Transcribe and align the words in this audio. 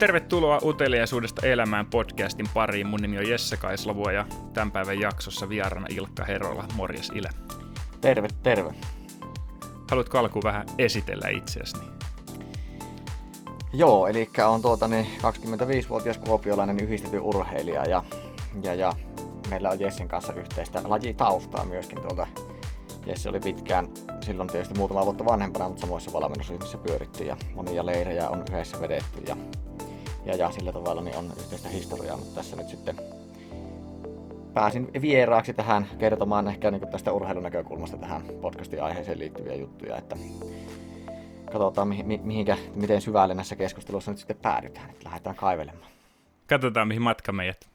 Tervetuloa 0.00 0.58
Uteliaisuudesta 0.64 1.46
elämään 1.46 1.86
podcastin 1.86 2.46
pariin. 2.54 2.86
Mun 2.86 3.00
nimi 3.00 3.18
on 3.18 3.28
Jesse 3.28 3.56
Kaislavo 3.56 4.10
ja 4.10 4.26
tämän 4.52 4.72
päivän 4.72 5.00
jaksossa 5.00 5.48
vieraana 5.48 5.86
Ilkka 5.90 6.24
Herola. 6.24 6.64
Morjes 6.74 7.12
Ile. 7.14 7.28
Terve, 8.00 8.28
terve. 8.42 8.74
Haluatko 9.90 10.18
alkuun 10.18 10.42
vähän 10.44 10.66
esitellä 10.78 11.28
itseäsi? 11.28 11.76
Joo, 13.72 14.06
eli 14.06 14.30
on 14.46 14.62
tuota, 14.62 14.88
niin 14.88 15.06
25-vuotias 15.18 16.18
kuopiolainen 16.18 16.80
yhdistetty 16.80 17.18
urheilija 17.18 17.84
ja, 17.84 18.04
ja, 18.62 18.74
ja 18.74 18.92
meillä 19.50 19.70
on 19.70 19.80
Jessen 19.80 20.08
kanssa 20.08 20.32
yhteistä 20.32 20.82
lajitaustaa 20.84 21.64
myöskin 21.64 22.00
tuolta. 22.00 22.26
Jesse 23.06 23.28
oli 23.28 23.40
pitkään 23.40 23.88
silloin 24.20 24.48
tietysti 24.48 24.78
muutama 24.78 25.04
vuotta 25.04 25.24
vanhempana, 25.24 25.68
mutta 25.68 25.80
samoissa 25.80 26.12
valmennusryhmissä 26.12 26.78
pyöritty 26.78 27.24
ja 27.24 27.36
monia 27.54 27.86
leirejä 27.86 28.28
on 28.28 28.44
yhdessä 28.50 28.80
vedetty 28.80 29.22
ja, 29.26 29.36
ja, 30.24 30.36
ja 30.36 30.50
sillä 30.50 30.72
tavalla 30.72 31.02
niin 31.02 31.16
on 31.16 31.32
yhteistä 31.38 31.68
historiaa, 31.68 32.16
mutta 32.16 32.34
tässä 32.34 32.56
nyt 32.56 32.68
sitten 32.68 32.96
pääsin 34.54 34.90
vieraaksi 35.00 35.54
tähän 35.54 35.86
kertomaan 35.98 36.48
ehkä 36.48 36.70
niin 36.70 36.88
tästä 36.88 37.12
urheilun 37.12 37.42
näkökulmasta 37.42 37.96
tähän 37.96 38.22
podcastin 38.40 38.82
aiheeseen 38.82 39.18
liittyviä 39.18 39.54
juttuja, 39.54 39.96
että 39.96 40.16
katsotaan 41.52 41.88
mi- 41.88 42.20
mihinkä, 42.24 42.56
miten 42.74 43.00
syvälle 43.00 43.34
näissä 43.34 43.56
keskusteluissa 43.56 44.10
nyt 44.10 44.18
sitten 44.18 44.36
päädytään, 44.36 44.90
että 44.90 45.04
lähdetään 45.04 45.36
kaivelemaan. 45.36 45.90
Katsotaan 46.46 46.88
mihin 46.88 47.02
matka 47.02 47.32
meidät 47.32 47.68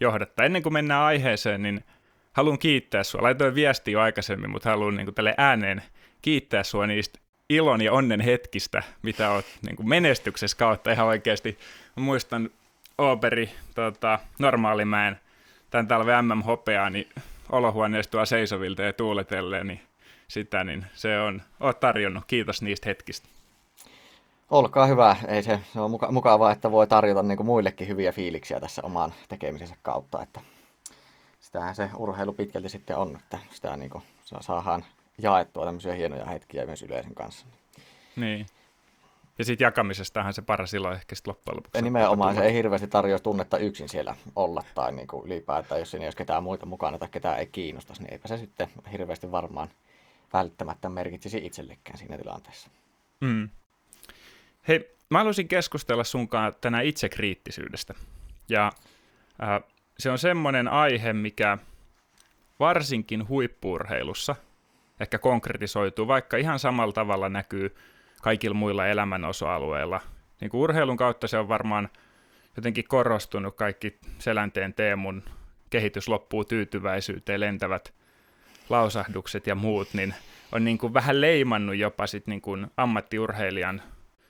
johdattaa. 0.00 0.46
Ennen 0.46 0.62
kuin 0.62 0.72
mennään 0.72 1.02
aiheeseen, 1.02 1.62
niin 1.62 1.84
haluan 2.32 2.58
kiittää 2.58 3.02
sinua. 3.02 3.22
Laitoin 3.22 3.54
viesti 3.54 3.92
jo 3.92 4.00
aikaisemmin, 4.00 4.50
mutta 4.50 4.70
haluan 4.70 4.96
niin 4.96 5.14
tälle 5.14 5.34
ääneen 5.36 5.82
kiittää 6.22 6.62
sinua 6.62 6.86
niistä 6.86 7.18
ilon 7.48 7.80
ja 7.80 7.92
onnen 7.92 8.20
hetkistä, 8.20 8.82
mitä 9.02 9.30
olet 9.30 9.46
niin 9.66 9.88
menestyksessä 9.88 10.56
kautta 10.56 10.92
ihan 10.92 11.06
oikeasti. 11.06 11.58
Mä 11.98 12.04
muistan 12.04 12.50
Operi 12.98 13.50
tota, 13.74 14.18
Normaalimäen 14.38 15.20
tämän 15.70 15.88
talven 15.88 16.24
MM-hopeaa, 16.24 16.90
niin 16.90 17.08
olohuoneessa 17.52 18.10
tuo 18.10 18.26
seisovilta 18.26 18.82
ja 18.82 18.92
tuuletelleen, 18.92 19.66
niin 19.66 19.80
sitä, 20.28 20.64
niin 20.64 20.86
se 20.94 21.20
on, 21.20 21.42
oot 21.60 21.80
tarjonnut. 21.80 22.24
Kiitos 22.26 22.62
niistä 22.62 22.88
hetkistä. 22.88 23.28
Olkaa 24.50 24.86
hyvä. 24.86 25.16
Ei 25.28 25.42
se, 25.42 25.60
se 25.72 25.80
on 25.80 25.90
muka, 25.90 26.12
mukavaa, 26.12 26.52
että 26.52 26.70
voi 26.70 26.86
tarjota 26.86 27.22
niin 27.22 27.36
kuin 27.36 27.46
muillekin 27.46 27.88
hyviä 27.88 28.12
fiiliksiä 28.12 28.60
tässä 28.60 28.82
oman 28.84 29.14
tekemisensä 29.28 29.76
kautta. 29.82 30.22
Että 30.22 30.40
sitähän 31.40 31.74
se 31.74 31.90
urheilu 31.96 32.32
pitkälti 32.32 32.68
sitten 32.68 32.96
on, 32.96 33.16
että 33.16 33.38
sitä 33.50 33.76
niin 33.76 33.90
kuin, 33.90 34.04
saadaan 34.40 34.84
jaettua 35.22 35.64
tämmöisiä 35.64 35.94
hienoja 35.94 36.24
hetkiä 36.24 36.66
myös 36.66 36.82
yleisön 36.82 37.14
kanssa. 37.14 37.46
Niin. 38.16 38.46
Ja 39.38 39.44
sitten 39.44 39.64
jakamisestahan 39.64 40.34
se 40.34 40.42
paras 40.42 40.70
silloin 40.70 40.94
ehkä 40.94 41.14
sitten 41.14 41.30
loppujen 41.30 41.56
lopuksi. 41.56 41.78
Ja 41.78 41.82
nimenomaan 41.82 42.34
se 42.34 42.44
ei 42.44 42.54
hirveästi 42.54 42.88
tarjoa 42.88 43.18
tunnetta 43.18 43.58
yksin 43.58 43.88
siellä 43.88 44.16
olla 44.36 44.64
tai 44.74 44.92
niin 44.92 45.06
kuin 45.06 45.26
ylipäätään, 45.26 45.80
jos 45.80 45.90
siinä 45.90 46.04
ei 46.04 46.06
olisi 46.06 46.18
ketään 46.18 46.42
muita 46.42 46.66
mukana 46.66 46.98
tai 46.98 47.08
ketään 47.10 47.38
ei 47.38 47.46
kiinnostaisi, 47.46 48.02
niin 48.02 48.12
eipä 48.12 48.28
se 48.28 48.38
sitten 48.38 48.68
hirveästi 48.92 49.30
varmaan 49.30 49.68
välttämättä 50.32 50.88
merkitsisi 50.88 51.46
itsellekään 51.46 51.98
siinä 51.98 52.18
tilanteessa. 52.18 52.70
Mm. 53.20 53.48
Hei, 54.68 54.96
mä 55.10 55.18
haluaisin 55.18 55.48
keskustella 55.48 56.04
sunkaan 56.04 56.54
tänään 56.60 56.84
itsekriittisyydestä. 56.84 57.94
Ja 58.48 58.72
äh, 59.42 59.60
se 59.98 60.10
on 60.10 60.18
semmoinen 60.18 60.68
aihe, 60.68 61.12
mikä 61.12 61.58
varsinkin 62.60 63.28
huippurheilussa 63.28 64.36
ehkä 65.00 65.18
konkretisoituu, 65.18 66.08
vaikka 66.08 66.36
ihan 66.36 66.58
samalla 66.58 66.92
tavalla 66.92 67.28
näkyy 67.28 67.76
kaikilla 68.22 68.54
muilla 68.54 68.86
elämän 68.86 69.24
osa-alueilla. 69.24 70.00
Niin 70.40 70.50
kuin 70.50 70.60
urheilun 70.60 70.96
kautta 70.96 71.28
se 71.28 71.38
on 71.38 71.48
varmaan 71.48 71.88
jotenkin 72.56 72.88
korostunut 72.88 73.56
kaikki 73.56 73.98
Selänteen 74.18 74.74
Teemun 74.74 75.22
kehitys 75.70 76.08
loppuu 76.08 76.44
tyytyväisyyteen, 76.44 77.40
lentävät 77.40 77.94
lausahdukset 78.68 79.46
ja 79.46 79.54
muut, 79.54 79.88
niin 79.92 80.14
on 80.52 80.64
niin 80.64 80.78
kuin 80.78 80.94
vähän 80.94 81.20
leimannut 81.20 81.76
jopa 81.76 82.06
sit 82.06 82.26
niin 82.26 82.40
kuin 82.40 82.66
ammattiurheilijan 82.76 83.82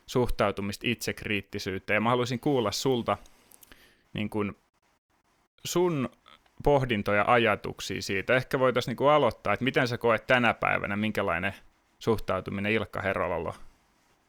suhtautumista 0.07 0.87
itsekriittisyyteen. 0.87 1.95
Ja 1.95 2.01
mä 2.01 2.11
haluaisin 2.11 2.41
kuulla 2.41 2.73
sulta 2.73 3.17
niin 4.13 4.31
kuin 4.31 4.57
sun 5.65 6.09
pohdintoja 6.65 7.25
ajatuksia 7.27 8.03
siitä. 8.03 8.37
Ehkä 8.37 8.59
voitaisiin 8.59 8.97
niin 9.01 9.11
aloittaa, 9.11 9.53
että 9.53 9.65
miten 9.65 9.89
sä 9.89 9.99
koet 9.99 10.27
tänä 10.27 10.55
päivänä, 10.55 10.97
minkälainen 10.97 11.55
suhtautuminen 11.99 12.73
Ilkka 12.73 13.01
Herolalla 13.01 13.55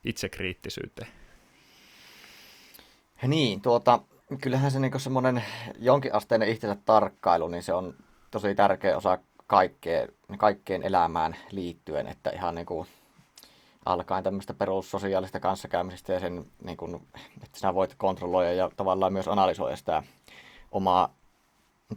itsekriittisyyteen? 0.05 1.11
Niin, 3.27 3.61
tuota, 3.61 3.99
kyllähän 4.41 4.71
se 4.71 4.79
niin 4.79 4.99
semmoinen 4.99 5.43
jonkinasteinen 5.79 6.49
itsensä 6.49 6.81
tarkkailu, 6.85 7.47
niin 7.47 7.63
se 7.63 7.73
on 7.73 7.93
tosi 8.31 8.55
tärkeä 8.55 8.97
osa 8.97 9.17
kaikkeen, 9.47 10.09
kaikkeen 10.37 10.83
elämään 10.83 11.35
liittyen, 11.51 12.07
että 12.07 12.29
ihan 12.29 12.55
niin 12.55 12.65
kuin 12.65 12.87
alkaen 13.85 14.23
tämmöistä 14.23 14.53
perussosiaalista 14.53 15.39
kanssakäymisestä 15.39 16.13
ja 16.13 16.19
sen, 16.19 16.45
niin 16.63 16.77
kuin, 16.77 16.95
että 17.43 17.59
sinä 17.59 17.73
voit 17.73 17.95
kontrolloida 17.97 18.53
ja 18.53 18.71
tavallaan 18.77 19.13
myös 19.13 19.27
analysoida 19.27 19.75
sitä 19.75 20.03
omaa 20.71 21.18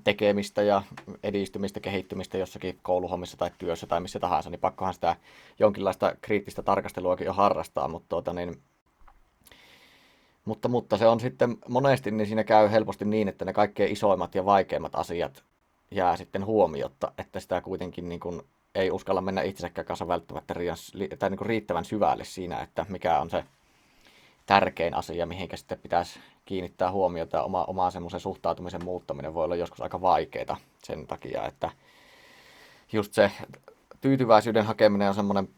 tekemistä 0.04 0.62
ja 0.62 0.82
edistymistä, 1.22 1.80
kehittymistä 1.80 2.38
jossakin 2.38 2.78
kouluhommissa 2.82 3.36
tai 3.36 3.50
työssä 3.58 3.86
tai 3.86 4.00
missä 4.00 4.20
tahansa, 4.20 4.50
niin 4.50 4.60
pakkohan 4.60 4.94
sitä 4.94 5.16
jonkinlaista 5.58 6.16
kriittistä 6.22 6.62
tarkasteluakin 6.62 7.24
jo 7.24 7.32
harrastaa, 7.32 7.88
mutta, 7.88 8.08
tuota, 8.08 8.32
niin, 8.32 8.62
mutta, 10.44 10.68
mutta 10.68 10.96
se 10.96 11.06
on 11.08 11.20
sitten 11.20 11.56
monesti, 11.68 12.10
niin 12.10 12.26
siinä 12.26 12.44
käy 12.44 12.70
helposti 12.70 13.04
niin, 13.04 13.28
että 13.28 13.44
ne 13.44 13.52
kaikkein 13.52 13.92
isoimmat 13.92 14.34
ja 14.34 14.44
vaikeimmat 14.44 14.94
asiat 14.94 15.44
jää 15.90 16.16
sitten 16.16 16.46
huomiotta, 16.46 17.12
että 17.18 17.40
sitä 17.40 17.60
kuitenkin 17.60 18.08
niin 18.08 18.20
kuin 18.20 18.42
ei 18.74 18.90
uskalla 18.90 19.20
mennä 19.20 19.42
itsekään 19.42 19.86
kanssa 19.86 20.08
välttämättä 20.08 20.54
tai 21.18 21.30
niin 21.30 21.38
kuin 21.38 21.48
riittävän 21.48 21.84
syvälle 21.84 22.24
siinä, 22.24 22.60
että 22.60 22.86
mikä 22.88 23.20
on 23.20 23.30
se 23.30 23.44
tärkein 24.52 24.94
asia, 24.94 25.26
mihinkä 25.26 25.56
sitten 25.56 25.78
pitäisi 25.78 26.20
kiinnittää 26.44 26.90
huomiota 26.90 27.42
oma, 27.42 27.64
oma 27.64 27.90
semmoisen 27.90 28.20
suhtautumisen 28.20 28.84
muuttaminen 28.84 29.34
voi 29.34 29.44
olla 29.44 29.56
joskus 29.56 29.80
aika 29.80 30.00
vaikeaa 30.00 30.56
sen 30.84 31.06
takia, 31.06 31.46
että 31.46 31.70
just 32.92 33.12
se 33.12 33.30
tyytyväisyyden 34.00 34.64
hakeminen 34.64 35.08
on 35.08 35.14
semmoinen 35.14 35.48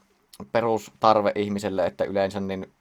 perustarve 0.52 1.32
ihmiselle, 1.34 1.86
että 1.86 2.04
yleensä 2.04 2.40
niin 2.40 2.72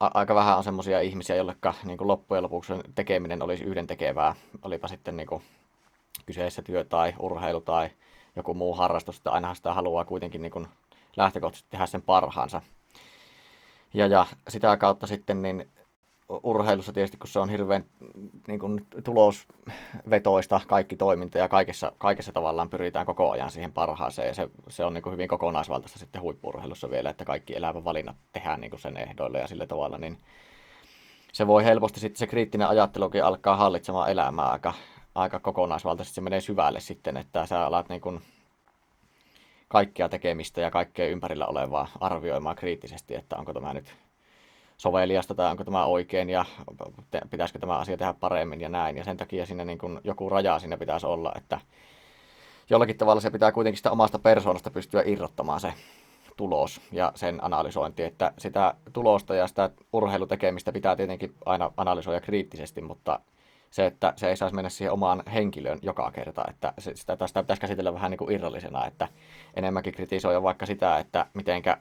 aika 0.00 0.34
vähän 0.34 0.56
on 0.56 0.64
semmoisia 0.64 1.00
ihmisiä, 1.00 1.36
joille 1.36 1.56
niin 1.84 1.98
loppujen 2.00 2.42
lopuksi 2.42 2.72
tekeminen 2.94 3.42
olisi 3.42 3.64
yhden 3.64 3.86
tekevää, 3.86 4.34
olipa 4.62 4.88
sitten 4.88 5.16
niin 5.16 5.26
kuin 5.26 5.42
kyseessä 6.26 6.62
työ 6.62 6.84
tai 6.84 7.14
urheilu 7.18 7.60
tai 7.60 7.90
joku 8.36 8.54
muu 8.54 8.74
harrastus, 8.74 9.16
että 9.16 9.30
ainahan 9.30 9.56
sitä 9.56 9.74
haluaa 9.74 10.04
kuitenkin 10.04 10.42
niin 10.42 10.52
kuin 10.52 10.68
lähtökohtaisesti 11.16 11.70
tehdä 11.70 11.86
sen 11.86 12.02
parhaansa. 12.02 12.62
Ja, 13.94 14.06
ja 14.06 14.26
sitä 14.48 14.76
kautta 14.76 15.06
sitten 15.06 15.42
niin 15.42 15.68
urheilussa 16.42 16.92
tietysti, 16.92 17.16
kun 17.16 17.28
se 17.28 17.38
on 17.38 17.48
hirveän 17.48 17.84
niin 18.48 18.60
kuin, 18.60 18.86
tulosvetoista 19.04 20.60
kaikki 20.66 20.96
toiminta 20.96 21.38
ja 21.38 21.48
kaikessa, 21.48 21.92
kaikessa 21.98 22.32
tavallaan 22.32 22.70
pyritään 22.70 23.06
koko 23.06 23.30
ajan 23.30 23.50
siihen 23.50 23.72
parhaaseen. 23.72 24.28
Ja 24.28 24.34
se, 24.34 24.48
se 24.68 24.84
on 24.84 24.94
niin 24.94 25.02
kuin, 25.02 25.12
hyvin 25.12 25.28
kokonaisvaltaista 25.28 25.98
sitten 25.98 26.22
huippurheilussa 26.22 26.90
vielä, 26.90 27.10
että 27.10 27.24
kaikki 27.24 27.56
elävän 27.56 27.84
valinnat 27.84 28.16
tehdään 28.32 28.60
niin 28.60 28.70
kuin 28.70 28.80
sen 28.80 28.96
ehdoilla 28.96 29.38
ja 29.38 29.46
sillä 29.46 29.66
tavalla, 29.66 29.98
niin 29.98 30.18
se 31.32 31.46
voi 31.46 31.64
helposti 31.64 32.00
sitten 32.00 32.18
se 32.18 32.26
kriittinen 32.26 32.68
ajattelukin 32.68 33.24
alkaa 33.24 33.56
hallitsemaan 33.56 34.10
elämää 34.10 34.50
aika, 34.50 34.74
aika 35.14 35.40
kokonaisvaltaisesti. 35.40 36.14
Se 36.14 36.20
menee 36.20 36.40
syvälle 36.40 36.80
sitten, 36.80 37.16
että 37.16 37.46
sä 37.46 37.66
alat 37.66 37.88
niin 37.88 38.00
kuin, 38.00 38.22
kaikkea 39.72 40.08
tekemistä 40.08 40.60
ja 40.60 40.70
kaikkea 40.70 41.06
ympärillä 41.06 41.46
olevaa 41.46 41.88
arvioimaan 42.00 42.56
kriittisesti, 42.56 43.14
että 43.14 43.36
onko 43.36 43.52
tämä 43.54 43.74
nyt 43.74 43.94
soveliasta 44.76 45.34
tai 45.34 45.50
onko 45.50 45.64
tämä 45.64 45.84
oikein 45.84 46.30
ja 46.30 46.44
pitäisikö 47.30 47.58
tämä 47.58 47.76
asia 47.76 47.96
tehdä 47.96 48.14
paremmin 48.20 48.60
ja 48.60 48.68
näin. 48.68 48.96
Ja 48.96 49.04
sen 49.04 49.16
takia 49.16 49.46
siinä 49.46 49.64
niin 49.64 49.78
kuin 49.78 50.00
joku 50.04 50.28
raja 50.28 50.58
siinä 50.58 50.76
pitäisi 50.76 51.06
olla, 51.06 51.32
että 51.36 51.60
jollakin 52.70 52.98
tavalla 52.98 53.20
se 53.20 53.30
pitää 53.30 53.52
kuitenkin 53.52 53.76
sitä 53.76 53.90
omasta 53.90 54.18
persoonasta 54.18 54.70
pystyä 54.70 55.02
irrottamaan 55.06 55.60
se 55.60 55.74
tulos 56.36 56.80
ja 56.92 57.12
sen 57.14 57.44
analysointi, 57.44 58.02
että 58.02 58.32
sitä 58.38 58.74
tulosta 58.92 59.34
ja 59.34 59.46
sitä 59.46 59.70
urheilutekemistä 59.92 60.72
pitää 60.72 60.96
tietenkin 60.96 61.34
aina 61.46 61.72
analysoida 61.76 62.20
kriittisesti, 62.20 62.80
mutta 62.80 63.20
se, 63.70 63.86
että 63.86 64.12
se 64.16 64.28
ei 64.28 64.36
saisi 64.36 64.54
mennä 64.54 64.68
siihen 64.68 64.92
omaan 64.92 65.22
henkilöön 65.34 65.78
joka 65.82 66.10
kerta, 66.10 66.44
että 66.48 66.72
sitä, 66.78 66.94
sitä 67.26 67.42
pitäisi 67.42 67.60
käsitellä 67.60 67.94
vähän 67.94 68.10
niin 68.10 68.18
kuin 68.18 68.32
irrallisena, 68.32 68.86
että 68.86 69.08
enemmänkin 69.54 69.94
kritisoida 69.94 70.42
vaikka 70.42 70.66
sitä, 70.66 70.98
että 70.98 71.26
mitenkä 71.34 71.76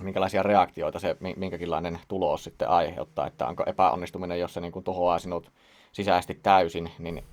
minkälaisia 0.00 0.42
reaktioita 0.42 0.98
se 0.98 1.16
minkäkinlainen 1.36 1.98
tulos 2.08 2.44
sitten 2.44 2.68
aiheuttaa, 2.68 3.26
että 3.26 3.46
onko 3.46 3.64
epäonnistuminen, 3.66 4.40
jos 4.40 4.54
se 4.54 4.60
niin 4.60 4.72
kuin 4.72 4.84
tuhoaa 4.84 5.18
sinut 5.18 5.52
sisäisesti 5.92 6.34
täysin, 6.42 6.90
niin 6.98 7.24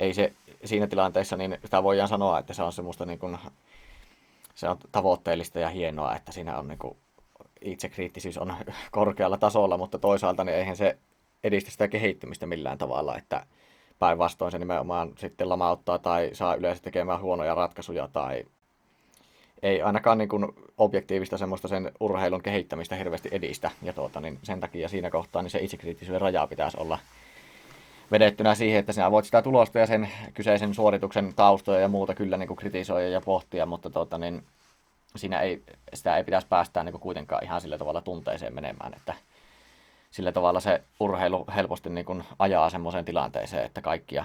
ei 0.00 0.14
se 0.14 0.32
siinä 0.64 0.86
tilanteessa, 0.86 1.36
niin 1.36 1.58
sitä 1.64 1.82
voidaan 1.82 2.08
sanoa, 2.08 2.38
että 2.38 2.54
se 2.54 2.62
on 2.62 2.72
semmoista 2.72 3.06
niin 3.06 3.18
kuin, 3.18 3.38
se 4.54 4.68
on 4.68 4.78
tavoitteellista 4.92 5.58
ja 5.58 5.68
hienoa, 5.68 6.16
että 6.16 6.32
siinä 6.32 6.58
on 6.58 6.68
niin 6.68 6.78
kuin, 6.78 6.96
itsekriittisyys 7.60 8.38
on 8.38 8.54
korkealla 8.90 9.36
tasolla, 9.36 9.78
mutta 9.78 9.98
toisaalta 9.98 10.44
niin 10.44 10.56
eihän 10.56 10.76
se 10.76 10.98
edistä 11.44 11.70
sitä 11.70 11.88
kehittymistä 11.88 12.46
millään 12.46 12.78
tavalla, 12.78 13.16
että 13.16 13.46
päinvastoin 13.98 14.52
se 14.52 14.58
nimenomaan 14.58 15.12
sitten 15.16 15.48
lamauttaa 15.48 15.98
tai 15.98 16.30
saa 16.32 16.54
yleensä 16.54 16.82
tekemään 16.82 17.20
huonoja 17.20 17.54
ratkaisuja 17.54 18.08
tai 18.12 18.44
ei 19.62 19.82
ainakaan 19.82 20.18
niin 20.18 20.28
kuin 20.28 20.46
objektiivista 20.78 21.38
semmoista 21.38 21.68
sen 21.68 21.92
urheilun 22.00 22.42
kehittämistä 22.42 22.96
hirveästi 22.96 23.28
edistä. 23.32 23.70
Ja 23.82 23.92
tuota, 23.92 24.20
niin 24.20 24.38
sen 24.42 24.60
takia 24.60 24.88
siinä 24.88 25.10
kohtaa 25.10 25.42
niin 25.42 25.50
se 25.50 25.58
itsekriittisyyden 25.58 26.20
raja 26.20 26.46
pitäisi 26.46 26.76
olla 26.80 26.98
vedettynä 28.10 28.54
siihen, 28.54 28.80
että 28.80 28.92
sinä 28.92 29.10
voit 29.10 29.24
sitä 29.24 29.42
tulosta 29.42 29.78
ja 29.78 29.86
sen 29.86 30.08
kyseisen 30.34 30.74
suorituksen 30.74 31.34
taustoja 31.36 31.80
ja 31.80 31.88
muuta 31.88 32.14
kyllä 32.14 32.36
niin 32.36 32.46
kuin 32.46 32.56
kritisoida 32.56 33.08
ja 33.08 33.20
pohtia, 33.20 33.66
mutta 33.66 33.90
tuota, 33.90 34.18
niin 34.18 34.42
siinä 35.16 35.40
ei, 35.40 35.62
sitä 35.94 36.16
ei 36.16 36.24
pitäisi 36.24 36.46
päästää 36.46 36.84
niin 36.84 36.92
kuin 36.92 37.02
kuitenkaan 37.02 37.44
ihan 37.44 37.60
sillä 37.60 37.78
tavalla 37.78 38.00
tunteeseen 38.00 38.54
menemään, 38.54 38.94
että 38.94 39.14
sillä 40.10 40.32
tavalla 40.32 40.60
se 40.60 40.82
urheilu 41.00 41.44
helposti 41.54 41.90
niin 41.90 42.04
kuin 42.04 42.24
ajaa 42.38 42.70
semmoiseen 42.70 43.04
tilanteeseen, 43.04 43.64
että 43.64 43.80
kaikkia, 43.80 44.24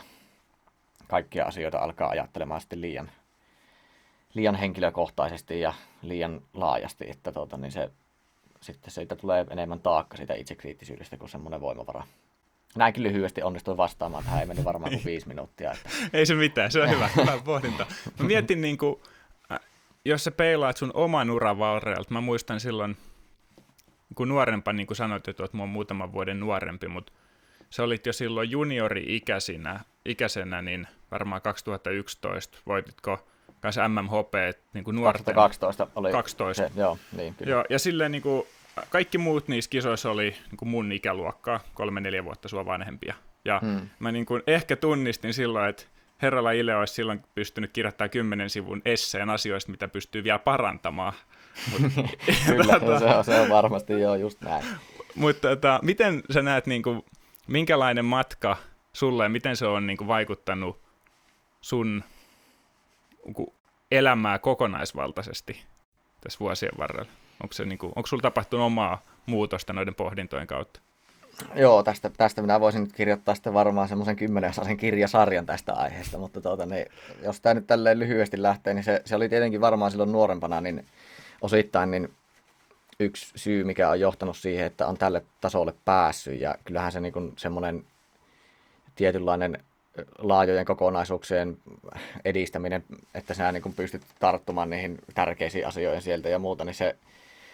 kaikkia 1.07 1.45
asioita 1.45 1.79
alkaa 1.79 2.09
ajattelemaan 2.09 2.61
sitten 2.61 2.81
liian, 2.81 3.11
liian 4.33 4.55
henkilökohtaisesti 4.55 5.59
ja 5.59 5.73
liian 6.01 6.41
laajasti, 6.53 7.09
että 7.09 7.31
tuota, 7.31 7.57
niin 7.57 7.71
se, 7.71 7.91
sitten 8.61 8.91
siitä 8.91 9.15
tulee 9.15 9.45
enemmän 9.49 9.79
taakka 9.79 10.17
siitä 10.17 10.33
itsekriittisyydestä 10.33 11.17
kuin 11.17 11.29
semmoinen 11.29 11.61
voimavara. 11.61 12.03
Näinkin 12.75 13.03
lyhyesti 13.03 13.43
onnistuin 13.43 13.77
vastaamaan 13.77 14.23
tähän, 14.23 14.39
ei 14.39 14.45
mennyt 14.45 14.65
varmaan 14.65 14.91
kuin 14.91 15.05
viisi 15.05 15.27
minuuttia. 15.27 15.71
Että... 15.71 15.89
ei 16.17 16.25
se 16.25 16.35
mitään, 16.35 16.71
se 16.71 16.81
on 16.81 16.89
hyvä, 16.89 17.09
hyvä 17.21 17.39
pohdinta. 17.45 17.85
Mä 18.19 18.25
mietin, 18.25 18.61
niin 18.61 18.77
kuin, 18.77 18.99
äh, 19.51 19.59
jos 20.05 20.23
sä 20.23 20.31
peilaat 20.31 20.77
sun 20.77 20.91
oman 20.93 21.29
uran 21.29 21.59
varrelta, 21.59 22.13
mä 22.13 22.21
muistan 22.21 22.59
silloin, 22.59 22.97
kun 24.15 24.29
nuorempa, 24.29 24.73
niin 24.73 24.87
kuin 24.87 24.97
sanoit, 24.97 25.27
että 25.27 25.43
olet 25.43 25.53
muutaman 25.53 26.13
vuoden 26.13 26.39
nuorempi, 26.39 26.87
mutta 26.87 27.13
se 27.69 27.81
olit 27.81 28.05
jo 28.05 28.13
silloin 28.13 28.51
juniori-ikäisenä, 28.51 29.79
ikäisenä, 30.05 30.61
niin 30.61 30.87
varmaan 31.11 31.41
2011 31.41 32.57
voititko 32.67 33.27
kanssa 33.59 33.89
MMHP 33.89 34.33
niin 34.73 34.83
kuin 34.83 34.95
nuorten. 34.95 35.35
2012 35.35 35.87
oli 35.95 36.11
12. 36.11 36.67
Se, 36.67 36.71
joo, 36.75 36.97
niin 37.17 37.35
kyllä. 37.35 37.51
Joo, 37.51 37.65
ja 37.69 37.79
silleen 37.79 38.11
niin 38.11 38.21
kuin, 38.21 38.43
kaikki 38.89 39.17
muut 39.17 39.47
niissä 39.47 39.69
kisoissa 39.69 40.11
oli 40.11 40.29
niin 40.29 40.57
kuin 40.57 40.69
mun 40.69 40.91
ikäluokkaa, 40.91 41.59
kolme-neljä 41.73 42.23
vuotta 42.23 42.47
sua 42.47 42.65
vanhempia. 42.65 43.15
Ja 43.45 43.59
hmm. 43.59 43.89
mä 43.99 44.11
niin 44.11 44.25
kuin 44.25 44.43
ehkä 44.47 44.75
tunnistin 44.75 45.33
silloin, 45.33 45.69
että 45.69 45.83
herralla 46.21 46.51
Ile 46.51 46.75
olisi 46.75 46.93
silloin 46.93 47.23
pystynyt 47.35 47.71
kirjoittamaan 47.73 48.09
kymmenen 48.09 48.49
sivun 48.49 48.81
esseen 48.85 49.29
asioista, 49.29 49.71
mitä 49.71 49.87
pystyy 49.87 50.23
vielä 50.23 50.39
parantamaan. 50.39 51.13
Kyllä, 52.45 52.79
tota, 52.79 52.99
se, 52.99 53.05
on, 53.05 53.23
se 53.23 53.39
on 53.39 53.49
varmasti 53.49 53.93
joo, 53.93 54.15
just 54.15 54.41
näin. 54.41 54.65
Mutta 55.15 55.47
tota, 55.47 55.79
miten 55.81 56.23
sä 56.31 56.41
näet, 56.41 56.67
niin 56.67 56.83
kuin, 56.83 57.05
minkälainen 57.47 58.05
matka 58.05 58.57
sulle 58.93 59.29
miten 59.29 59.55
se 59.55 59.65
on 59.65 59.87
niin 59.87 59.97
kuin, 59.97 60.07
vaikuttanut 60.07 60.79
sun 61.61 62.03
elämää 63.91 64.39
kokonaisvaltaisesti 64.39 65.63
tässä 66.21 66.39
vuosien 66.39 66.71
varrella? 66.77 67.11
Onko, 67.43 67.53
se, 67.53 67.65
niin 67.65 67.77
kuin, 67.77 67.93
onko 67.95 68.07
sulla 68.07 68.21
tapahtunut 68.21 68.65
omaa 68.65 69.01
muutosta 69.25 69.73
noiden 69.73 69.95
pohdintojen 69.95 70.47
kautta? 70.47 70.79
Joo, 71.55 71.83
tästä, 71.83 72.11
tästä 72.17 72.41
minä 72.41 72.59
voisin 72.59 72.81
nyt 72.81 72.93
kirjoittaa 72.93 73.35
sitten 73.35 73.53
varmaan 73.53 73.87
semmoisen 73.87 74.15
kymmenesosaisen 74.15 74.77
kirjasarjan 74.77 75.45
tästä 75.45 75.73
aiheesta, 75.73 76.17
mutta 76.17 76.41
tuota, 76.41 76.65
niin, 76.65 76.85
jos 77.23 77.41
tämä 77.41 77.53
nyt 77.53 77.67
tälleen 77.67 77.99
lyhyesti 77.99 78.41
lähtee, 78.41 78.73
niin 78.73 78.83
se, 78.83 79.01
se 79.05 79.15
oli 79.15 79.29
tietenkin 79.29 79.61
varmaan 79.61 79.91
silloin 79.91 80.11
nuorempana, 80.11 80.61
niin 80.61 80.85
osittain 81.43 81.91
niin 81.91 82.13
yksi 82.99 83.31
syy, 83.35 83.63
mikä 83.63 83.89
on 83.89 83.99
johtanut 83.99 84.37
siihen, 84.37 84.65
että 84.65 84.87
on 84.87 84.97
tälle 84.97 85.25
tasolle 85.41 85.73
päässyt, 85.85 86.41
ja 86.41 86.55
kyllähän 86.65 86.91
se 86.91 86.99
niin 86.99 87.33
semmoinen 87.37 87.85
tietynlainen 88.95 89.63
laajojen 90.17 90.65
kokonaisuuksien 90.65 91.57
edistäminen, 92.25 92.83
että 93.13 93.33
sinä 93.33 93.51
niin 93.51 93.73
pystyt 93.75 94.01
tarttumaan 94.19 94.69
niihin 94.69 94.97
tärkeisiin 95.15 95.67
asioihin 95.67 96.01
sieltä 96.01 96.29
ja 96.29 96.39
muuta, 96.39 96.65
niin 96.65 96.75
se, 96.75 96.95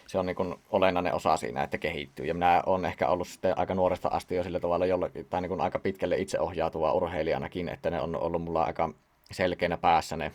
se 0.07 0.19
on 0.19 0.25
niin 0.25 0.55
olennainen 0.69 1.13
osa 1.13 1.37
siinä, 1.37 1.63
että 1.63 1.77
kehittyy. 1.77 2.25
Ja 2.25 2.33
minä 2.33 2.63
olen 2.65 2.85
ehkä 2.85 3.07
ollut 3.07 3.27
sitten 3.27 3.57
aika 3.57 3.75
nuoresta 3.75 4.07
asti 4.07 4.35
jo 4.35 4.43
sillä 4.43 4.59
tavalla 4.59 4.85
jollakin, 4.85 5.25
tai 5.25 5.41
niin 5.41 5.61
aika 5.61 5.79
pitkälle 5.79 6.17
itseohjautuva 6.17 6.93
urheilijanakin, 6.93 7.69
että 7.69 7.89
ne 7.89 8.01
on 8.01 8.15
ollut 8.15 8.41
mulla 8.41 8.63
aika 8.63 8.93
selkeänä 9.31 9.77
päässä 9.77 10.17
ne, 10.17 10.31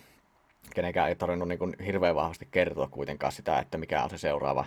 kenenkään 0.74 1.08
ei 1.08 1.16
tarvinnut 1.16 1.48
niin 1.48 1.58
kuin 1.58 1.76
hirveän 1.86 2.14
vahvasti 2.14 2.48
kertoa 2.50 2.88
kuitenkaan 2.90 3.32
sitä, 3.32 3.58
että 3.58 3.78
mikä 3.78 4.02
on 4.02 4.10
se 4.10 4.18
seuraava 4.18 4.64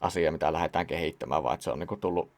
asia, 0.00 0.32
mitä 0.32 0.52
lähdetään 0.52 0.86
kehittämään, 0.86 1.42
vaan 1.42 1.54
että 1.54 1.64
se 1.64 1.70
on 1.70 1.78
niin 1.78 1.86
kuin 1.86 2.00
tullut 2.00 2.30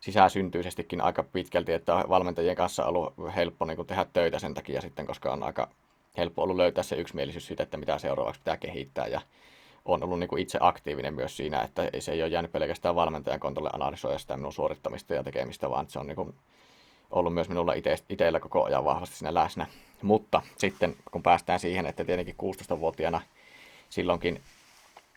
sisäsyntyisestikin 0.00 1.00
aika 1.00 1.22
pitkälti, 1.22 1.72
että 1.72 2.04
valmentajien 2.08 2.56
kanssa 2.56 2.82
on 2.82 2.88
ollut 2.88 3.14
helppo 3.36 3.64
niin 3.64 3.76
kuin 3.76 3.86
tehdä 3.86 4.06
töitä 4.12 4.38
sen 4.38 4.54
takia 4.54 4.80
sitten, 4.80 5.06
koska 5.06 5.32
on 5.32 5.42
aika 5.42 5.68
helppo 6.16 6.42
ollut 6.42 6.56
löytää 6.56 6.84
se 6.84 6.96
yksimielisyys 6.96 7.46
siitä, 7.46 7.62
että 7.62 7.76
mitä 7.76 7.98
seuraavaksi 7.98 8.40
pitää 8.40 8.56
kehittää 8.56 9.06
ja 9.06 9.20
on 9.84 10.04
ollut 10.04 10.18
niin 10.18 10.28
kuin 10.28 10.42
itse 10.42 10.58
aktiivinen 10.60 11.14
myös 11.14 11.36
siinä, 11.36 11.62
että 11.62 11.90
se 11.98 12.12
ei 12.12 12.22
ole 12.22 12.30
jäänyt 12.30 12.52
pelkästään 12.52 12.94
valmentajan 12.94 13.40
kontolle 13.40 13.70
analysoida 13.72 14.18
sitä 14.18 14.36
minun 14.36 14.52
suorittamista 14.52 15.14
ja 15.14 15.22
tekemistä, 15.22 15.70
vaan 15.70 15.90
se 15.90 15.98
on 15.98 16.06
niin 16.06 16.16
kuin 16.16 16.34
ollut 17.10 17.34
myös 17.34 17.48
minulla 17.48 17.72
itsellä 18.08 18.40
koko 18.40 18.64
ajan 18.64 18.84
vahvasti 18.84 19.16
siinä 19.16 19.34
läsnä. 19.34 19.66
Mutta 20.02 20.42
sitten 20.56 20.96
kun 21.12 21.22
päästään 21.22 21.60
siihen, 21.60 21.86
että 21.86 22.04
tietenkin 22.04 22.34
16-vuotiaana 22.42 23.20
silloinkin 23.90 24.40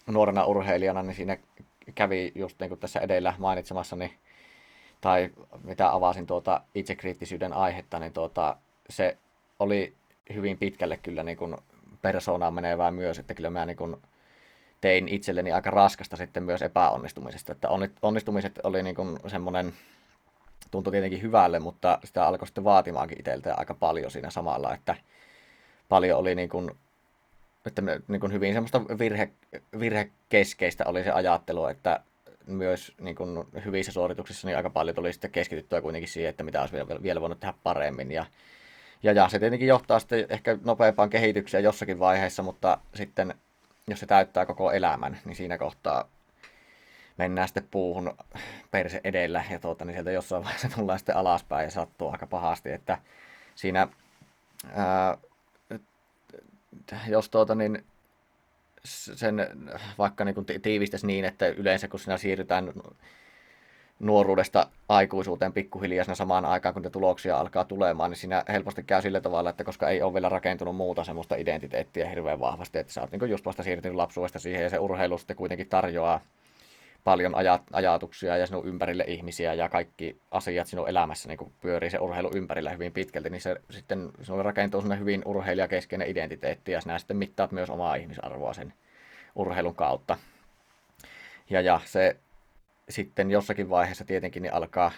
nuorena 0.08 0.46
urheilijana, 0.46 1.04
niin 1.04 1.16
siinä 1.16 1.38
kävi 1.96 2.32
just 2.36 2.60
niin 2.60 2.70
kuin 2.70 2.80
tässä 2.80 3.00
edellä 3.00 3.34
mainitsemassani 3.38 4.14
tai 5.02 5.30
mitä 5.64 5.94
avasin 5.94 6.28
tuota 6.28 6.62
itsekriittisyyden 6.76 7.54
aihetta, 7.54 8.00
niin 8.00 8.14
tuota, 8.14 8.58
se 8.90 9.18
oli 9.60 9.94
hyvin 10.34 10.58
pitkälle 10.58 10.98
kyllä 10.98 11.24
niin 11.24 11.38
kuin 11.38 11.56
persoonaan 12.02 12.54
menevää 12.54 12.92
myös, 12.92 13.20
että 13.20 13.34
kyllä 13.34 13.50
mä 13.50 13.66
niin 13.66 13.78
kuin 13.78 13.98
tein 14.82 15.08
itselleni 15.08 15.52
aika 15.52 15.70
raskasta 15.70 16.16
sitten 16.18 16.44
myös 16.44 16.62
epäonnistumisesta, 16.62 17.52
että 17.52 17.68
onnistumiset 18.02 18.60
oli 18.64 18.84
niin 18.84 18.96
kuin 18.96 19.20
semmoinen, 19.28 19.74
tuntui 20.72 20.92
tietenkin 20.92 21.22
hyvälle, 21.22 21.60
mutta 21.60 22.00
sitä 22.04 22.26
alkoi 22.26 22.48
sitten 22.48 22.64
vaatimaankin 22.64 23.20
itseltä 23.20 23.54
aika 23.58 23.74
paljon 23.74 24.12
siinä 24.12 24.30
samalla, 24.30 24.74
että 24.74 24.96
paljon 25.90 26.20
oli 26.20 26.36
niin 26.36 26.50
kuin, 26.50 26.72
että 27.66 27.82
niin 28.08 28.20
kuin 28.20 28.34
hyvin 28.34 28.54
semmoista 28.54 28.82
virhe, 29.00 29.30
virhekeskeistä 29.80 30.86
oli 30.86 31.04
se 31.04 31.12
ajattelu, 31.12 31.66
että 31.66 32.00
myös 32.48 32.94
niin 33.02 33.16
kuin 33.16 33.48
hyvissä 33.66 33.92
suorituksissa 33.92 34.48
niin 34.48 34.58
aika 34.58 34.70
paljon 34.70 34.96
tuli 34.96 35.14
sitten 35.14 35.32
keskityttyä 35.32 35.82
kuitenkin 35.82 36.10
siihen, 36.10 36.30
että 36.30 36.44
mitä 36.44 36.62
olisi 36.62 36.76
vielä, 37.04 37.22
voinut 37.22 37.40
tehdä 37.40 37.54
paremmin. 37.64 38.12
Ja, 38.12 38.26
ja, 39.04 39.12
ja 39.12 39.30
se 39.30 39.40
tietenkin 39.40 39.68
johtaa 39.68 40.00
sitten 40.00 40.26
ehkä 40.30 40.58
nopeampaan 40.64 41.10
kehitykseen 41.10 41.64
jossakin 41.64 42.00
vaiheessa, 42.00 42.44
mutta 42.44 42.78
sitten 42.96 43.34
jos 43.88 44.00
se 44.00 44.06
täyttää 44.06 44.46
koko 44.46 44.72
elämän, 44.72 45.20
niin 45.26 45.36
siinä 45.36 45.58
kohtaa 45.58 46.10
mennään 47.22 47.48
sitten 47.48 47.68
puuhun 47.72 48.18
perse 48.72 49.02
edellä 49.04 49.44
ja 49.50 49.60
tuota, 49.60 49.86
niin 49.86 49.96
sieltä 49.96 50.12
jossain 50.12 50.44
vaiheessa 50.44 50.70
tullaan 50.76 51.00
sitten 51.00 51.16
alaspäin 51.16 51.64
ja 51.64 51.72
sattuu 51.72 52.12
aika 52.12 52.28
pahasti, 52.28 52.72
että 52.72 52.98
siinä 53.56 53.88
ää, 54.74 55.18
jos 57.08 57.30
tuota, 57.30 57.56
niin 57.56 57.86
sen 58.84 59.48
vaikka 59.98 60.26
niin 60.26 60.62
tiivistäisi 60.62 61.08
niin, 61.08 61.26
että 61.26 61.48
yleensä 61.48 61.88
kun 61.88 62.00
sinä 62.00 62.18
siirrytään 62.18 62.74
nuoruudesta 64.00 64.68
aikuisuuteen 64.90 65.54
pikkuhiljaa 65.54 66.04
siinä 66.04 66.16
samaan 66.16 66.46
aikaan, 66.46 66.74
kun 66.74 66.84
te 66.84 66.90
tuloksia 66.90 67.38
alkaa 67.38 67.66
tulemaan, 67.66 68.12
niin 68.12 68.18
siinä 68.18 68.44
helposti 68.48 68.84
käy 68.84 69.02
sillä 69.02 69.22
tavalla, 69.22 69.50
että 69.50 69.64
koska 69.64 69.90
ei 69.90 70.02
ole 70.02 70.14
vielä 70.14 70.30
rakentunut 70.30 70.76
muuta 70.76 71.04
semmoista 71.04 71.36
identiteettiä 71.36 72.10
hirveän 72.10 72.40
vahvasti, 72.40 72.80
että 72.80 72.94
sä 72.94 73.02
oot 73.02 73.12
niin 73.12 73.30
just 73.30 73.46
vasta 73.46 73.64
siirtynyt 73.64 73.96
lapsuudesta 73.96 74.40
siihen 74.40 74.64
ja 74.64 74.70
se 74.70 74.80
urheilu 74.80 75.18
sitten 75.18 75.36
kuitenkin 75.36 75.68
tarjoaa 75.70 76.22
paljon 77.04 77.34
aj- 77.34 77.64
ajatuksia 77.74 78.38
ja 78.38 78.48
sinun 78.48 78.68
ympärille 78.68 79.04
ihmisiä 79.08 79.54
ja 79.54 79.70
kaikki 79.70 80.22
asiat 80.32 80.68
sinun 80.68 80.90
elämässä 80.90 81.28
niin 81.28 81.54
pyörii 81.62 81.90
se 81.90 82.00
urheilu 82.00 82.32
ympärillä 82.36 82.70
hyvin 82.70 82.92
pitkälti, 82.92 83.30
niin 83.30 83.42
se 83.42 83.56
sitten 83.70 84.12
sinulle 84.22 84.44
rakentuu 84.44 84.82
sellainen 84.82 85.02
hyvin 85.02 85.22
urheilijakeskeinen 85.26 86.10
identiteetti 86.10 86.72
ja 86.72 86.82
sinä 86.82 87.00
sitten 87.00 87.18
mittaat 87.18 87.52
myös 87.52 87.70
omaa 87.70 87.96
ihmisarvoa 87.96 88.54
sen 88.54 88.74
urheilun 89.36 89.76
kautta. 89.76 90.18
Ja, 91.50 91.62
ja 91.62 91.82
se 91.86 92.16
sitten 92.90 93.32
jossakin 93.32 93.70
vaiheessa 93.70 94.06
tietenkin 94.06 94.44
niin 94.44 94.54
alkaa 94.54 94.92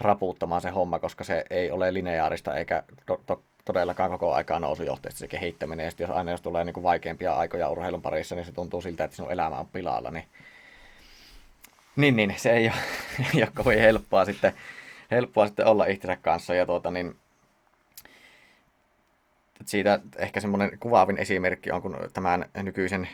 rapuuttamaan 0.00 0.60
se 0.60 0.70
homma, 0.70 0.98
koska 0.98 1.24
se 1.24 1.44
ei 1.50 1.70
ole 1.70 1.94
lineaarista 1.94 2.56
eikä 2.56 2.82
to, 3.06 3.20
to, 3.26 3.42
todellakaan 3.64 4.10
koko 4.10 4.34
aikaa 4.34 4.58
nousujohteista 4.58 5.18
se 5.18 5.28
kehittäminen. 5.28 5.84
Ja 5.84 5.90
sitten 5.90 6.04
jos 6.04 6.16
aina 6.16 6.30
jos 6.30 6.40
tulee 6.40 6.64
niin 6.64 6.74
kuin 6.74 6.84
vaikeampia 6.84 7.34
aikoja 7.34 7.68
urheilun 7.68 8.02
parissa, 8.02 8.34
niin 8.34 8.44
se 8.44 8.52
tuntuu 8.52 8.80
siltä, 8.80 9.04
että 9.04 9.16
sinun 9.16 9.32
elämä 9.32 9.58
on 9.58 9.68
pilalla, 9.68 10.10
niin 10.10 10.24
niin, 11.96 12.16
niin, 12.16 12.34
se 12.36 12.50
ei 12.50 12.66
ole, 12.66 12.76
ei 13.34 13.42
ole 13.42 13.52
kovin 13.54 13.78
helppoa 13.78 14.24
sitten, 14.24 14.52
helppoa 15.10 15.46
sitten 15.46 15.66
olla 15.66 15.86
itsensä 15.86 16.16
kanssa. 16.22 16.54
Ja 16.54 16.66
tuota, 16.66 16.90
niin, 16.90 17.16
siitä 19.66 20.00
ehkä 20.16 20.40
semmoinen 20.40 20.78
kuvaavin 20.78 21.18
esimerkki 21.18 21.70
on, 21.70 21.82
kun 21.82 21.96
tämän 22.12 22.46
nykyisen 22.62 23.08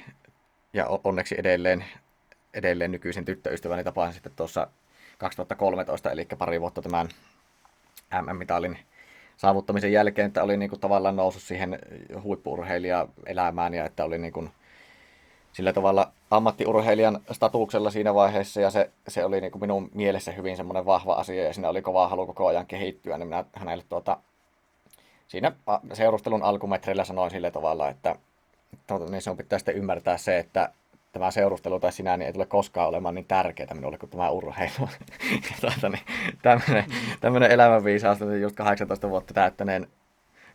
ja 0.72 0.86
onneksi 1.04 1.34
edelleen, 1.38 1.84
edelleen 2.54 2.92
nykyisen 2.92 3.24
tyttöystäväni 3.24 3.84
tapasin 3.84 4.14
sitten 4.14 4.32
tuossa 4.36 4.68
2013, 5.18 6.10
eli 6.10 6.26
pari 6.38 6.60
vuotta 6.60 6.82
tämän 6.82 7.08
MM-mitalin 8.22 8.78
saavuttamisen 9.36 9.92
jälkeen, 9.92 10.26
että 10.26 10.42
oli 10.42 10.56
niin 10.56 10.70
kuin 10.70 10.80
tavallaan 10.80 11.16
noussut 11.16 11.42
siihen 11.42 11.78
huippuurheilija-elämään 12.22 13.74
ja 13.74 13.84
että 13.84 14.04
oli 14.04 14.18
niin 14.18 14.32
kuin 14.32 14.50
sillä 15.52 15.72
tavalla 15.72 16.12
ammattiurheilijan 16.30 17.20
statuksella 17.32 17.90
siinä 17.90 18.14
vaiheessa 18.14 18.60
ja 18.60 18.70
se, 18.70 18.90
se 19.08 19.24
oli 19.24 19.40
niin 19.40 19.52
kuin 19.52 19.62
minun 19.62 19.90
mielessä 19.94 20.32
hyvin 20.32 20.56
semmoinen 20.56 20.86
vahva 20.86 21.14
asia 21.14 21.44
ja 21.44 21.52
siinä 21.52 21.68
oli 21.68 21.82
kova 21.82 22.08
halu 22.08 22.26
koko 22.26 22.46
ajan 22.46 22.66
kehittyä, 22.66 23.18
niin 23.18 23.28
minä 23.28 23.44
hänelle 23.52 23.84
tuota, 23.88 24.16
siinä 25.28 25.52
seurustelun 25.92 26.42
alkumetreillä 26.42 27.04
sanoin 27.04 27.30
sillä 27.30 27.50
tavalla, 27.50 27.88
että 27.88 28.16
tuota, 28.86 29.04
niin 29.04 29.22
on 29.30 29.36
pitää 29.36 29.58
sitten 29.58 29.76
ymmärtää 29.76 30.16
se, 30.16 30.38
että 30.38 30.72
tämä 31.12 31.30
seurustelu 31.30 31.80
tai 31.80 31.92
sinä 31.92 32.16
niin 32.16 32.26
ei 32.26 32.32
tule 32.32 32.46
koskaan 32.46 32.88
olemaan 32.88 33.14
niin 33.14 33.24
tärkeää 33.24 33.74
minulle 33.74 33.98
kuin 33.98 34.10
tämä 34.10 34.30
urheilu. 34.30 34.88
tuota, 35.60 35.88
niin, 35.88 36.02
tämmöinen, 36.42 36.84
tämmöinen 37.20 37.50
elämänviisaus, 37.50 38.18
just 38.40 38.56
18 38.56 39.10
vuotta 39.10 39.34
täyttäneen 39.34 39.86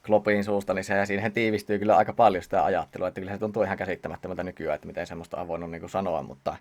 Klopin 0.06 0.44
suusta, 0.44 0.74
niin 0.74 0.84
se, 0.84 1.06
siihen 1.06 1.32
tiivistyy 1.32 1.80
kyllä 1.80 1.98
aika 1.98 2.14
paljon 2.14 2.44
sitä 2.44 2.66
ajattelua, 2.66 3.08
että 3.08 3.22
kyllä 3.22 3.32
se 3.32 3.38
tuntuu 3.38 3.64
ihan 3.64 3.78
käsittämättömältä 3.78 4.44
nykyään, 4.44 4.76
että 4.76 4.88
miten 4.88 5.08
semmoista 5.08 5.38
on 5.38 5.48
voinut 5.48 5.72
niin 5.72 5.82
kuin 5.82 5.90
sanoa, 5.90 6.24
mutta 6.24 6.58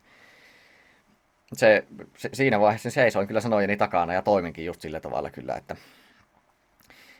se, 1.53 1.85
se, 2.17 2.29
siinä 2.33 2.61
vaiheessa 2.61 2.91
se 2.91 2.95
seisoin 2.95 3.27
kyllä 3.27 3.41
sanojeni 3.41 3.77
takana 3.77 4.15
ja 4.15 4.23
toiminkin 4.23 4.65
just 4.65 4.81
sillä 4.81 5.01
tavalla 5.01 5.31
kyllä, 5.31 5.55
että, 5.57 5.77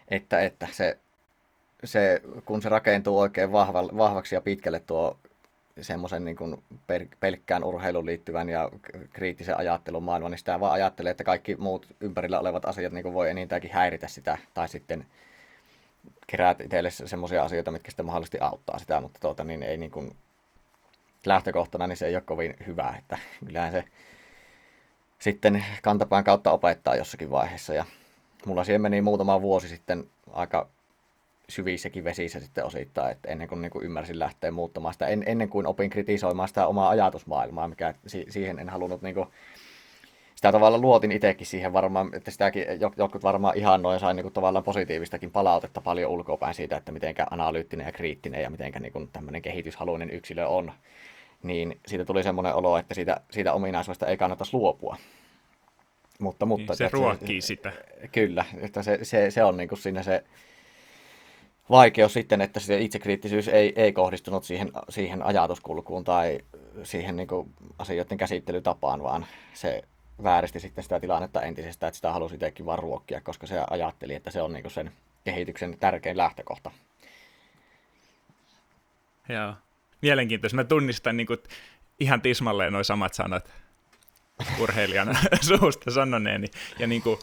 että, 0.09 0.41
että 0.41 0.69
se, 0.71 0.99
se, 1.85 2.23
kun 2.45 2.63
se 2.63 2.69
rakentuu 2.69 3.19
oikein 3.19 3.53
vahva, 3.53 3.89
vahvaksi 3.97 4.35
ja 4.35 4.41
pitkälle 4.41 4.81
tuo 4.81 5.19
semmoisen 5.81 6.25
niin 6.25 6.37
kuin 6.37 6.63
pelkkään 7.21 7.65
urheiluun 7.65 8.07
liittyvän 8.07 8.49
ja 8.49 8.71
kriittisen 9.11 9.59
ajattelun 9.59 10.03
maailman, 10.03 10.31
niin 10.31 10.39
sitä 10.39 10.61
vaan 10.61 10.73
ajattelee, 10.73 11.11
että 11.11 11.25
kaikki 11.25 11.57
muut 11.57 11.87
ympärillä 12.01 12.41
olevat 12.41 12.65
asiat 12.65 12.93
niin 12.93 13.03
kuin 13.03 13.15
voi 13.15 13.31
enintäänkin 13.31 13.73
häiritä 13.73 14.09
sitä, 14.09 14.39
tai 14.55 14.69
sitten 14.69 15.07
keräät 16.27 16.61
itselle 16.61 16.91
semmoisia 16.91 17.43
asioita, 17.43 17.71
mitkä 17.71 17.91
sitten 17.91 18.07
mahdollisesti 18.07 18.39
auttaa 18.41 18.79
sitä, 18.79 19.01
mutta 19.01 19.21
tuota, 19.21 19.45
niin 19.45 19.63
ei 19.63 19.77
niin 19.77 19.91
kuin, 19.91 20.17
lähtökohtana 21.27 21.87
niin 21.87 21.97
se 21.97 22.07
ei 22.07 22.17
ole 22.17 22.23
kovin 22.23 22.57
hyvä, 22.67 22.95
että 22.99 23.19
kyllähän 23.47 23.73
se 23.73 23.85
sitten 25.19 25.65
kantapään 25.83 26.25
kautta 26.25 26.53
opettaa 26.53 26.97
jossakin 26.97 27.31
vaiheessa, 27.31 27.75
ja 27.75 27.85
mulla 28.47 28.65
siihen 28.65 28.83
meni 28.83 29.01
muutama 29.01 29.43
vuosi 29.43 29.69
sitten 29.69 30.11
aika 30.33 30.69
syvissäkin 31.49 32.05
vesissä 32.05 32.41
sitten 32.41 32.65
osittain, 32.65 33.13
että 33.13 33.29
ennen 33.29 33.49
kuin, 33.49 33.63
niin 33.63 33.71
kuin 33.71 33.85
ymmärsin 33.85 34.19
lähteä 34.19 34.51
muuttamaan 34.51 34.93
sitä, 34.93 35.07
en, 35.07 35.23
ennen 35.27 35.49
kuin 35.49 35.67
opin 35.67 35.91
kritisoimaan 35.91 36.49
sitä 36.49 36.67
omaa 36.67 36.89
ajatusmaailmaa, 36.89 37.69
mikä 37.69 37.95
si, 38.07 38.27
siihen 38.29 38.59
en 38.59 38.69
halunnut 38.69 39.03
niin 39.03 39.15
kuin, 39.15 39.29
sitä 40.43 40.53
tavalla 40.53 40.79
luotin 40.79 41.13
itsekin 41.13 41.47
siihen 41.47 41.73
varmaan, 41.73 42.11
että 42.15 42.31
sitäkin 42.31 42.65
jotkut 42.97 43.23
varmaan 43.23 43.59
ihan 43.59 43.83
noin 43.83 44.01
sai 44.01 44.15
niin 44.15 44.23
kuin, 44.25 44.33
tavallaan 44.33 44.65
positiivistakin 44.65 45.31
palautetta 45.31 45.81
paljon 45.81 46.11
ulkopäin 46.11 46.55
siitä, 46.55 46.77
että 46.77 46.93
miten 46.93 47.15
analyyttinen 47.31 47.87
ja 47.87 47.93
kriittinen 47.93 48.43
ja 48.43 48.51
miten 48.51 48.73
niin 48.81 49.09
tämmöinen 49.13 49.43
kehityshaluinen 49.43 50.11
yksilö 50.11 50.47
on. 50.47 50.73
Niin 51.43 51.81
siitä 51.87 52.05
tuli 52.05 52.23
semmoinen 52.23 52.55
olo, 52.55 52.79
että 52.79 52.95
siitä, 52.95 53.21
siitä 53.31 53.53
ominaisuudesta 53.53 54.07
ei 54.07 54.17
kannattaisi 54.17 54.57
luopua. 54.57 54.97
Mutta, 56.21 56.47
mutta, 56.47 56.73
niin, 56.73 56.77
se 56.77 56.89
ruokkii 56.93 57.41
se, 57.41 57.47
sitä. 57.47 57.73
Kyllä, 58.13 58.45
että 58.61 58.83
se, 58.83 58.99
se, 59.03 59.31
se 59.31 59.45
on 59.45 59.57
niin 59.57 59.69
kuin 59.69 59.79
siinä 59.79 60.03
se 60.03 60.25
vaikeus 61.71 62.13
sitten, 62.13 62.41
että 62.41 62.61
se 62.61 62.81
itsekriittisyys 62.81 63.49
ei, 63.49 63.73
ei 63.77 63.93
kohdistunut 63.93 64.45
siihen, 64.45 64.73
siihen 64.89 65.23
ajatuskulkuun 65.23 66.05
tai 66.05 66.39
siihen 66.83 67.17
niin 67.17 67.29
kuin 67.29 67.55
asioiden 67.79 68.19
käsittelytapaan, 68.19 69.03
vaan 69.03 69.27
se 69.55 69.83
vääristi 70.23 70.61
sitten 70.61 70.85
sitä 70.85 71.01
tilannetta 71.01 71.43
entisestä, 71.43 71.87
että 71.87 71.97
sitä 71.97 72.13
halusi 72.13 72.35
itsekin 72.35 72.67
vaan 72.67 72.79
ruokkia, 72.79 73.21
koska 73.21 73.47
se 73.47 73.65
ajatteli, 73.71 74.15
että 74.15 74.31
se 74.31 74.43
on 74.43 74.53
niin 74.53 74.63
kuin 74.63 74.73
sen 74.73 74.93
kehityksen 75.25 75.79
tärkein 75.79 76.17
lähtökohta. 76.17 76.71
Joo. 79.29 79.55
Mielenkiintoista. 80.03 80.57
Mä 80.57 80.65
tunnistan 80.65 81.17
niin 81.17 81.27
kuin 81.27 81.39
ihan 82.01 82.23
tismalleen 82.23 82.73
noin 82.73 82.85
samat 82.85 83.15
sanat 83.15 83.53
urheilijan 84.61 85.19
suusta 85.49 85.91
sanoneeni. 85.91 86.47
Ja 86.79 86.87
niin 86.87 87.03
kuin 87.03 87.19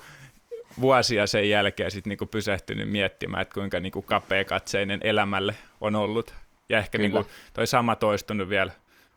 vuosia 0.82 1.28
sen 1.28 1.50
jälkeen 1.50 1.92
sitten 1.92 2.10
niinku 2.10 2.26
pysähtynyt 2.26 2.90
miettimään, 2.90 3.42
että 3.42 3.54
kuinka 3.54 3.80
niinku 3.80 4.02
kapea-katseinen 4.02 5.00
elämälle 5.04 5.56
on 5.82 5.96
ollut. 5.96 6.36
Ja 6.70 6.78
ehkä 6.78 6.98
niinku 6.98 7.28
toi 7.54 7.68
sama 7.68 7.96
toistunut 7.96 8.50
vielä 8.50 8.72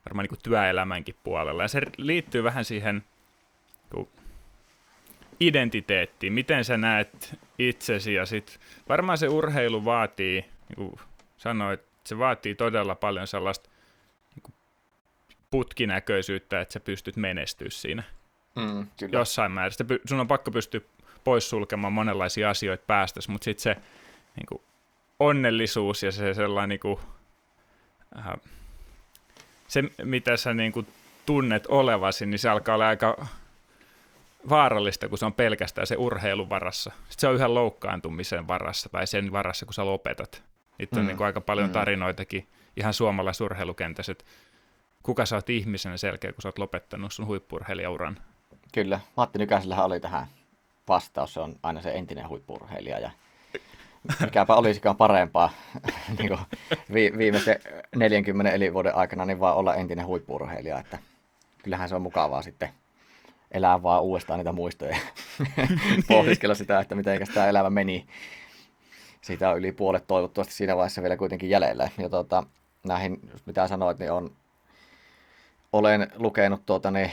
varmaan 0.07 0.25
niinku 0.25 0.43
työelämänkin 0.43 1.14
puolella. 1.23 1.62
Ja 1.62 1.69
se 1.69 1.81
liittyy 1.97 2.45
vähän 2.45 2.64
siihen 2.64 3.05
niinku 3.95 4.23
identiteettiin, 5.41 6.33
miten 6.33 6.65
sä 6.65 6.77
näet 6.77 7.39
itsesi 7.59 8.15
ja 8.15 8.27
sit 8.27 8.61
varmaan 8.89 9.19
se 9.19 9.29
urheilu 9.29 9.85
vaatii, 9.85 10.45
niin 10.69 10.77
kuin 10.77 11.01
sanoit, 11.37 11.81
se 12.05 12.19
vaatii 12.19 12.55
todella 12.55 12.95
paljon 12.95 13.27
sellaista 13.27 13.71
niin 14.35 14.55
putkinäköisyyttä, 15.51 16.61
että 16.61 16.73
sä 16.73 16.81
pystyt 16.81 17.17
menestyä 17.17 17.71
siinä. 17.71 18.03
Mm, 18.57 18.87
kyllä. 18.99 19.19
Jossain 19.19 19.53
määrin. 19.53 19.73
sun 20.05 20.21
on 20.21 20.29
pakko 20.29 20.51
pystyä 20.51 20.81
poissulkemaan 21.25 21.93
monenlaisia 21.93 22.51
asioita 22.51 22.85
päästäsi, 22.87 23.31
mutta 23.31 23.45
sitten 23.45 23.63
se 23.63 23.77
niin 24.37 24.47
kuin, 24.49 24.63
onnellisuus 25.21 26.03
ja 26.03 26.13
se 26.13 26.35
sellainen, 26.35 26.69
niin 26.69 26.81
kuin, 26.81 26.99
äh, 28.19 28.35
se 29.69 29.83
mitä 30.05 30.37
sä 30.37 30.55
niin 30.55 30.73
kuin, 30.73 30.87
tunnet 31.27 31.67
olevasi, 31.67 32.27
niin 32.27 32.39
se 32.39 32.49
alkaa 32.49 32.75
olla 32.75 32.89
aika 32.89 33.27
vaarallista, 34.49 35.09
kun 35.09 35.19
se 35.19 35.27
on 35.27 35.33
pelkästään 35.33 35.87
se 35.87 35.97
urheilun 35.97 36.51
varassa. 36.51 36.91
Sitten 36.91 37.21
se 37.21 37.29
on 37.29 37.35
yhä 37.35 37.55
loukkaantumisen 37.55 38.49
varassa 38.49 38.89
tai 38.89 39.07
sen 39.07 39.33
varassa, 39.33 39.67
kun 39.67 39.75
sä 39.75 39.87
lopetat. 39.87 40.43
Niitä 40.79 40.97
on 40.97 41.03
mm. 41.03 41.07
niin 41.07 41.17
kuin, 41.17 41.27
aika 41.27 41.41
paljon 41.41 41.69
mm. 41.69 41.73
tarinoitakin 41.73 42.49
ihan 42.77 42.95
suomalaisurheilukentässä, 42.95 44.13
että 44.13 44.25
kuka 45.03 45.27
sä 45.27 45.37
oot 45.37 45.51
ihmisenä 45.51 45.97
selkeä, 45.97 46.33
kun 46.33 46.43
sä 46.43 46.49
oot 46.49 46.59
lopettanut 46.59 47.13
sun 47.13 47.27
huippurheilijauran. 47.27 48.19
Kyllä, 48.75 49.01
Matti 49.17 49.39
Nykäisellähän 49.39 49.85
oli 49.85 50.01
tähän 50.01 50.27
vastaus, 50.89 51.35
se 51.35 51.41
on 51.41 51.57
aina 51.63 51.81
se 51.81 51.91
entinen 51.91 52.29
huippurheilija 52.29 52.99
ja 52.99 53.11
mikäpä 54.21 54.55
olisikaan 54.55 54.97
parempaa 54.97 55.51
niin 56.19 56.29
kuin 56.29 56.41
vi- 56.93 57.13
viimeisen 57.19 57.57
40 57.97 58.53
elinvuoden 58.53 58.95
aikana, 58.95 59.25
niin 59.25 59.41
vaan 59.41 59.57
olla 59.57 59.75
entinen 59.75 60.07
huippurheilija, 60.07 60.79
että 60.79 60.99
kyllähän 61.63 61.89
se 61.89 61.95
on 61.95 62.03
mukavaa 62.03 62.43
sitten 62.43 62.69
elää 63.52 63.82
vaan 63.82 64.02
uudestaan 64.02 64.38
niitä 64.38 64.52
muistoja 64.52 64.97
pohdiskella 66.09 66.54
sitä, 66.54 66.80
että 66.80 66.94
miten 66.94 67.26
tämä 67.35 67.47
elämä 67.47 67.71
meni. 67.71 68.06
Siitä 69.21 69.50
on 69.50 69.59
yli 69.59 69.73
puolet 69.73 70.06
toivottavasti 70.06 70.54
siinä 70.54 70.76
vaiheessa 70.76 71.02
vielä 71.02 71.16
kuitenkin 71.16 71.50
jäljellä. 71.50 71.88
Ja 71.99 72.09
tuota, 72.09 72.47
näihin, 72.85 73.30
mitä 73.47 73.68
sanoit, 73.68 73.99
niin 73.99 74.12
on, 74.12 74.37
olen 75.73 76.12
lukenut 76.16 76.66
tuota, 76.66 76.90
niin, 76.90 77.11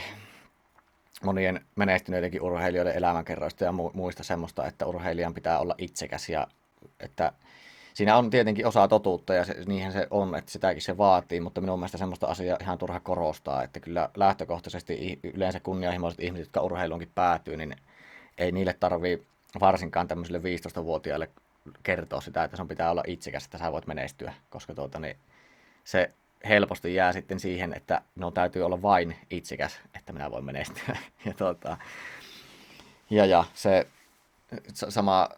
monien 1.22 1.66
menestyneidenkin 1.76 2.42
urheilijoiden 2.42 2.96
elämänkerroista 2.96 3.64
ja 3.64 3.72
muista 3.72 4.24
semmoista, 4.24 4.66
että 4.66 4.86
urheilijan 4.86 5.34
pitää 5.34 5.58
olla 5.58 5.74
itsekäs 5.78 6.28
ja 6.28 6.46
että 7.00 7.32
siinä 8.00 8.16
on 8.16 8.30
tietenkin 8.30 8.66
osa 8.66 8.88
totuutta 8.88 9.34
ja 9.34 9.44
se, 9.44 9.54
niinhän 9.66 9.92
se 9.92 10.06
on, 10.10 10.34
että 10.34 10.50
sitäkin 10.50 10.82
se 10.82 10.98
vaatii, 10.98 11.40
mutta 11.40 11.60
minun 11.60 11.78
mielestä 11.78 11.98
semmoista 11.98 12.26
asiaa 12.26 12.58
ihan 12.60 12.78
turha 12.78 13.00
korostaa, 13.00 13.62
että 13.62 13.80
kyllä 13.80 14.10
lähtökohtaisesti 14.16 15.20
yleensä 15.34 15.60
kunnianhimoiset 15.60 16.20
ihmiset, 16.20 16.46
jotka 16.46 16.60
urheiluunkin 16.60 17.10
päätyy, 17.14 17.56
niin 17.56 17.76
ei 18.38 18.52
niille 18.52 18.76
tarvii 18.80 19.26
varsinkaan 19.60 20.08
tämmöisille 20.08 20.38
15-vuotiaille 20.38 21.30
kertoa 21.82 22.20
sitä, 22.20 22.44
että 22.44 22.56
sun 22.56 22.68
pitää 22.68 22.90
olla 22.90 23.02
itsekäs, 23.06 23.44
että 23.44 23.58
sä 23.58 23.72
voit 23.72 23.86
menestyä, 23.86 24.34
koska 24.50 24.74
tuota, 24.74 24.98
niin 24.98 25.16
se 25.84 26.10
helposti 26.48 26.94
jää 26.94 27.12
sitten 27.12 27.40
siihen, 27.40 27.74
että 27.74 28.02
no 28.16 28.30
täytyy 28.30 28.62
olla 28.62 28.82
vain 28.82 29.16
itsekäs, 29.30 29.80
että 29.98 30.12
minä 30.12 30.30
voin 30.30 30.44
menestyä. 30.44 30.96
Ja, 31.24 31.34
tuota, 31.34 31.76
ja, 33.10 33.26
ja 33.26 33.44
se 33.54 33.86
sama, 34.72 35.28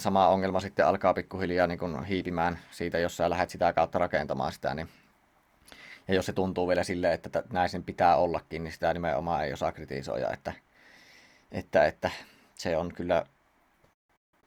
sama 0.00 0.28
ongelma 0.28 0.60
sitten 0.60 0.86
alkaa 0.86 1.14
pikkuhiljaa 1.14 1.66
niin 1.66 1.78
kuin 1.78 2.04
hiipimään 2.04 2.58
siitä, 2.70 2.98
jos 2.98 3.16
sä 3.16 3.30
lähdet 3.30 3.50
sitä 3.50 3.72
kautta 3.72 3.98
rakentamaan 3.98 4.52
sitä, 4.52 4.74
niin 4.74 4.88
ja 6.08 6.14
jos 6.14 6.26
se 6.26 6.32
tuntuu 6.32 6.68
vielä 6.68 6.84
silleen, 6.84 7.12
että 7.12 7.42
näin 7.52 7.68
sen 7.68 7.84
pitää 7.84 8.16
ollakin, 8.16 8.64
niin 8.64 8.72
sitä 8.72 8.94
nimenomaan 8.94 9.44
ei 9.44 9.52
osaa 9.52 9.72
kritisoida, 9.72 10.32
että, 10.32 10.52
että, 11.52 11.86
että 11.86 12.10
se 12.54 12.76
on 12.76 12.92
kyllä 12.94 13.26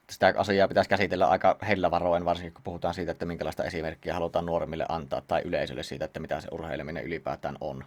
sitä 0.09 0.33
asiaa 0.37 0.67
pitäisi 0.67 0.89
käsitellä 0.89 1.27
aika 1.27 1.57
hellävaroen, 1.67 2.25
varsinkin 2.25 2.53
kun 2.53 2.63
puhutaan 2.63 2.93
siitä, 2.93 3.11
että 3.11 3.25
minkälaista 3.25 3.63
esimerkkiä 3.63 4.13
halutaan 4.13 4.45
nuoremmille 4.45 4.85
antaa 4.89 5.21
tai 5.21 5.41
yleisölle 5.45 5.83
siitä, 5.83 6.05
että 6.05 6.19
mitä 6.19 6.41
se 6.41 6.47
urheileminen 6.51 7.03
ylipäätään 7.03 7.57
on. 7.61 7.85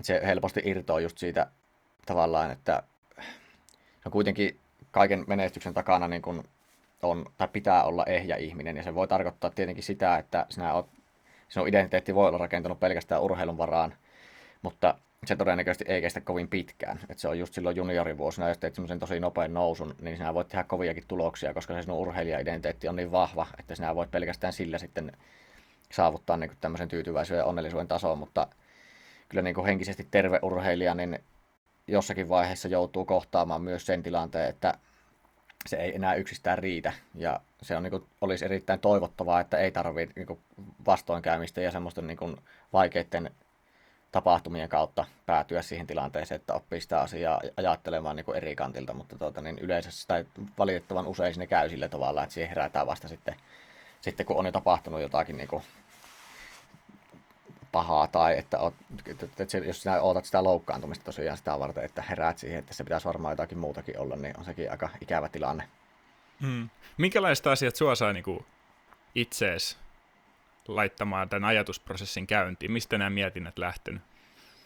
Se 0.00 0.20
helposti 0.24 0.62
irtoaa 0.64 1.00
just 1.00 1.18
siitä 1.18 1.46
tavallaan, 2.06 2.50
että 2.50 2.82
on 4.06 4.12
kuitenkin 4.12 4.60
kaiken 4.90 5.24
menestyksen 5.26 5.74
takana 5.74 6.08
niin 6.08 6.22
kun 6.22 6.44
on, 7.02 7.26
tai 7.36 7.48
pitää 7.48 7.84
olla 7.84 8.04
ehjä 8.06 8.36
ihminen, 8.36 8.76
ja 8.76 8.82
se 8.82 8.94
voi 8.94 9.08
tarkoittaa 9.08 9.50
tietenkin 9.50 9.84
sitä, 9.84 10.18
että 10.18 10.46
sinä 10.50 10.74
oot, 10.74 10.88
sinun 11.48 11.68
identiteetti 11.68 12.14
voi 12.14 12.28
olla 12.28 12.38
rakentunut 12.38 12.80
pelkästään 12.80 13.22
urheilun 13.22 13.58
varaan, 13.58 13.94
mutta 14.62 14.94
se 15.26 15.36
todennäköisesti 15.36 15.84
ei 15.88 16.00
kestä 16.00 16.20
kovin 16.20 16.48
pitkään. 16.48 17.00
Et 17.08 17.18
se 17.18 17.28
on 17.28 17.38
just 17.38 17.54
silloin 17.54 17.76
juniorivuosina, 17.76 18.48
jos 18.48 18.58
teet 18.58 18.74
semmoisen 18.74 18.98
tosi 18.98 19.20
nopean 19.20 19.54
nousun, 19.54 19.94
niin 20.00 20.16
sinä 20.16 20.34
voit 20.34 20.48
tehdä 20.48 20.64
koviakin 20.64 21.04
tuloksia, 21.08 21.54
koska 21.54 21.74
se 21.74 21.82
sinun 21.82 21.98
urheilija-identiteetti 21.98 22.88
on 22.88 22.96
niin 22.96 23.12
vahva, 23.12 23.46
että 23.58 23.74
sinä 23.74 23.94
voit 23.94 24.10
pelkästään 24.10 24.52
sillä 24.52 24.78
sitten 24.78 25.12
saavuttaa 25.92 26.36
niin 26.36 26.50
kuin 26.50 26.58
tämmöisen 26.60 26.88
tyytyväisyyden 26.88 27.42
ja 27.42 27.46
onnellisuuden 27.46 27.88
tason, 27.88 28.18
mutta 28.18 28.46
kyllä 29.28 29.42
niin 29.42 29.54
kuin 29.54 29.66
henkisesti 29.66 30.08
terve 30.10 30.38
urheilija, 30.42 30.94
niin 30.94 31.18
jossakin 31.86 32.28
vaiheessa 32.28 32.68
joutuu 32.68 33.04
kohtaamaan 33.04 33.62
myös 33.62 33.86
sen 33.86 34.02
tilanteen, 34.02 34.48
että 34.48 34.74
se 35.68 35.76
ei 35.76 35.94
enää 35.94 36.14
yksistään 36.14 36.58
riitä. 36.58 36.92
Ja 37.14 37.40
se 37.62 37.76
on, 37.76 37.82
niin 37.82 37.90
kuin, 37.90 38.06
olisi 38.20 38.44
erittäin 38.44 38.80
toivottavaa, 38.80 39.40
että 39.40 39.58
ei 39.58 39.70
tarvitse 39.70 40.12
niin 40.16 40.38
vastoinkäymistä 40.86 41.60
ja 41.60 41.70
semmoisten 41.70 42.06
niin 42.06 42.16
kuin, 42.16 42.36
vaikeiden 42.72 43.30
tapahtumien 44.12 44.68
kautta 44.68 45.04
päätyä 45.26 45.62
siihen 45.62 45.86
tilanteeseen, 45.86 46.36
että 46.36 46.54
oppii 46.54 46.80
sitä 46.80 47.00
asiaa 47.00 47.40
ajattelemaan 47.56 48.16
niin 48.16 48.24
kuin 48.24 48.36
eri 48.36 48.56
kantilta, 48.56 48.94
mutta 48.94 49.18
tuota, 49.18 49.40
niin 49.40 49.58
yleensä 49.58 49.90
sitä 49.90 50.24
valitettavan 50.58 51.06
usein 51.06 51.34
sinne 51.34 51.46
käy 51.46 51.68
sillä 51.68 51.88
tavalla, 51.88 52.22
että 52.22 52.34
siihen 52.34 52.48
herätään 52.48 52.86
vasta 52.86 53.08
sitten, 53.08 53.34
sitten 54.00 54.26
kun 54.26 54.36
on 54.36 54.46
jo 54.46 54.52
tapahtunut 54.52 55.00
jotakin 55.00 55.36
niin 55.36 55.48
kuin 55.48 55.62
pahaa 57.72 58.06
tai 58.06 58.38
että, 58.38 58.58
oot, 58.58 58.74
että, 59.06 59.26
että 59.38 59.58
jos 59.58 59.82
sinä 59.82 60.00
ootat 60.00 60.24
sitä 60.24 60.44
loukkaantumista 60.44 61.04
tosiaan 61.04 61.36
sitä 61.36 61.58
varten, 61.58 61.84
että 61.84 62.02
heräät 62.02 62.38
siihen, 62.38 62.58
että 62.58 62.74
se 62.74 62.84
pitäisi 62.84 63.06
varmaan 63.06 63.32
jotakin 63.32 63.58
muutakin 63.58 63.98
olla, 63.98 64.16
niin 64.16 64.38
on 64.38 64.44
sekin 64.44 64.70
aika 64.70 64.88
ikävä 65.00 65.28
tilanne. 65.28 65.68
Hmm. 66.40 66.68
Minkälaiset 66.98 67.46
asiat 67.46 67.76
sua 67.76 67.94
saa 67.94 68.12
niin 68.12 68.46
itsees 69.14 69.78
laittamaan 70.68 71.28
tämän 71.28 71.48
ajatusprosessin 71.48 72.26
käyntiin? 72.26 72.72
Mistä 72.72 72.98
nämä 72.98 73.10
mietinnät 73.10 73.58
lähtenyt? 73.58 74.02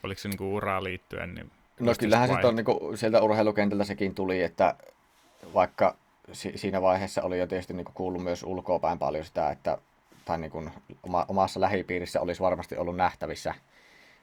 Oliko 0.02 0.20
se 0.20 0.28
niin 0.28 0.42
uraa 0.42 0.84
liittyen? 0.84 1.34
Niin 1.34 1.50
no 1.80 1.92
kyllähän 1.98 2.28
se 2.28 2.46
on, 2.46 2.56
niin 2.56 2.64
kuin, 2.64 2.98
sieltä 2.98 3.22
urheilukentältä 3.22 3.84
sekin 3.84 4.14
tuli, 4.14 4.42
että 4.42 4.74
vaikka 5.54 5.96
si- 6.32 6.58
siinä 6.58 6.82
vaiheessa 6.82 7.22
oli 7.22 7.38
jo 7.38 7.46
tietysti 7.46 7.74
niin 7.74 7.84
kuin 7.84 7.94
kuullut 7.94 8.22
myös 8.22 8.42
ulkoapäin 8.42 8.98
paljon 8.98 9.24
sitä, 9.24 9.50
että 9.50 9.78
tai 10.24 10.38
niin 10.38 10.50
kuin 10.50 10.70
oma, 11.02 11.24
omassa 11.28 11.60
lähipiirissä 11.60 12.20
olisi 12.20 12.42
varmasti 12.42 12.76
ollut 12.76 12.96
nähtävissä 12.96 13.54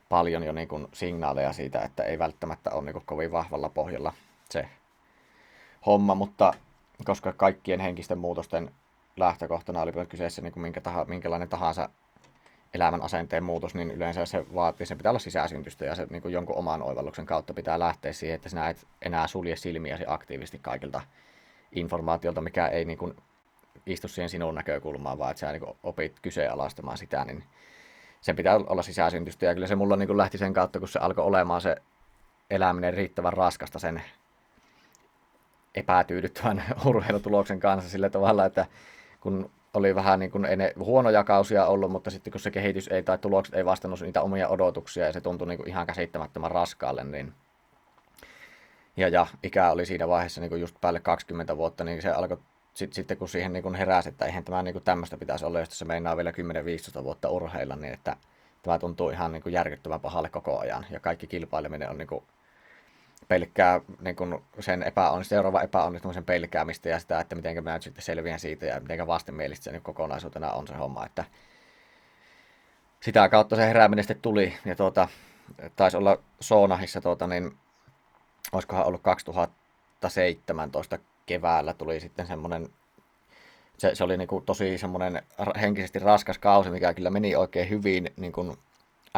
paljon 0.10 0.44
jo 0.44 0.52
niin 0.52 0.68
kuin 0.68 0.88
signaaleja 0.94 1.54
siitä, 1.54 1.82
että 1.82 2.04
ei 2.04 2.20
välttämättä 2.20 2.72
ole 2.72 2.86
niin 2.86 2.94
kuin 2.94 3.06
kovin 3.06 3.32
vahvalla 3.32 3.70
pohjalla 3.70 4.14
se 4.50 4.70
homma, 5.86 6.16
mutta 6.16 6.54
koska 7.06 7.34
kaikkien 7.34 7.80
henkisten 7.80 8.18
muutosten 8.18 8.72
lähtökohtana 9.18 9.82
oli 9.82 10.06
kyseessä 10.10 10.42
niin 10.42 10.54
kuin 10.54 10.62
minkä 10.62 10.82
taha, 10.82 11.06
minkälainen 11.06 11.50
tahansa 11.50 11.90
elämän 12.74 13.02
asenteen 13.02 13.44
muutos, 13.44 13.76
niin 13.76 13.92
yleensä 13.92 14.26
se 14.26 14.46
vaatii, 14.54 14.86
se 14.86 14.96
pitää 14.96 15.10
olla 15.10 15.20
sisäsyntystä 15.20 15.86
ja 15.86 15.96
se 15.96 16.08
niin 16.10 16.22
kuin 16.22 16.34
jonkun 16.34 16.56
oman 16.56 16.82
oivalluksen 16.84 17.26
kautta 17.26 17.54
pitää 17.54 17.80
lähteä 17.80 18.14
siihen, 18.14 18.36
että 18.36 18.50
sinä 18.50 18.70
et 18.70 18.88
enää 19.02 19.28
sulje 19.28 19.56
silmiäsi 19.56 20.04
aktiivisesti 20.08 20.60
kaikilta 20.62 21.02
informaatiolta, 21.72 22.42
mikä 22.42 22.68
ei 22.68 22.86
niin 22.86 22.98
kuin 22.98 23.16
istu 23.86 24.08
siihen 24.08 24.30
sinun 24.30 24.56
näkökulmaan, 24.56 25.18
vaan 25.18 25.32
että 25.32 25.40
sä 25.40 25.52
niin 25.52 25.76
opit 25.84 26.20
kyseenalaistamaan 26.22 26.98
sitä, 26.98 27.26
niin 27.26 27.44
sen 28.22 28.36
pitää 28.36 28.56
olla 28.56 28.82
sisäsyntystä. 28.82 29.46
Ja 29.46 29.54
kyllä 29.54 29.68
se 29.68 29.76
mulla 29.76 29.96
niin 29.96 30.18
lähti 30.18 30.38
sen 30.38 30.54
kautta, 30.54 30.80
kun 30.80 30.88
se 30.88 31.00
alkoi 31.00 31.26
olemaan 31.26 31.62
se 31.62 31.76
eläminen 32.50 32.94
riittävän 32.94 33.34
raskasta 33.34 33.80
sen 33.80 34.02
epätyydyttävän 35.76 36.64
urheilutuloksen 36.86 37.60
kanssa 37.60 37.90
sillä 37.90 38.10
tavalla, 38.10 38.46
että 38.46 38.66
kun 39.20 39.52
oli 39.74 39.96
vähän 39.96 40.20
niin 40.20 40.32
kuin, 40.32 40.46
ei 40.46 40.58
ne 40.58 40.74
huonoja 40.78 41.24
kausia 41.24 41.66
ollut, 41.66 41.92
mutta 41.92 42.10
sitten 42.10 42.32
kun 42.32 42.42
se 42.42 42.52
kehitys 42.52 42.88
ei 42.88 43.04
tai 43.04 43.18
tulokset 43.18 43.56
ei 43.56 43.66
vastannut 43.66 44.02
niitä 44.02 44.22
omia 44.22 44.50
odotuksia 44.50 45.06
ja 45.06 45.14
se 45.14 45.22
tuntui 45.22 45.48
niin 45.48 45.58
kuin 45.58 45.70
ihan 45.70 45.88
käsittämättömän 45.88 46.52
raskaalle, 46.52 47.04
niin 47.04 47.34
ja, 48.98 49.08
ja 49.08 49.28
ikä 49.44 49.72
oli 49.72 49.86
siinä 49.86 50.08
vaiheessa 50.08 50.42
niin 50.42 50.50
kuin 50.50 50.62
just 50.62 50.76
päälle 50.82 51.00
20 51.00 51.58
vuotta, 51.58 51.84
niin 51.84 52.02
se 52.02 52.10
alkoi 52.10 52.38
sit, 52.80 52.94
sitten 52.94 53.18
kun 53.18 53.30
siihen 53.30 53.54
niin 53.54 53.76
heräsi, 53.76 54.10
että 54.10 54.26
eihän 54.26 54.44
tämä 54.44 54.64
niin 54.64 54.84
tämmöistä 54.84 55.18
pitäisi 55.18 55.46
olla, 55.46 55.60
jos 55.60 55.80
se 55.80 55.86
meinaa 55.86 56.18
vielä 56.18 56.32
10-15 56.32 57.04
vuotta 57.04 57.30
urheilla, 57.30 57.76
niin 57.76 57.94
että 57.94 58.16
tämä 58.64 58.80
tuntuu 58.80 59.10
ihan 59.10 59.32
niin 59.32 59.44
järkyttävän 59.48 60.00
pahalle 60.00 60.30
koko 60.30 60.60
ajan. 60.60 60.86
Ja 60.90 61.00
kaikki 61.00 61.28
kilpaileminen 61.28 61.90
on 61.90 61.98
niin 61.98 62.08
kuin 62.08 62.24
pelkkää 63.28 63.82
niin 64.02 64.16
kuin 64.16 64.44
sen 64.60 64.84
epäonnistumisen, 64.84 65.30
seuraava 65.30 65.62
epäonnistumisen 65.62 66.26
pelkäämistä 66.26 66.90
ja 66.90 67.00
sitä, 67.00 67.20
että 67.20 67.36
miten 67.36 67.64
mä 67.64 67.74
nyt 67.74 67.84
sitten 67.84 68.04
selviän 68.04 68.40
siitä 68.40 68.66
ja 68.66 68.80
miten 68.80 69.08
vastenmielistä 69.08 69.64
se 69.64 69.72
niin 69.72 69.82
kokonaisuutena 69.82 70.52
on 70.52 70.68
se 70.68 70.76
homma. 70.76 71.06
Että 71.06 71.24
sitä 73.00 73.30
kautta 73.30 73.56
se 73.56 73.68
herääminen 73.68 74.04
sitten 74.04 74.22
tuli 74.22 74.54
ja 74.66 74.76
tuota, 74.76 75.08
taisi 75.76 75.98
olla 75.98 76.18
Soonahissa, 76.40 77.02
tuota, 77.02 77.28
niin 77.28 77.58
olisikohan 78.52 78.86
ollut 78.86 79.02
2017 79.02 81.00
keväällä 81.30 81.74
tuli 81.74 82.00
sitten 82.00 82.28
semmoinen, 82.28 82.70
se, 83.78 83.96
se 83.96 84.04
oli 84.04 84.18
niin 84.18 84.28
kuin 84.28 84.46
tosi 84.46 84.78
semmoinen 84.78 85.22
henkisesti 85.62 86.00
raskas 86.00 86.38
kausi, 86.38 86.70
mikä 86.70 86.94
kyllä 86.94 87.10
meni 87.10 87.36
oikein 87.36 87.70
hyvin 87.70 88.10
niin 88.18 88.32
kuin 88.32 88.58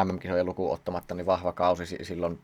MM-kisojen 0.05 0.45
lukuun 0.45 0.73
ottamatta, 0.73 1.15
niin 1.15 1.25
vahva 1.25 1.53
kausi 1.53 1.85
silloin, 1.85 2.39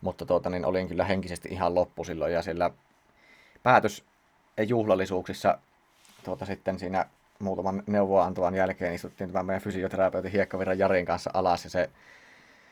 mutta 0.00 0.26
tuota, 0.26 0.50
niin 0.50 0.64
olin 0.64 0.88
kyllä 0.88 1.04
henkisesti 1.04 1.48
ihan 1.48 1.74
loppu 1.74 2.04
silloin 2.04 2.32
ja 2.32 2.42
sillä 2.42 2.70
päätös 3.62 4.04
juhlallisuuksissa 4.66 5.58
tuota, 6.24 6.46
sitten 6.46 6.78
siinä 6.78 7.06
muutaman 7.38 7.82
neuvoa 7.86 8.24
antavan 8.24 8.54
jälkeen 8.54 8.94
istuttiin 8.94 9.32
tämän 9.32 9.46
meidän 9.46 9.62
fysioterapeutin 9.62 10.32
Hiekkavirran 10.32 10.78
Jarin 10.78 11.06
kanssa 11.06 11.30
alas 11.34 11.64
ja 11.64 11.70
se, 11.70 11.90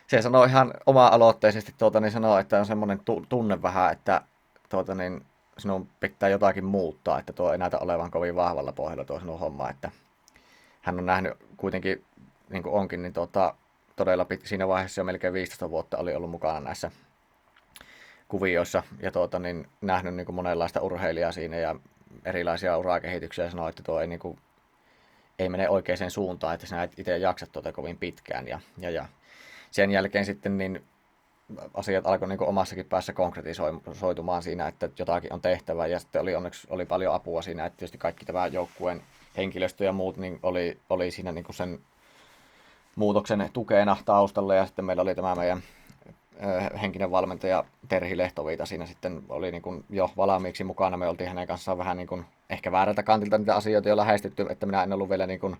se 0.06 0.22
sanoi 0.22 0.46
ihan 0.48 0.74
oma-aloitteisesti, 0.86 1.74
tuota, 1.78 2.00
niin 2.00 2.12
sanoi, 2.12 2.40
että 2.40 2.58
on 2.58 2.66
semmoinen 2.66 3.00
tunne 3.28 3.62
vähän, 3.62 3.92
että 3.92 4.22
tuota, 4.68 4.94
niin, 4.94 5.24
sinun 5.58 5.88
pitää 6.00 6.28
jotakin 6.28 6.64
muuttaa, 6.64 7.18
että 7.18 7.32
tuo 7.32 7.52
ei 7.52 7.58
näytä 7.58 7.78
olevan 7.78 8.10
kovin 8.10 8.36
vahvalla 8.36 8.72
pohjalla 8.72 9.04
tuo 9.04 9.20
sinun 9.20 9.38
homma, 9.38 9.70
että 9.70 9.90
hän 10.82 10.98
on 10.98 11.06
nähnyt 11.06 11.32
kuitenkin, 11.56 12.04
niin 12.50 12.62
kuin 12.62 12.74
onkin, 12.74 13.02
niin 13.02 13.12
tuota, 13.12 13.54
todella 13.96 14.24
pit, 14.24 14.46
siinä 14.46 14.68
vaiheessa 14.68 15.00
jo 15.00 15.04
melkein 15.04 15.32
15 15.32 15.70
vuotta 15.70 15.98
oli 15.98 16.14
ollut 16.14 16.30
mukana 16.30 16.60
näissä 16.60 16.90
kuvioissa 18.28 18.82
ja 19.00 19.12
tuota, 19.12 19.38
niin 19.38 19.68
nähnyt 19.80 20.14
niin 20.14 20.26
kuin 20.26 20.36
monenlaista 20.36 20.80
urheilijaa 20.80 21.32
siinä 21.32 21.56
ja 21.56 21.76
erilaisia 22.24 22.78
urakehityksiä 22.78 23.44
ja 23.44 23.50
sanoi, 23.50 23.70
että 23.70 23.82
tuo 23.82 24.00
ei, 24.00 24.06
niin 24.06 24.18
kuin, 24.18 24.38
ei 25.38 25.48
mene 25.48 25.68
oikeaan 25.68 26.10
suuntaan, 26.10 26.54
että 26.54 26.66
sinä 26.66 26.82
et 26.82 26.98
itse 26.98 27.18
jaksa 27.18 27.46
tuota 27.46 27.72
kovin 27.72 27.98
pitkään 27.98 28.48
ja, 28.48 28.60
ja, 28.78 28.90
ja 28.90 29.06
sen 29.70 29.90
jälkeen 29.90 30.24
sitten 30.24 30.58
niin 30.58 30.84
asiat 31.74 32.06
alkoi 32.06 32.28
niin 32.28 32.42
omassakin 32.42 32.86
päässä 32.86 33.12
konkretisoitumaan 33.12 34.42
siinä, 34.42 34.68
että 34.68 34.88
jotakin 34.98 35.32
on 35.32 35.40
tehtävä 35.40 35.86
ja 35.86 35.98
sitten 35.98 36.22
oli 36.22 36.34
onneksi 36.34 36.66
oli 36.70 36.86
paljon 36.86 37.14
apua 37.14 37.42
siinä, 37.42 37.66
että 37.66 37.76
tietysti 37.76 37.98
kaikki 37.98 38.24
tämä 38.24 38.46
joukkueen 38.46 39.02
henkilöstö 39.36 39.84
ja 39.84 39.92
muut 39.92 40.16
niin 40.16 40.38
oli, 40.42 40.78
oli 40.90 41.10
siinä 41.10 41.32
niin 41.32 41.44
sen 41.50 41.80
muutoksen 42.96 43.50
tukena 43.52 43.96
taustalla 44.04 44.54
ja 44.54 44.66
sitten 44.66 44.84
meillä 44.84 45.02
oli 45.02 45.14
tämä 45.14 45.34
meidän 45.34 45.62
henkinen 46.82 47.10
valmentaja 47.10 47.64
Terhi 47.88 48.16
Lehtoviita 48.16 48.66
siinä 48.66 48.86
sitten 48.86 49.22
oli 49.28 49.50
niin 49.50 49.62
kuin 49.62 49.84
jo 49.90 50.10
valmiiksi 50.16 50.64
mukana. 50.64 50.96
Me 50.96 51.08
oltiin 51.08 51.28
hänen 51.28 51.46
kanssaan 51.46 51.78
vähän 51.78 51.96
niin 51.96 52.06
kuin 52.06 52.24
ehkä 52.50 52.72
väärältä 52.72 53.02
kantilta 53.02 53.38
niitä 53.38 53.56
asioita 53.56 53.88
jo 53.88 53.96
lähestytty, 53.96 54.46
että 54.50 54.66
minä 54.66 54.82
en 54.82 54.92
ollut 54.92 55.10
vielä 55.10 55.26
niin 55.26 55.40
kuin 55.40 55.56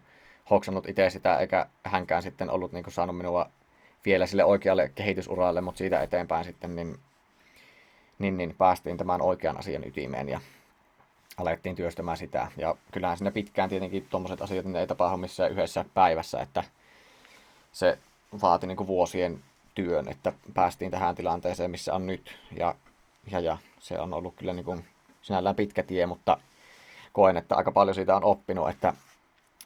hoksannut 0.50 0.88
itse 0.88 1.10
sitä, 1.10 1.36
eikä 1.36 1.66
hänkään 1.84 2.22
sitten 2.22 2.50
ollut 2.50 2.72
niin 2.72 2.84
kuin 2.84 2.94
saanut 2.94 3.16
minua 3.16 3.50
vielä 4.04 4.26
sille 4.26 4.44
oikealle 4.44 4.92
kehitysuralle, 4.94 5.60
mutta 5.60 5.78
siitä 5.78 6.02
eteenpäin 6.02 6.44
sitten 6.44 6.76
niin, 6.76 6.98
niin, 8.18 8.36
niin 8.36 8.54
päästiin 8.58 8.96
tämän 8.96 9.22
oikean 9.22 9.58
asian 9.58 9.86
ytimeen 9.86 10.28
ja 10.28 10.40
alettiin 11.36 11.76
työstämään 11.76 12.16
sitä. 12.16 12.52
Ja 12.56 12.76
kyllähän 12.92 13.16
siinä 13.16 13.30
pitkään 13.30 13.68
tietenkin 13.68 14.06
tuommoiset 14.10 14.42
asiat 14.42 14.64
niin 14.64 14.76
ei 14.76 14.86
tapahdu 14.86 15.16
missään 15.16 15.50
yhdessä 15.50 15.84
päivässä, 15.94 16.40
että 16.40 16.64
se 17.72 17.98
vaati 18.42 18.66
niin 18.66 18.76
kuin 18.76 18.86
vuosien 18.86 19.42
työn, 19.74 20.08
että 20.08 20.32
päästiin 20.54 20.90
tähän 20.90 21.14
tilanteeseen, 21.14 21.70
missä 21.70 21.94
on 21.94 22.06
nyt. 22.06 22.38
Ja, 22.56 22.74
ja, 23.30 23.40
ja 23.40 23.58
se 23.78 23.98
on 23.98 24.14
ollut 24.14 24.34
kyllä 24.36 24.52
niin 24.52 24.64
kuin 24.64 24.84
sinällään 25.22 25.56
pitkä 25.56 25.82
tie, 25.82 26.06
mutta 26.06 26.38
koen, 27.12 27.36
että 27.36 27.56
aika 27.56 27.72
paljon 27.72 27.94
siitä 27.94 28.16
on 28.16 28.24
oppinut, 28.24 28.68
että 28.68 28.94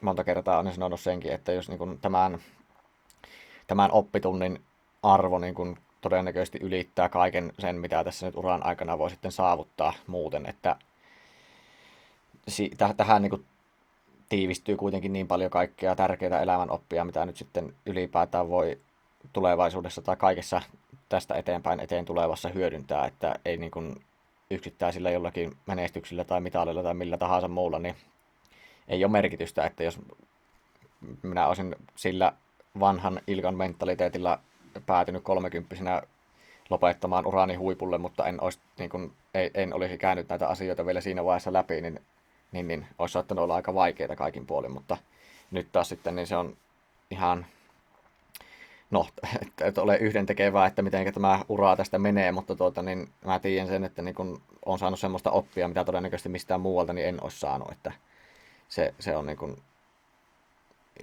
monta 0.02 0.24
kertaa 0.24 0.58
olen 0.58 0.74
sanonut 0.74 1.00
senkin, 1.00 1.32
että 1.32 1.52
jos 1.52 1.68
niin 1.68 1.78
kuin 1.78 1.98
tämän 1.98 2.38
tämän 3.66 3.92
oppitunnin 3.92 4.62
arvo 5.02 5.38
niin 5.38 5.54
kuin 5.54 5.78
todennäköisesti 6.00 6.58
ylittää 6.62 7.08
kaiken 7.08 7.52
sen, 7.58 7.76
mitä 7.76 8.04
tässä 8.04 8.26
nyt 8.26 8.36
uran 8.36 8.66
aikana 8.66 8.98
voi 8.98 9.10
sitten 9.10 9.32
saavuttaa 9.32 9.92
muuten, 10.06 10.46
että 10.46 10.76
tähän 12.96 13.22
niin 13.22 13.30
kuin 13.30 13.44
tiivistyy 14.28 14.76
kuitenkin 14.76 15.12
niin 15.12 15.28
paljon 15.28 15.50
kaikkea 15.50 15.96
tärkeitä 15.96 16.40
elämän 16.40 16.70
oppia, 16.70 17.04
mitä 17.04 17.26
nyt 17.26 17.36
sitten 17.36 17.74
ylipäätään 17.86 18.48
voi 18.48 18.80
tulevaisuudessa 19.32 20.02
tai 20.02 20.16
kaikessa 20.16 20.62
tästä 21.08 21.34
eteenpäin 21.34 21.80
eteen 21.80 22.04
tulevassa 22.04 22.48
hyödyntää, 22.48 23.06
että 23.06 23.34
ei 23.44 23.56
niin 23.56 23.70
kuin 23.70 24.04
yksittäisillä 24.50 25.10
jollakin 25.10 25.56
menestyksillä 25.66 26.24
tai 26.24 26.40
mitalilla 26.40 26.82
tai 26.82 26.94
millä 26.94 27.16
tahansa 27.16 27.48
muulla, 27.48 27.78
niin 27.78 27.96
ei 28.88 29.04
ole 29.04 29.12
merkitystä, 29.12 29.66
että 29.66 29.84
jos 29.84 30.00
minä 31.22 31.46
olisin 31.46 31.76
sillä 31.96 32.32
vanhan 32.80 33.20
Ilkan 33.26 33.54
mentaliteetilla 33.54 34.38
päätynyt 34.86 35.22
kolmekymppisenä 35.22 36.02
lopettamaan 36.70 37.26
urani 37.26 37.54
huipulle, 37.54 37.98
mutta 37.98 38.26
en, 38.26 38.42
olisi, 38.42 38.58
niin 38.78 38.90
kuin, 38.90 39.12
ei, 39.34 39.50
en 39.54 39.74
olisi 39.74 39.98
käynyt 39.98 40.28
näitä 40.28 40.48
asioita 40.48 40.86
vielä 40.86 41.00
siinä 41.00 41.24
vaiheessa 41.24 41.52
läpi, 41.52 41.80
niin, 41.80 42.00
niin, 42.52 42.68
niin 42.68 42.86
olisi 42.98 43.12
saattanut 43.12 43.42
olla 43.42 43.54
aika 43.54 43.74
vaikeita 43.74 44.16
kaikin 44.16 44.46
puolin, 44.46 44.72
mutta 44.72 44.96
nyt 45.50 45.68
taas 45.72 45.88
sitten 45.88 46.16
niin 46.16 46.26
se 46.26 46.36
on 46.36 46.56
ihan, 47.10 47.46
no, 48.90 49.06
että 49.42 49.64
et 49.64 49.78
ole 49.78 49.96
yhden 49.96 50.26
tekevää, 50.26 50.66
että 50.66 50.82
miten 50.82 51.14
tämä 51.14 51.44
ura 51.48 51.76
tästä 51.76 51.98
menee, 51.98 52.32
mutta 52.32 52.56
tuota, 52.56 52.82
niin 52.82 53.08
mä 53.24 53.38
tiedän 53.38 53.68
sen, 53.68 53.84
että 53.84 54.02
niin 54.02 54.14
kun 54.14 54.42
on 54.64 54.78
saanut 54.78 55.00
semmoista 55.00 55.30
oppia, 55.30 55.68
mitä 55.68 55.84
todennäköisesti 55.84 56.28
mistään 56.28 56.60
muualta 56.60 56.92
niin 56.92 57.08
en 57.08 57.24
olisi 57.24 57.40
saanut, 57.40 57.72
että 57.72 57.92
se, 58.68 58.94
se 59.00 59.16
on 59.16 59.26
niin 59.26 59.36
kun 59.36 59.56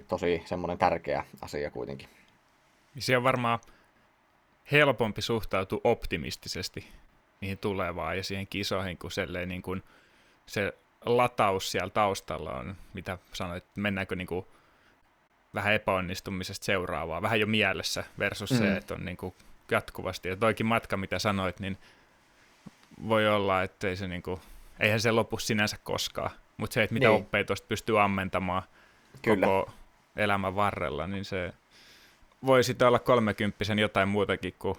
tosi 0.07 0.43
semmoinen 0.45 0.77
tärkeä 0.77 1.23
asia 1.41 1.71
kuitenkin. 1.71 2.09
Se 2.99 3.17
on 3.17 3.23
varmaan 3.23 3.59
helpompi 4.71 5.21
suhtautua 5.21 5.81
optimistisesti 5.83 6.87
niihin 7.41 7.57
tulevaan 7.57 8.17
ja 8.17 8.23
siihen 8.23 8.47
kisoihin, 8.47 8.97
kun 8.97 9.11
niin 9.45 9.61
kuin 9.61 9.83
se 10.45 10.73
lataus 11.05 11.71
siellä 11.71 11.89
taustalla 11.89 12.51
on, 12.51 12.75
mitä 12.93 13.17
sanoit, 13.33 13.63
mennäänkö 13.75 14.15
niin 14.15 14.27
kuin 14.27 14.45
vähän 15.53 15.73
epäonnistumisesta 15.73 16.65
seuraavaa, 16.65 17.21
vähän 17.21 17.39
jo 17.39 17.47
mielessä 17.47 18.03
versus 18.19 18.51
mm. 18.51 18.57
se, 18.57 18.77
että 18.77 18.93
on 18.93 19.05
niin 19.05 19.17
kuin 19.17 19.33
jatkuvasti. 19.71 20.29
Ja 20.29 20.35
toikin 20.35 20.65
matka, 20.65 20.97
mitä 20.97 21.19
sanoit, 21.19 21.59
niin 21.59 21.77
voi 23.07 23.27
olla, 23.27 23.63
että 23.63 23.87
ei 23.87 23.95
se 23.95 24.07
niin 24.07 24.23
kuin, 24.23 24.41
eihän 24.79 24.99
se 24.99 25.11
lopu 25.11 25.37
sinänsä 25.37 25.77
koskaan, 25.83 26.31
mutta 26.57 26.73
se, 26.73 26.83
että 26.83 26.93
mitä 26.93 27.07
niin. 27.07 27.21
oppeja 27.21 27.43
tuosta 27.43 27.67
pystyy 27.67 28.01
ammentamaan 28.01 28.63
Kyllä. 29.21 29.47
koko 29.47 29.71
elämän 30.15 30.55
varrella, 30.55 31.07
niin 31.07 31.25
se 31.25 31.53
voi 32.45 32.63
sitten 32.63 32.87
olla 32.87 32.99
kolmekymppisen 32.99 33.79
jotain 33.79 34.09
muutakin 34.09 34.53
kuin 34.59 34.75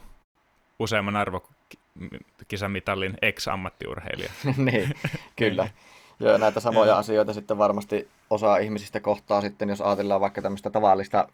useamman 0.79 1.17
arvokisamitalin 1.17 3.17
ex-ammattiurheilija. 3.23 4.31
niin, 4.57 4.95
kyllä. 5.37 5.69
Ja 6.23 6.39
näitä 6.39 6.61
samoja 6.61 6.99
asioita 6.99 7.33
sitten 7.33 7.59
varmasti 7.59 8.09
osa 8.31 8.57
ihmisistä 8.57 9.01
kohtaa 9.01 9.41
sitten, 9.41 9.69
jos 9.69 9.81
ajatellaan 9.81 10.21
vaikka 10.21 10.43
tämmöistä 10.43 10.71
tavallista 10.71 11.29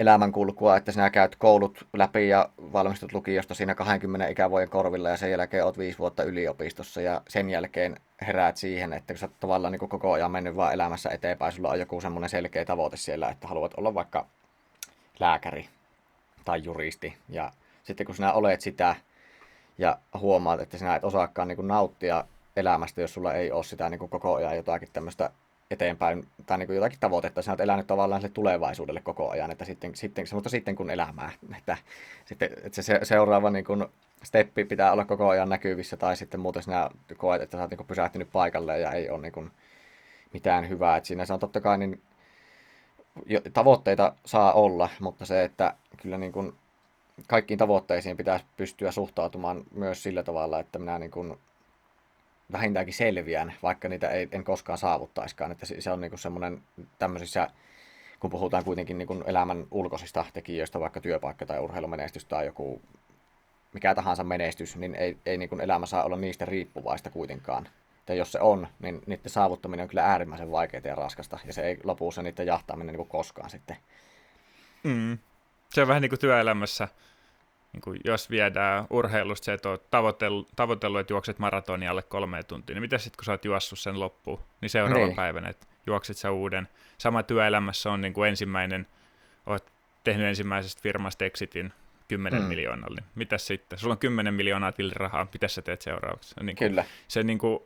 elämänkulkua, 0.00 0.76
että 0.76 0.92
sinä 0.92 1.10
käyt 1.10 1.36
koulut 1.36 1.86
läpi 1.92 2.28
ja 2.28 2.48
valmistut 2.72 3.12
lukiosta 3.12 3.54
siinä 3.54 3.74
20 3.74 4.28
ikävuoden 4.28 4.68
korvilla 4.68 5.08
ja 5.08 5.16
sen 5.16 5.30
jälkeen 5.30 5.64
olet 5.64 5.78
viisi 5.78 5.98
vuotta 5.98 6.22
yliopistossa 6.22 7.00
ja 7.00 7.22
sen 7.28 7.50
jälkeen 7.50 7.96
heräät 8.26 8.56
siihen, 8.56 8.92
että 8.92 9.14
kun 9.14 9.18
sä 9.18 9.28
tavallaan 9.40 9.72
niin 9.72 9.88
koko 9.88 10.12
ajan 10.12 10.30
mennyt 10.30 10.56
vaan 10.56 10.72
elämässä 10.74 11.10
eteenpäin, 11.10 11.52
sulla 11.52 11.70
on 11.70 11.78
joku 11.78 12.00
semmoinen 12.00 12.30
selkeä 12.30 12.64
tavoite 12.64 12.96
siellä, 12.96 13.28
että 13.28 13.48
haluat 13.48 13.74
olla 13.76 13.94
vaikka 13.94 14.26
lääkäri 15.20 15.68
tai 16.44 16.64
juristi. 16.64 17.16
Ja 17.28 17.52
sitten 17.82 18.06
kun 18.06 18.14
sinä 18.14 18.32
olet 18.32 18.60
sitä 18.60 18.96
ja 19.78 19.98
huomaat, 20.20 20.60
että 20.60 20.78
sinä 20.78 20.96
et 20.96 21.04
osaakaan 21.04 21.48
niin 21.48 21.68
nauttia 21.68 22.24
elämästä, 22.56 23.00
jos 23.00 23.14
sulla 23.14 23.34
ei 23.34 23.52
ole 23.52 23.64
sitä 23.64 23.88
niin 23.88 23.98
koko 23.98 24.34
ajan 24.34 24.56
jotakin 24.56 24.88
tämmöistä 24.92 25.30
eteenpäin, 25.70 26.26
tai 26.46 26.58
niin 26.58 26.66
kuin 26.66 26.76
jotakin 26.76 27.00
tavoitetta, 27.00 27.42
sinä 27.42 27.52
olet 27.52 27.60
elänyt 27.60 27.86
tavallaan 27.86 28.20
sille 28.20 28.34
tulevaisuudelle 28.34 29.00
koko 29.00 29.30
ajan, 29.30 29.50
että 29.50 29.64
sitten, 29.64 29.94
sitten, 29.94 30.26
mutta 30.32 30.48
sitten 30.48 30.76
kun 30.76 30.90
elämää, 30.90 31.30
että, 31.58 31.76
sitten, 32.24 32.50
että 32.62 32.82
se 32.82 33.00
seuraava 33.02 33.50
niin 33.50 33.64
kuin 33.64 33.86
steppi 34.22 34.64
pitää 34.64 34.92
olla 34.92 35.04
koko 35.04 35.28
ajan 35.28 35.48
näkyvissä, 35.48 35.96
tai 35.96 36.16
sitten 36.16 36.40
muuten 36.40 36.62
sinä 36.62 36.90
koet, 37.16 37.42
että 37.42 37.56
sä 37.56 37.62
oot 37.62 37.70
niin 37.70 37.78
kuin 37.78 37.86
pysähtynyt 37.86 38.28
paikalle 38.32 38.78
ja 38.78 38.92
ei 38.92 39.10
ole 39.10 39.22
niin 39.22 39.32
kuin 39.32 39.50
mitään 40.32 40.68
hyvää, 40.68 40.96
että 40.96 41.06
siinä 41.06 41.26
se 41.26 41.32
on 41.32 41.40
totta 41.40 41.60
kai 41.60 41.78
niin 41.78 42.02
tavoitteita 43.52 44.12
saa 44.26 44.52
olla, 44.52 44.88
mutta 45.00 45.26
se, 45.26 45.44
että 45.44 45.74
kyllä 46.02 46.18
niin 46.18 46.32
kuin 46.32 46.52
kaikkiin 47.26 47.58
tavoitteisiin 47.58 48.16
pitäisi 48.16 48.44
pystyä 48.56 48.90
suhtautumaan 48.90 49.64
myös 49.74 50.02
sillä 50.02 50.22
tavalla, 50.22 50.60
että 50.60 50.78
minä 50.78 50.98
niin 50.98 51.10
kuin 51.10 51.38
vähintäänkin 52.52 52.94
selviän, 52.94 53.52
vaikka 53.62 53.88
niitä 53.88 54.08
ei, 54.08 54.28
en 54.32 54.44
koskaan 54.44 54.78
saavuttaiskaan. 54.78 55.52
Että 55.52 55.66
se 55.78 55.90
on 55.90 56.00
niin 56.00 56.10
kuin 56.10 56.18
semmoinen 56.18 56.62
tämmöisissä, 56.98 57.50
kun 58.20 58.30
puhutaan 58.30 58.64
kuitenkin 58.64 58.98
niin 58.98 59.08
kuin 59.08 59.24
elämän 59.26 59.66
ulkoisista 59.70 60.24
tekijöistä, 60.32 60.80
vaikka 60.80 61.00
työpaikka 61.00 61.46
tai 61.46 61.60
urheilumenestys 61.60 62.24
tai 62.24 62.46
joku 62.46 62.82
mikä 63.72 63.94
tahansa 63.94 64.24
menestys, 64.24 64.76
niin 64.76 64.94
ei, 64.94 65.16
ei 65.26 65.38
niin 65.38 65.48
kuin 65.48 65.60
elämä 65.60 65.86
saa 65.86 66.04
olla 66.04 66.16
niistä 66.16 66.44
riippuvaista 66.44 67.10
kuitenkaan. 67.10 67.68
Ja 68.08 68.14
jos 68.14 68.32
se 68.32 68.40
on, 68.40 68.66
niin 68.78 69.02
niiden 69.06 69.30
saavuttaminen 69.30 69.82
on 69.84 69.88
kyllä 69.88 70.06
äärimmäisen 70.06 70.50
vaikeaa 70.50 70.82
ja 70.84 70.94
raskasta, 70.94 71.38
ja 71.44 71.52
se 71.52 71.62
ei 71.62 71.78
lopussa 71.84 72.22
niiden 72.22 72.46
jahtaaminen 72.46 72.86
niin 72.86 72.96
kuin 72.96 73.08
koskaan 73.08 73.50
sitten. 73.50 73.76
Mm. 74.82 75.18
Se 75.68 75.82
on 75.82 75.88
vähän 75.88 76.02
niin 76.02 76.10
kuin 76.10 76.20
työelämässä 76.20 76.88
niin 77.72 77.80
kuin 77.80 78.00
jos 78.04 78.30
viedään 78.30 78.86
urheilusta 78.90 79.44
se, 79.44 79.52
että 79.52 79.68
olet 79.68 79.90
tavoitellut, 79.90 80.48
tavoitellut, 80.56 81.00
että 81.00 81.12
juokset 81.12 81.38
maratonia 81.38 81.90
alle 81.90 82.02
kolme 82.02 82.42
tuntia, 82.42 82.74
niin 82.74 82.82
mitä 82.82 82.98
sitten 82.98 83.16
kun 83.16 83.24
sä 83.24 83.32
oot 83.32 83.44
juossut 83.44 83.78
sen 83.78 84.00
loppuun, 84.00 84.40
niin 84.60 84.70
seuraavan 84.70 85.06
niin. 85.06 85.16
päivänä, 85.16 85.48
että 85.48 85.66
juokset 85.86 86.16
sä 86.16 86.30
uuden. 86.30 86.68
Sama 86.98 87.22
työelämässä 87.22 87.90
on 87.90 88.00
niin 88.00 88.12
kuin 88.12 88.28
ensimmäinen, 88.28 88.86
olet 89.46 89.72
tehnyt 90.04 90.26
ensimmäisestä 90.26 90.82
firmasta 90.82 91.24
exitin 91.24 91.72
10 92.08 92.42
mm. 92.42 92.48
miljoonalla, 92.48 92.96
niin 93.00 93.10
mitä 93.14 93.38
sitten? 93.38 93.78
Sulla 93.78 93.92
on 93.92 93.98
10 93.98 94.34
miljoonaa 94.34 94.72
tilirahaa, 94.72 95.26
mitä 95.32 95.48
sä 95.48 95.62
teet 95.62 95.82
seuraavaksi? 95.82 96.34
Niin 96.42 96.56
kuin, 96.56 96.68
Kyllä. 96.68 96.84
Se 97.08 97.22
niin 97.22 97.38
kuin, 97.38 97.60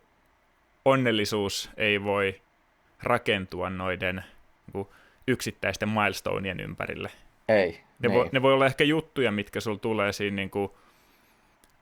onnellisuus 0.85 1.71
ei 1.77 2.05
voi 2.05 2.43
rakentua 3.03 3.71
noiden 3.71 4.17
niin 4.17 4.73
kuin, 4.73 4.88
yksittäisten 5.29 5.88
milestoneien 5.88 6.61
ympärille. 6.61 7.11
Ei. 7.49 7.81
Ne, 7.99 8.09
niin. 8.09 8.19
voi, 8.19 8.29
ne 8.33 8.43
voi 8.43 8.53
olla 8.53 8.67
ehkä 8.67 8.85
juttuja, 8.85 9.33
mitkä 9.33 9.61
sulla 9.61 9.79
tulee 9.79 10.13
siinä 10.13 10.35
niin 10.35 10.51
kuin, 10.51 10.71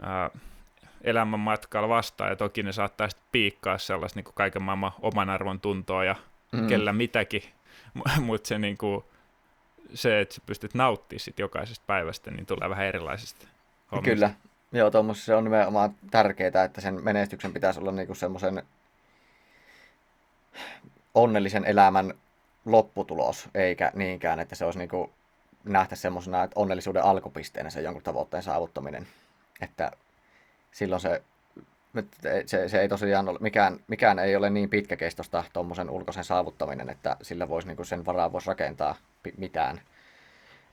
ää, 0.03 0.31
elämän 1.05 1.40
matkalla 1.40 1.88
vastaan, 1.88 2.31
ja 2.31 2.37
toki 2.37 2.62
ne 2.62 2.72
saattaa 2.72 3.09
sitten 3.09 3.29
piikkaa 3.33 3.79
sellaista 3.79 4.18
niin 4.18 4.25
kuin 4.25 4.35
kaiken 4.35 4.62
maailman 4.62 4.92
oman 5.03 5.31
arvon 5.31 5.61
tuntoa 5.61 6.05
ja 6.05 6.16
mm. 6.53 6.66
kellä 6.66 6.92
mitäkin, 6.92 7.42
mutta 8.20 8.48
se, 8.48 8.59
niin 8.59 8.79
kuin, 8.79 9.05
se, 9.94 10.20
että 10.20 10.35
sä 10.35 10.40
pystyt 10.46 10.75
nauttimaan 10.75 11.20
sit 11.20 11.38
jokaisesta 11.38 11.85
päivästä, 11.87 12.31
niin 12.31 12.46
tulee 12.46 12.70
vähän 12.70 12.87
erilaisesta 12.87 13.46
hommista. 13.92 14.11
Kyllä, 14.11 14.31
joo, 14.72 14.90
tuommoisessa 14.90 15.27
se 15.27 15.35
on 15.35 15.44
nimenomaan 15.44 15.94
tärkeää, 16.11 16.64
että 16.64 16.81
sen 16.81 17.05
menestyksen 17.05 17.53
pitäisi 17.53 17.81
olla 17.81 17.92
niinku 17.92 18.14
semmoisen 18.14 18.62
onnellisen 21.14 21.64
elämän 21.64 22.14
lopputulos, 22.64 23.48
eikä 23.55 23.92
niinkään, 23.94 24.40
että 24.40 24.55
se 24.55 24.64
olisi 24.64 24.79
niinku 24.79 25.11
nähtä 25.64 25.96
semmoisena 25.96 26.42
että 26.42 26.61
onnellisuuden 26.61 27.05
alkupisteenä 27.05 27.70
se 27.70 27.81
jonkun 27.81 28.03
tavoitteen 28.03 28.42
saavuttaminen. 28.42 29.07
Että 29.61 29.92
silloin 30.72 31.01
se, 31.01 31.22
se, 32.46 32.68
se 32.68 32.81
ei 32.81 32.88
tosiaan 32.88 33.29
ole, 33.29 33.38
mikään, 33.42 33.81
mikään 33.88 34.18
ei 34.18 34.37
ole 34.37 34.51
niin 34.51 34.70
pitkäkestoista 34.70 35.44
tuommoisen 35.53 35.90
ulkoisen 35.90 36.25
saavuttaminen, 36.25 36.90
että 36.90 37.16
sillä 37.22 37.48
voisi 37.48 37.68
niin 37.68 37.87
sen 37.87 38.07
varaa 38.07 38.33
voisi 38.33 38.48
rakentaa 38.48 38.94
mitään. 39.37 39.81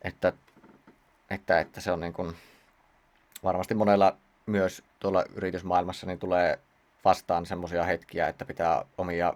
Että, 0.02 0.34
että, 1.30 1.60
että 1.60 1.82
se 1.82 1.91
on 1.91 1.99
niin 1.99 2.13
kuin, 2.13 2.36
varmasti 3.43 3.73
monella 3.73 4.17
myös 4.45 4.84
tuolla 4.99 5.23
yritysmaailmassa 5.36 6.08
niin 6.08 6.19
tulee 6.19 6.60
vastaan 7.06 7.45
semmoisia 7.45 7.84
hetkiä, 7.84 8.28
että 8.28 8.45
pitää 8.45 8.86
omia 8.97 9.34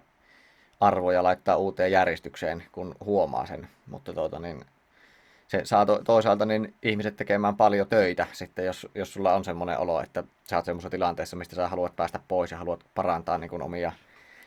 arvoja 0.80 1.22
laittaa 1.22 1.56
uuteen 1.56 1.92
järjestykseen, 1.92 2.64
kun 2.72 2.94
huomaa 3.04 3.46
sen. 3.46 3.68
Mutta 3.86 4.12
tuota, 4.12 4.38
niin, 4.38 4.64
se 5.58 5.64
saa 5.64 5.86
to, 5.86 6.00
toisaalta 6.04 6.46
niin 6.46 6.74
ihmiset 6.82 7.16
tekemään 7.16 7.56
paljon 7.56 7.86
töitä 7.86 8.26
sitten, 8.32 8.64
jos, 8.64 8.88
jos 8.94 9.12
sulla 9.12 9.34
on 9.34 9.44
semmoinen 9.44 9.78
olo, 9.78 10.00
että 10.02 10.24
sä 10.44 10.56
oot 10.56 10.64
semmoisessa 10.64 10.90
tilanteessa, 10.90 11.36
mistä 11.36 11.56
sä 11.56 11.68
haluat 11.68 11.96
päästä 11.96 12.20
pois 12.28 12.50
ja 12.50 12.58
haluat 12.58 12.84
parantaa 12.94 13.38
niin 13.38 13.50
kuin 13.50 13.62
omia 13.62 13.92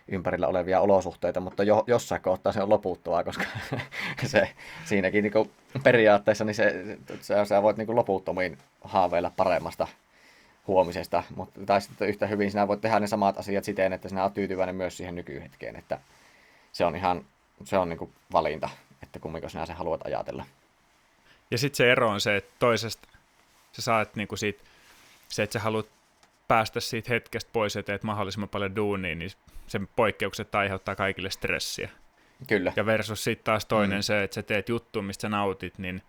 ympärillä 0.07 0.47
olevia 0.47 0.81
olosuhteita, 0.81 1.39
mutta 1.39 1.63
jo, 1.63 1.83
jossain 1.87 2.21
kohtaa 2.21 2.51
se 2.51 2.63
on 2.63 2.69
loputtavaa, 2.69 3.23
koska 3.23 3.43
se 4.25 4.49
siinäkin 4.85 5.23
niin 5.23 5.33
kuin 5.33 5.51
periaatteessa 5.83 6.45
niin 6.45 6.55
se, 6.55 6.97
sä, 7.21 7.45
sä 7.45 7.61
voit 7.61 7.77
niin 7.77 7.85
kuin 7.85 7.95
loputtomiin 7.95 8.57
haaveilla 8.81 9.31
paremmasta 9.37 9.87
huomisesta, 10.67 11.23
mutta 11.35 11.59
tai 11.65 11.81
sitten 11.81 12.07
yhtä 12.07 12.27
hyvin 12.27 12.51
sinä 12.51 12.67
voit 12.67 12.81
tehdä 12.81 12.99
ne 12.99 13.07
samat 13.07 13.37
asiat 13.37 13.63
siten, 13.63 13.93
että 13.93 14.09
sinä 14.09 14.23
olet 14.23 14.33
tyytyväinen 14.33 14.75
myös 14.75 14.97
siihen 14.97 15.15
nykyhetkeen, 15.15 15.75
että 15.75 15.99
se 16.71 16.85
on 16.85 16.95
ihan 16.95 17.25
se 17.63 17.77
on 17.77 17.89
niin 17.89 17.99
kuin 17.99 18.11
valinta, 18.31 18.69
että 19.03 19.19
kummiko 19.19 19.49
sinä 19.49 19.65
se 19.65 19.73
haluat 19.73 20.05
ajatella. 20.05 20.45
Ja 21.51 21.57
sitten 21.57 21.77
se 21.77 21.91
ero 21.91 22.09
on 22.09 22.21
se, 22.21 22.37
että 22.37 22.55
toisesta 22.59 23.07
sä 23.71 23.81
saat 23.81 24.15
niinku 24.15 24.35
siitä, 24.35 24.63
se, 25.27 25.43
että 25.43 25.53
sä 25.53 25.59
haluat 25.59 25.87
päästä 26.47 26.79
siitä 26.79 27.13
hetkestä 27.13 27.49
pois 27.53 27.75
ja 27.75 27.83
teet 27.83 28.03
mahdollisimman 28.03 28.49
paljon 28.49 28.75
duunia, 28.75 29.15
niin 29.15 29.31
sen 29.67 29.87
poikkeukset 29.95 30.55
aiheuttaa 30.55 30.95
kaikille 30.95 31.29
stressiä. 31.29 31.89
Kyllä. 32.47 32.73
Ja 32.75 32.85
versus 32.85 33.23
sitten 33.23 33.43
taas 33.43 33.65
toinen 33.65 33.97
mm. 33.97 34.01
se, 34.01 34.23
että 34.23 34.35
sä 34.35 34.43
teet 34.43 34.69
juttu, 34.69 35.01
mistä 35.01 35.21
sä 35.21 35.29
nautit, 35.29 35.77
niin 35.77 36.01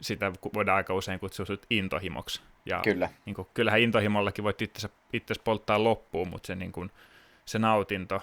sitä 0.00 0.32
voidaan 0.54 0.76
aika 0.76 0.94
usein 0.94 1.20
kutsua 1.20 1.46
sut 1.46 1.66
intohimoksi. 1.70 2.42
Ja 2.66 2.80
Kyllä. 2.84 3.08
Niin 3.26 3.34
kuin, 3.34 3.48
kyllähän 3.54 3.80
intohimollakin 3.80 4.44
voit 4.44 4.62
itse, 4.62 4.88
itse 5.12 5.34
polttaa 5.44 5.84
loppuun, 5.84 6.28
mutta 6.28 6.46
se, 6.46 6.54
niin 6.54 6.72
kuin, 6.72 6.90
se 7.44 7.58
nautinto. 7.58 8.22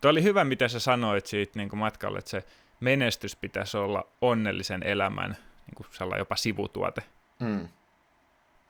Tuo 0.00 0.10
oli 0.10 0.22
hyvä, 0.22 0.44
mitä 0.44 0.68
sä 0.68 0.80
sanoit 0.80 1.26
siitä 1.26 1.52
niin 1.54 1.68
kuin 1.68 1.80
matkalle, 1.80 2.18
että 2.18 2.30
se 2.30 2.44
menestys 2.80 3.36
pitäisi 3.36 3.76
olla 3.76 4.06
onnellisen 4.20 4.82
elämän 4.82 5.36
kuin 5.76 5.86
sellainen 5.90 6.20
jopa 6.20 6.36
sivutuote. 6.36 7.02
Mm. 7.40 7.68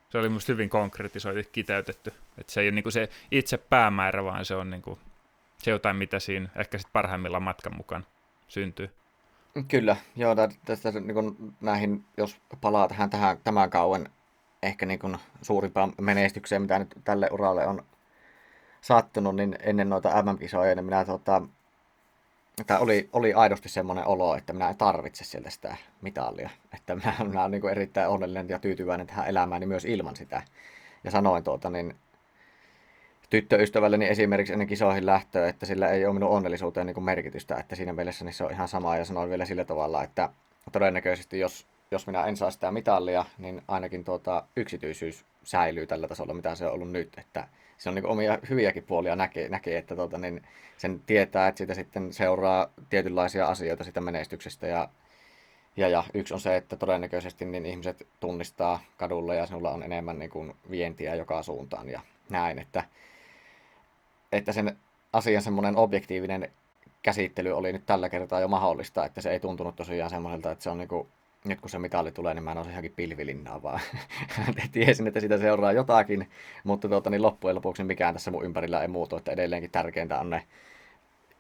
Se 0.09 0.19
oli 0.19 0.29
musta 0.29 0.53
hyvin 0.53 0.69
konkretisoitu, 0.69 1.49
kiteytetty. 1.53 2.13
Että 2.39 2.53
se 2.53 2.61
ei 2.61 2.67
ole 2.67 2.75
niin 2.75 2.83
kuin 2.83 2.93
se 2.93 3.09
itse 3.31 3.59
päämäärä, 3.59 4.25
vaan 4.25 4.45
se 4.45 4.55
on 4.55 4.71
niin 4.71 4.83
kuin 4.83 4.99
se 5.59 5.71
jotain, 5.71 5.97
mitä 5.97 6.19
siinä 6.19 6.49
ehkä 6.57 6.79
sitten 6.79 6.93
parhaimmillaan 6.93 7.43
matkan 7.43 7.77
mukaan 7.77 8.07
syntyy. 8.49 8.91
Kyllä, 9.69 9.97
joo, 10.17 10.35
tästä 10.65 10.93
niin 10.93 11.15
kuin 11.15 11.55
näihin, 11.61 12.05
jos 12.17 12.37
palaa 12.61 12.89
tähän, 12.89 13.11
tähän 13.11 13.39
tämän 13.45 13.71
kauan 13.71 14.09
ehkä 14.63 14.87
niin 14.87 14.99
kuin 14.99 15.17
suurimpaan 15.43 15.93
menestykseen, 16.01 16.63
mitä 16.63 16.79
nyt 16.79 16.95
tälle 17.05 17.29
uralle 17.33 17.67
on 17.67 17.85
sattunut, 18.81 19.37
niin 19.37 19.57
ennen 19.61 19.89
noita 19.89 20.23
MM-kisoja, 20.23 20.75
niin 20.75 20.85
minä 20.85 21.05
tota, 21.05 21.43
tämä 22.65 22.81
oli, 22.81 23.09
oli 23.13 23.35
aidosti 23.35 23.69
semmoinen 23.69 24.07
olo, 24.07 24.37
että 24.37 24.53
minä 24.53 24.69
en 24.69 24.77
tarvitse 24.77 25.25
sieltä 25.25 25.51
sitä 25.51 25.77
mitalia. 26.01 26.51
Että 26.75 26.95
minä, 26.95 27.15
minä 27.29 27.41
olen 27.41 27.51
niin 27.51 27.69
erittäin 27.69 28.09
onnellinen 28.09 28.49
ja 28.49 28.59
tyytyväinen 28.59 29.07
tähän 29.07 29.29
elämääni 29.29 29.67
myös 29.67 29.85
ilman 29.85 30.17
sitä. 30.17 30.43
Ja 31.05 31.11
sanoin 31.11 31.45
tuota, 31.45 31.71
niin 31.71 31.97
tyttöystävälleni 33.31 34.09
esimerkiksi 34.09 34.53
ennen 34.53 34.69
kisoihin 34.69 35.07
lähtöä, 35.07 35.49
että 35.49 35.67
sillä 35.67 35.89
ei 35.89 36.07
ole 36.07 36.15
minun 36.15 36.31
onnellisuuteen 36.31 36.87
niin 36.87 37.05
merkitystä, 37.05 37.57
että 37.57 37.77
siinä 37.77 37.93
mielessä 37.93 38.25
niin 38.25 38.33
se 38.33 38.45
on 38.45 38.53
ihan 38.53 38.69
sama 38.69 38.97
ja 38.97 39.05
sanoin 39.05 39.31
vielä 39.31 39.45
sillä 39.45 39.65
tavalla, 39.65 40.03
että 40.03 40.29
todennäköisesti 40.73 41.39
jos, 41.39 41.67
jos 41.91 42.07
minä 42.07 42.25
en 42.25 42.37
saa 42.37 42.51
sitä 42.51 42.71
mitalia, 42.71 43.25
niin 43.39 43.63
ainakin 43.69 44.05
tuota, 44.05 44.45
yksityisyys 44.57 45.25
säilyy 45.45 45.87
tällä 45.87 46.09
tasolla, 46.09 46.35
mitä 46.35 46.55
se 46.55 46.67
on 46.67 46.73
ollut 46.73 46.91
nyt, 46.91 47.13
että 47.19 47.49
se 47.79 47.89
on 47.89 47.95
niin 47.95 48.07
omia 48.07 48.39
hyviäkin 48.51 48.83
puolia 48.83 49.17
näkee, 49.17 49.49
näkee 49.49 49.79
että 49.79 49.97
tuota, 49.97 50.19
niin 50.19 50.43
sen 50.77 51.01
tietää, 51.07 51.49
että 51.49 51.59
siitä 51.59 51.75
sitten 51.75 52.13
seuraa 52.13 52.69
tietynlaisia 52.91 53.47
asioita 53.47 53.85
sitä 53.85 54.01
menestyksestä. 54.01 54.67
Ja 54.67 54.89
ja, 55.77 55.89
ja 55.89 56.05
yksi 56.15 56.35
on 56.35 56.41
se, 56.41 56.57
että 56.57 56.77
todennäköisesti 56.77 57.45
niin 57.45 57.67
ihmiset 57.67 58.07
tunnistaa 58.21 58.81
kadulla 58.97 59.35
ja 59.35 59.47
sinulla 59.47 59.71
on 59.71 59.83
enemmän 59.83 60.19
niin 60.19 60.31
kuin 60.31 60.57
vientiä 60.71 61.15
joka 61.15 61.43
suuntaan 61.43 61.89
ja 61.89 62.01
näin, 62.29 62.59
että 62.59 62.85
että 64.33 64.53
sen 64.53 64.77
asian 65.13 65.43
semmoinen 65.43 65.77
objektiivinen 65.77 66.53
käsittely 67.03 67.53
oli 67.53 67.73
nyt 67.73 67.87
tällä 67.87 68.09
kertaa 68.09 68.41
jo 68.41 68.49
mahdollista, 68.49 69.05
että 69.05 69.21
se 69.21 69.31
ei 69.31 69.41
tuntunut 69.41 69.77
tosiaan 69.77 70.11
semmoiselta, 70.11 70.51
että 70.51 70.63
se 70.63 70.71
on 70.71 70.79
niinku, 70.79 71.09
nyt 71.49 71.61
kun 71.61 71.71
se 71.71 71.79
mitali 71.79 72.13
tulee, 72.13 72.35
niin 72.35 72.45
mä 72.45 72.53
en 72.53 72.57
johonkin 72.57 72.93
pilvilinnaa, 72.97 73.63
vaan 73.63 73.81
tiesin, 74.73 75.07
että 75.07 75.21
sitä 75.21 75.39
seuraa 75.39 75.73
jotakin, 75.73 76.29
mutta 76.65 76.89
tuota, 76.89 77.11
niin 77.11 77.23
loppujen 77.23 77.57
lopuksi 77.57 77.85
mikään 77.85 78.15
tässä 78.15 78.31
mun 78.31 78.45
ympärillä 78.45 78.83
ei 78.83 78.89
muutu, 78.89 79.17
että 79.17 79.33
edelleenkin 79.33 79.71
tärkeintä 79.71 80.21
on 80.21 80.31
ne 80.31 80.43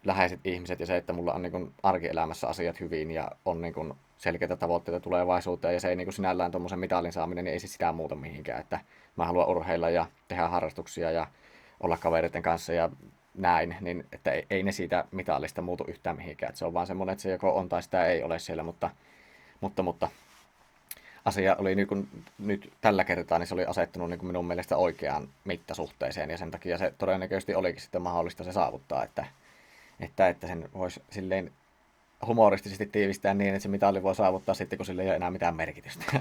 läheiset 0.04 0.40
ihmiset 0.44 0.80
ja 0.80 0.86
se, 0.86 0.96
että 0.96 1.12
mulla 1.12 1.32
on 1.32 1.42
niin 1.42 1.74
arkielämässä 1.82 2.48
asiat 2.48 2.80
hyvin 2.80 3.10
ja 3.10 3.30
on 3.44 3.60
niin 3.62 3.94
selkeitä 4.16 4.56
tavoitteita 4.56 5.00
tulevaisuuteen 5.00 5.74
ja 5.74 5.80
se 5.80 5.88
ei 5.88 5.96
niin 5.96 6.12
sinällään 6.12 6.50
tuommoisen 6.50 6.78
mitalin 6.78 7.12
saaminen, 7.12 7.44
niin 7.44 7.52
ei 7.52 7.58
se 7.58 7.66
sitä 7.66 7.92
muuta 7.92 8.14
mihinkään, 8.14 8.60
että 8.60 8.80
mä 9.16 9.24
haluan 9.24 9.48
urheilla 9.48 9.90
ja 9.90 10.06
tehdä 10.28 10.48
harrastuksia 10.48 11.10
ja 11.10 11.26
olla 11.80 11.96
kavereiden 11.96 12.42
kanssa 12.42 12.72
ja 12.72 12.90
näin, 13.34 13.76
niin 13.80 14.06
että 14.12 14.30
ei, 14.30 14.46
ei 14.50 14.62
ne 14.62 14.72
siitä 14.72 15.04
mitallista 15.10 15.62
muutu 15.62 15.84
yhtään 15.88 16.16
mihinkään. 16.16 16.50
Että 16.50 16.58
se 16.58 16.64
on 16.64 16.74
vaan 16.74 16.86
semmoinen, 16.86 17.12
että 17.12 17.22
se 17.22 17.30
joko 17.30 17.56
on 17.56 17.68
tai 17.68 17.82
sitä 17.82 18.06
ei 18.06 18.22
ole 18.22 18.38
siellä, 18.38 18.62
mutta, 18.62 18.90
mutta, 19.60 19.82
mutta 19.82 20.08
asia 21.24 21.56
oli 21.58 21.74
niin 21.74 21.88
kuin, 21.88 22.08
nyt 22.38 22.72
tällä 22.80 23.04
kertaa, 23.04 23.38
niin 23.38 23.46
se 23.46 23.54
oli 23.54 23.64
asettunut 23.64 24.10
niin 24.10 24.18
kuin 24.18 24.26
minun 24.26 24.46
mielestä 24.46 24.76
oikeaan 24.76 25.28
mittasuhteeseen 25.44 26.30
ja 26.30 26.38
sen 26.38 26.50
takia 26.50 26.78
se 26.78 26.94
todennäköisesti 26.98 27.54
olikin 27.54 27.82
sitten 27.82 28.02
mahdollista 28.02 28.44
se 28.44 28.52
saavuttaa, 28.52 29.04
että, 29.04 29.26
että, 30.00 30.28
että 30.28 30.46
sen 30.46 30.68
voisi 30.74 31.02
silleen 31.10 31.52
humoristisesti 32.26 32.86
tiivistää 32.86 33.34
niin, 33.34 33.54
että 33.54 33.62
se 33.62 33.68
mitalli 33.68 34.02
voi 34.02 34.14
saavuttaa 34.14 34.54
sitten, 34.54 34.76
kun 34.76 34.86
sillä 34.86 35.02
ei 35.02 35.08
ole 35.08 35.16
enää 35.16 35.30
mitään 35.30 35.56
merkitystä. 35.56 36.04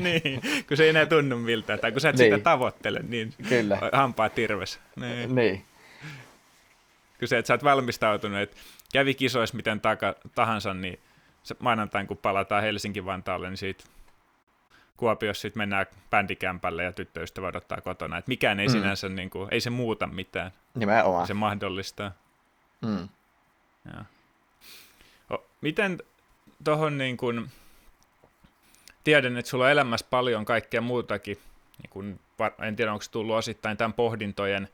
niin, 0.00 0.40
kun 0.68 0.76
se 0.76 0.82
ei 0.82 0.88
enää 0.88 1.06
tunnu 1.06 1.36
miltä, 1.36 1.78
tai 1.78 1.92
kun 1.92 2.00
sä 2.00 2.08
et 2.08 2.16
niin. 2.16 2.32
sitä 2.32 2.44
tavoittele, 2.44 3.00
niin 3.08 3.34
Kyllä. 3.48 3.78
hampaa 3.92 4.28
tirves. 4.28 4.80
Niin. 4.96 5.34
niin. 5.34 5.64
Kun 7.18 7.28
se, 7.28 7.38
että 7.38 7.46
sä 7.46 7.54
oot 7.54 7.64
valmistautunut, 7.64 8.40
että 8.40 8.56
kävi 8.92 9.14
kisoissa 9.14 9.56
miten 9.56 9.80
taka, 9.80 10.14
tahansa, 10.34 10.74
niin 10.74 10.98
maanantain 11.58 12.06
kun 12.06 12.16
palataan 12.16 12.62
Helsinki-Vantaalle, 12.62 13.48
niin 13.48 13.56
siitä 13.56 13.84
Kuopiossa 14.96 15.42
sitten 15.42 15.60
mennään 15.60 15.86
bändikämpälle 16.10 16.84
ja 16.84 16.92
tyttöystävä 16.92 17.46
odottaa 17.46 17.80
kotona. 17.80 18.18
Että 18.18 18.28
mikään 18.28 18.60
ei 18.60 18.66
mm. 18.66 18.72
sinänsä, 18.72 19.08
niin 19.08 19.30
kuin, 19.30 19.48
ei 19.50 19.60
se 19.60 19.70
muuta 19.70 20.06
mitään. 20.06 20.52
Nimenomaan. 20.74 21.26
Se 21.26 21.34
mahdollistaa. 21.34 22.12
Mm. 22.82 23.08
Ja. 23.94 24.04
Miten 25.60 25.98
tuohon 26.64 26.98
niin 26.98 27.16
kuin, 27.16 27.50
tiedän, 29.04 29.36
että 29.36 29.50
sulla 29.50 29.64
on 29.64 29.70
elämässä 29.70 30.06
paljon 30.10 30.44
kaikkea 30.44 30.80
muutakin, 30.80 31.38
niin 31.82 31.90
kuin, 31.90 32.20
en 32.62 32.76
tiedä 32.76 32.92
onko 32.92 33.04
tullut 33.10 33.36
osittain 33.36 33.76
tämän 33.76 33.92
pohdintojen 33.92 34.68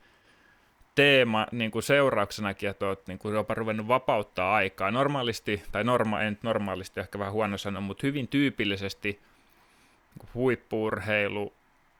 teema 0.95 1.47
niin 1.53 1.71
kuin 1.71 1.83
seurauksenakin, 1.83 2.71
että 2.71 2.87
olet 2.87 3.07
niin 3.07 3.19
kuin 3.19 3.35
jopa 3.35 3.55
ruvennut 3.55 3.89
vapauttaa 3.89 4.55
aikaa. 4.55 4.91
Normaalisti, 4.91 5.63
tai 5.73 5.85
norma, 5.85 6.21
en 6.21 6.39
normaalisti 6.43 7.01
ehkä 7.01 7.19
vähän 7.19 7.33
huono 7.33 7.59
sanoa, 7.59 7.81
mutta 7.81 8.07
hyvin 8.07 8.29
tyypillisesti 8.29 9.21
niin 10.21 10.29
huippuurheilu 10.35 11.53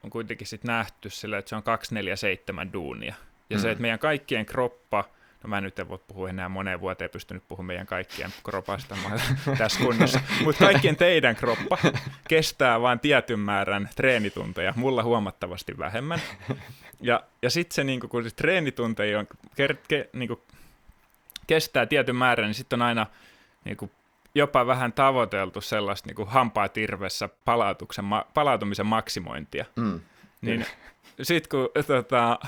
on 0.03 0.09
kuitenkin 0.09 0.47
sit 0.47 0.63
nähty 0.63 1.09
sillä, 1.09 1.37
että 1.37 1.49
se 1.49 1.55
on 1.55 1.63
247 1.63 2.73
duunia. 2.73 3.15
Ja 3.49 3.57
mm. 3.57 3.61
se, 3.61 3.71
että 3.71 3.81
meidän 3.81 3.99
kaikkien 3.99 4.45
kroppa– 4.45 5.03
no 5.43 5.47
mä 5.49 5.61
nyt 5.61 5.79
en 5.79 5.89
voi 5.89 5.99
puhua 6.07 6.29
enää 6.29 6.49
moneen 6.49 6.81
vuoteen, 6.81 7.09
pystynyt 7.09 7.43
puhumaan 7.47 7.67
meidän 7.67 7.85
kaikkien 7.85 8.33
kropasta 8.43 8.97
tässä 9.57 9.79
kunnossa, 9.79 10.19
mutta 10.43 10.65
kaikkien 10.65 10.95
teidän 10.95 11.35
kroppa 11.35 11.77
kestää 12.29 12.81
vain 12.81 12.99
tietyn 12.99 13.39
määrän 13.39 13.89
treenitunteja, 13.95 14.73
mulla 14.75 15.03
huomattavasti 15.03 15.77
vähemmän. 15.77 16.21
Ja, 17.03 17.23
ja 17.41 17.49
sitten 17.49 17.75
se, 17.75 17.83
niinku, 17.83 18.07
kun 18.07 18.23
se 18.23 18.35
treenitunteja 18.35 19.19
on, 19.19 19.27
ke, 19.55 19.77
ke, 19.87 20.09
niinku, 20.13 20.41
kestää 21.47 21.85
tietyn 21.85 22.15
määrän, 22.15 22.45
niin 22.45 22.53
sitten 22.53 22.81
on 22.81 22.87
aina 22.87 23.07
niinku, 23.65 23.91
jopa 24.35 24.67
vähän 24.67 24.93
tavoiteltu 24.93 25.61
sellaista 25.61 26.07
niinku, 26.07 26.25
hampaa 26.25 26.69
tirvessä 26.69 27.29
palautuksen, 27.45 28.05
ma, 28.05 28.25
palautumisen 28.33 28.85
maksimointia. 28.85 29.65
Mm. 29.75 29.99
Niin 30.41 30.65
sitten 31.21 31.49
kun 31.49 31.83
tota, 31.87 32.39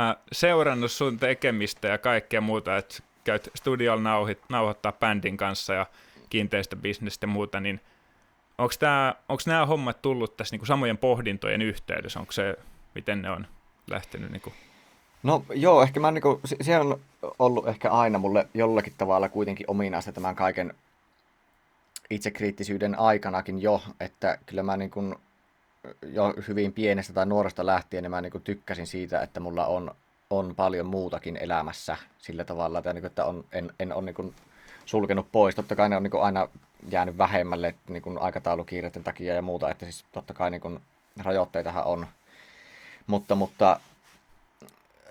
äh, 0.00 0.16
seurannut 0.32 0.92
sun 0.92 1.18
tekemistä 1.18 1.88
ja 1.88 1.98
kaikkea 1.98 2.40
muuta, 2.40 2.76
että 2.76 3.02
käyt 3.24 3.50
studiolla 3.54 4.02
nauhit, 4.02 4.38
nauhoittaa 4.48 4.92
bändin 4.92 5.36
kanssa 5.36 5.74
ja 5.74 5.86
kiinteistöbisnestä 6.30 7.24
ja 7.24 7.28
muuta, 7.28 7.60
niin 7.60 7.80
onko 8.58 9.42
nämä 9.46 9.66
hommat 9.66 10.02
tullut 10.02 10.36
tässä 10.36 10.54
niinku 10.54 10.66
samojen 10.66 10.98
pohdintojen 10.98 11.62
yhteydessä? 11.62 12.20
Onko 12.20 12.32
se, 12.32 12.56
miten 12.94 13.22
ne 13.22 13.30
on 13.30 13.46
lähtenyt? 13.86 14.30
Niinku? 14.30 14.52
No 15.22 15.44
joo, 15.54 15.82
ehkä 15.82 16.00
mä 16.00 16.10
niinku, 16.10 16.40
se 16.60 16.78
on 16.78 17.00
ollut 17.38 17.68
ehkä 17.68 17.90
aina 17.90 18.18
mulle 18.18 18.48
jollakin 18.54 18.94
tavalla 18.98 19.28
kuitenkin 19.28 19.70
ominaista 19.70 20.12
tämän 20.12 20.34
kaiken 20.34 20.74
itsekriittisyyden 22.10 22.98
aikanakin 22.98 23.62
jo, 23.62 23.82
että 24.00 24.38
kyllä 24.46 24.62
mä 24.62 24.76
niinku 24.76 25.14
jo 26.02 26.34
hyvin 26.48 26.72
pienestä 26.72 27.12
tai 27.12 27.26
nuoresta 27.26 27.66
lähtien, 27.66 28.02
niin 28.02 28.10
mä 28.10 28.20
niin 28.20 28.32
kuin 28.32 28.44
tykkäsin 28.44 28.86
siitä, 28.86 29.22
että 29.22 29.40
mulla 29.40 29.66
on, 29.66 29.94
on 30.30 30.54
paljon 30.54 30.86
muutakin 30.86 31.36
elämässä 31.36 31.96
sillä 32.18 32.44
tavalla, 32.44 32.78
että, 32.78 32.92
niin 32.92 33.06
että 33.06 33.24
on, 33.24 33.44
en, 33.52 33.72
en 33.80 33.92
ole 33.92 34.04
niin 34.04 34.14
kuin 34.14 34.34
sulkenut 34.84 35.26
pois. 35.32 35.54
Totta 35.54 35.76
kai 35.76 35.88
ne 35.88 35.96
on 35.96 36.02
niin 36.02 36.10
kuin 36.10 36.22
aina 36.22 36.48
jäänyt 36.88 37.18
vähemmälle 37.18 37.74
niin 37.88 38.02
kuin 38.02 38.18
aikataulukiireiden 38.18 39.04
takia 39.04 39.34
ja 39.34 39.42
muuta, 39.42 39.70
että 39.70 39.86
siis 39.86 40.04
totta 40.12 40.34
kai 40.34 40.50
niin 40.50 40.60
kuin 40.60 40.80
rajoitteitahan 41.22 41.84
on. 41.84 42.06
Mutta, 43.06 43.34
mutta 43.34 43.80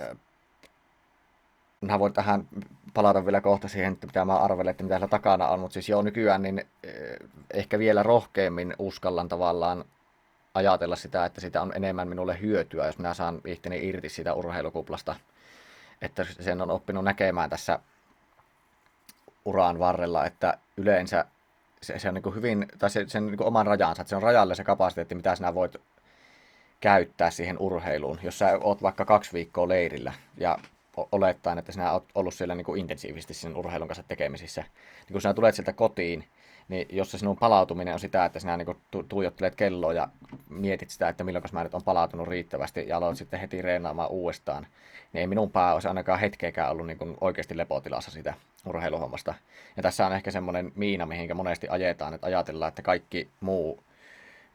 äh, 0.01 1.99
voin 1.99 2.13
tähän 2.13 2.47
palata 2.93 3.25
vielä 3.25 3.41
kohta 3.41 3.67
siihen, 3.67 3.93
että 3.93 4.07
mitä 4.07 4.25
mä 4.25 4.37
arvelen, 4.37 4.71
että 4.71 4.83
mitä 4.83 5.07
takana 5.07 5.47
on, 5.47 5.59
mutta 5.59 5.73
siis 5.73 5.89
joo 5.89 6.01
nykyään 6.01 6.41
niin 6.41 6.59
äh, 6.59 7.29
ehkä 7.53 7.79
vielä 7.79 8.03
rohkeammin 8.03 8.75
uskallan 8.79 9.29
tavallaan 9.29 9.85
ajatella 10.53 10.95
sitä, 10.95 11.25
että 11.25 11.41
sitä 11.41 11.61
on 11.61 11.71
enemmän 11.75 12.07
minulle 12.07 12.41
hyötyä, 12.41 12.85
jos 12.85 12.97
minä 12.97 13.13
saan 13.13 13.41
ihteni 13.45 13.87
irti 13.87 14.09
siitä 14.09 14.33
urheilukuplasta. 14.33 15.15
Että 16.01 16.23
sen 16.23 16.61
on 16.61 16.71
oppinut 16.71 17.03
näkemään 17.03 17.49
tässä 17.49 17.79
uraan 19.45 19.79
varrella, 19.79 20.25
että 20.25 20.57
yleensä 20.77 21.25
se, 21.83 21.99
se 21.99 22.07
on 22.07 22.13
niin 22.13 22.35
hyvin, 22.35 22.67
tai 22.79 22.89
se, 22.89 23.05
sen 23.07 23.25
niin 23.25 23.43
oman 23.43 23.67
rajansa, 23.67 24.01
että 24.01 24.09
se 24.09 24.15
on 24.15 24.21
rajalle 24.21 24.55
se 24.55 24.63
kapasiteetti, 24.63 25.15
mitä 25.15 25.35
sinä 25.35 25.53
voit 25.53 25.75
käyttää 26.83 27.31
siihen 27.31 27.57
urheiluun. 27.59 28.19
Jos 28.23 28.39
sä 28.39 28.59
oot 28.61 28.81
vaikka 28.81 29.05
kaksi 29.05 29.33
viikkoa 29.33 29.67
leirillä 29.67 30.13
ja 30.37 30.59
olettaen, 31.11 31.57
että 31.57 31.71
sinä 31.71 31.91
oot 31.91 32.05
ollut 32.15 32.33
siellä 32.33 32.55
niin 32.55 32.65
kuin 32.65 32.79
intensiivisesti 32.79 33.33
sen 33.33 33.55
urheilun 33.55 33.87
kanssa 33.87 34.03
tekemisissä, 34.07 34.61
niin 34.61 35.11
kun 35.11 35.21
sinä 35.21 35.33
tulet 35.33 35.55
sieltä 35.55 35.73
kotiin, 35.73 36.27
niin 36.67 36.87
jos 36.89 37.11
se 37.11 37.17
sinun 37.17 37.37
palautuminen 37.37 37.93
on 37.93 37.99
sitä, 37.99 38.25
että 38.25 38.39
sinä 38.39 38.57
niin 38.57 38.75
tu- 38.91 39.03
tuijottelet 39.03 39.55
kelloa 39.55 39.93
ja 39.93 40.07
mietit 40.49 40.89
sitä, 40.89 41.09
että 41.09 41.23
milloin 41.23 41.43
mä 41.51 41.63
nyt 41.63 41.73
on 41.73 41.83
palautunut 41.83 42.27
riittävästi 42.27 42.85
ja 42.87 42.97
aloit 42.97 43.17
sitten 43.17 43.39
heti 43.39 43.61
reenaamaan 43.61 44.09
uudestaan, 44.09 44.67
niin 45.13 45.19
ei 45.21 45.27
minun 45.27 45.51
pää 45.51 45.73
olisi 45.73 45.87
ainakaan 45.87 46.19
hetkeäkään 46.19 46.71
ollut 46.71 46.87
niin 46.87 46.97
kuin 46.97 47.17
oikeasti 47.21 47.57
lepotilassa 47.57 48.11
sitä 48.11 48.33
urheiluhommasta. 48.65 49.33
Ja 49.77 49.83
tässä 49.83 50.05
on 50.05 50.13
ehkä 50.13 50.31
semmoinen 50.31 50.71
miina, 50.75 51.05
mihinkä 51.05 51.33
monesti 51.33 51.67
ajetaan, 51.69 52.13
että 52.13 52.27
ajatellaan, 52.27 52.69
että 52.69 52.81
kaikki 52.81 53.29
muu, 53.41 53.83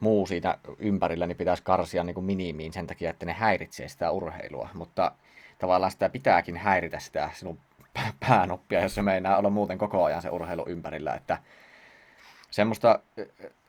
muu 0.00 0.26
siitä 0.26 0.58
ympärillä 0.78 1.26
niin 1.26 1.36
pitäisi 1.36 1.62
karsia 1.62 2.04
niin 2.04 2.14
kuin 2.14 2.26
minimiin 2.26 2.72
sen 2.72 2.86
takia, 2.86 3.10
että 3.10 3.26
ne 3.26 3.32
häiritsee 3.32 3.88
sitä 3.88 4.10
urheilua. 4.10 4.68
Mutta 4.74 5.12
tavallaan 5.58 5.90
sitä 5.90 6.08
pitääkin 6.08 6.56
häiritä 6.56 6.98
sitä 6.98 7.30
sinun 7.32 7.58
päänoppia, 8.20 8.82
jos 8.82 8.94
se 8.94 9.02
meinaa 9.02 9.36
olla 9.36 9.50
muuten 9.50 9.78
koko 9.78 10.04
ajan 10.04 10.22
se 10.22 10.30
urheilu 10.30 10.64
ympärillä, 10.68 11.14
että 11.14 11.38
semmoista, 12.50 12.98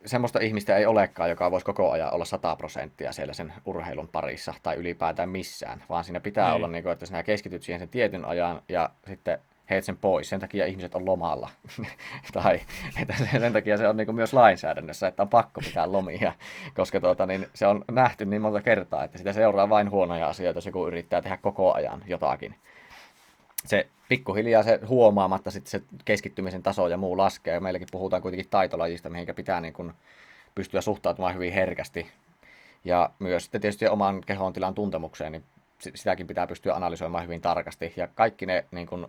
semmoista 0.05 0.39
ihmistä 0.39 0.77
ei 0.77 0.85
olekaan, 0.85 1.29
joka 1.29 1.51
voisi 1.51 1.65
koko 1.65 1.91
ajan 1.91 2.13
olla 2.13 2.25
100 2.25 2.55
prosenttia 2.55 3.11
siellä 3.11 3.33
sen 3.33 3.53
urheilun 3.65 4.07
parissa 4.07 4.53
tai 4.63 4.75
ylipäätään 4.75 5.29
missään, 5.29 5.83
vaan 5.89 6.03
siinä 6.03 6.19
pitää 6.19 6.49
ei. 6.49 6.55
olla, 6.55 6.67
niin 6.67 6.83
kuin, 6.83 6.93
että 6.93 7.05
sinä 7.05 7.23
keskityt 7.23 7.63
siihen 7.63 7.79
sen 7.79 7.89
tietyn 7.89 8.25
ajan 8.25 8.61
ja 8.69 8.89
sitten 9.07 9.39
heet 9.69 9.83
sen 9.83 9.97
pois. 9.97 10.29
Sen 10.29 10.39
takia 10.39 10.65
ihmiset 10.65 10.95
on 10.95 11.05
lomalla. 11.05 11.49
tai 12.33 12.61
että 13.01 13.13
sen 13.39 13.53
takia 13.53 13.77
se 13.77 13.87
on 13.87 13.97
niin 13.97 14.15
myös 14.15 14.33
lainsäädännössä, 14.33 15.07
että 15.07 15.23
on 15.23 15.29
pakko 15.29 15.61
pitää 15.61 15.91
lomia, 15.91 16.33
koska 16.75 16.99
tuota, 16.99 17.25
niin 17.25 17.47
se 17.53 17.67
on 17.67 17.85
nähty 17.91 18.25
niin 18.25 18.41
monta 18.41 18.61
kertaa, 18.61 19.03
että 19.03 19.17
sitä 19.17 19.33
seuraa 19.33 19.69
vain 19.69 19.91
huonoja 19.91 20.27
asioita, 20.27 20.57
jos 20.57 20.65
joku 20.65 20.87
yrittää 20.87 21.21
tehdä 21.21 21.37
koko 21.37 21.73
ajan 21.73 22.03
jotakin 22.07 22.55
se 23.65 23.87
pikkuhiljaa 24.09 24.63
se 24.63 24.79
huomaamatta 24.87 25.51
sitten 25.51 25.71
se 25.71 25.81
keskittymisen 26.05 26.63
taso 26.63 26.87
ja 26.87 26.97
muu 26.97 27.17
laskee. 27.17 27.53
Ja 27.53 27.61
meilläkin 27.61 27.87
puhutaan 27.91 28.21
kuitenkin 28.21 28.49
taitolajista, 28.49 29.09
mihinkä 29.09 29.33
pitää 29.33 29.61
niin 29.61 29.73
kuin 29.73 29.93
pystyä 30.55 30.81
suhtautumaan 30.81 31.33
hyvin 31.33 31.53
herkästi. 31.53 32.07
Ja 32.85 33.09
myös 33.19 33.43
sitten 33.43 33.61
tietysti 33.61 33.87
oman 33.87 34.21
kehon 34.21 34.53
tilan 34.53 34.75
tuntemukseen, 34.75 35.31
niin 35.31 35.43
sitäkin 35.95 36.27
pitää 36.27 36.47
pystyä 36.47 36.75
analysoimaan 36.75 37.23
hyvin 37.23 37.41
tarkasti. 37.41 37.93
Ja 37.95 38.07
kaikki 38.07 38.45
ne 38.45 38.65
niin 38.71 38.87
kuin 38.87 39.05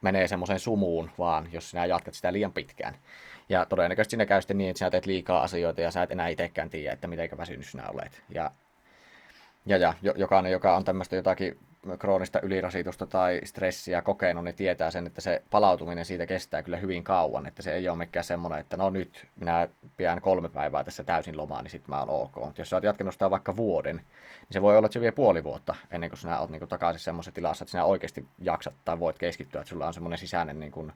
menee 0.00 0.28
semmoiseen 0.28 0.60
sumuun 0.60 1.10
vaan, 1.18 1.48
jos 1.52 1.70
sinä 1.70 1.86
jatkat 1.86 2.14
sitä 2.14 2.32
liian 2.32 2.52
pitkään. 2.52 2.94
Ja 3.48 3.66
todennäköisesti 3.66 4.10
sinä 4.10 4.26
käy 4.26 4.40
sitten 4.40 4.58
niin, 4.58 4.70
että 4.70 4.78
sinä 4.78 4.90
teet 4.90 5.06
liikaa 5.06 5.42
asioita 5.42 5.80
ja 5.80 5.90
sä 5.90 6.02
et 6.02 6.10
enää 6.10 6.28
itsekään 6.28 6.70
tiedä, 6.70 6.92
että 6.92 7.06
miten 7.06 7.30
väsynyt 7.36 7.66
sinä 7.66 7.88
olet. 7.88 8.22
Ja, 8.28 8.50
ja, 9.66 9.76
ja 9.76 9.94
jokainen, 10.16 10.52
joka 10.52 10.76
on 10.76 10.84
tämmöistä 10.84 11.16
jotakin 11.16 11.58
kroonista 11.98 12.40
ylirasitusta 12.42 13.06
tai 13.06 13.40
stressiä 13.44 14.02
kokenut, 14.02 14.44
niin 14.44 14.54
tietää 14.54 14.90
sen, 14.90 15.06
että 15.06 15.20
se 15.20 15.42
palautuminen 15.50 16.04
siitä 16.04 16.26
kestää 16.26 16.62
kyllä 16.62 16.76
hyvin 16.76 17.04
kauan. 17.04 17.46
Että 17.46 17.62
se 17.62 17.74
ei 17.74 17.88
ole 17.88 17.98
mikään 17.98 18.24
semmoinen, 18.24 18.60
että 18.60 18.76
no 18.76 18.90
nyt 18.90 19.26
minä 19.36 19.68
pidän 19.96 20.20
kolme 20.20 20.48
päivää 20.48 20.84
tässä 20.84 21.04
täysin 21.04 21.36
lomaa, 21.36 21.62
niin 21.62 21.70
sitten 21.70 21.90
mä 21.90 22.00
oon 22.00 22.10
ok. 22.10 22.36
Mutta 22.36 22.60
jos 22.60 22.70
sä 22.70 22.76
oot 22.76 22.84
jatkanut 22.84 23.14
sitä 23.14 23.30
vaikka 23.30 23.56
vuoden, 23.56 23.96
niin 23.96 24.04
se 24.50 24.62
voi 24.62 24.76
olla, 24.76 24.86
että 24.86 24.92
se 24.92 25.00
vie 25.00 25.12
puoli 25.12 25.44
vuotta 25.44 25.74
ennen 25.90 26.10
kuin 26.10 26.18
sinä 26.18 26.40
oot 26.40 26.50
niin 26.50 26.60
kuin 26.60 26.68
takaisin 26.68 27.00
semmoisessa 27.00 27.34
tilassa, 27.34 27.64
että 27.64 27.70
sinä 27.70 27.84
oikeasti 27.84 28.26
jaksat 28.38 28.74
tai 28.84 29.00
voit 29.00 29.18
keskittyä, 29.18 29.60
että 29.60 29.68
sulla 29.68 29.86
on 29.86 29.94
semmoinen 29.94 30.18
sisäinen 30.18 30.60
niin 30.60 30.72
kuin 30.72 30.92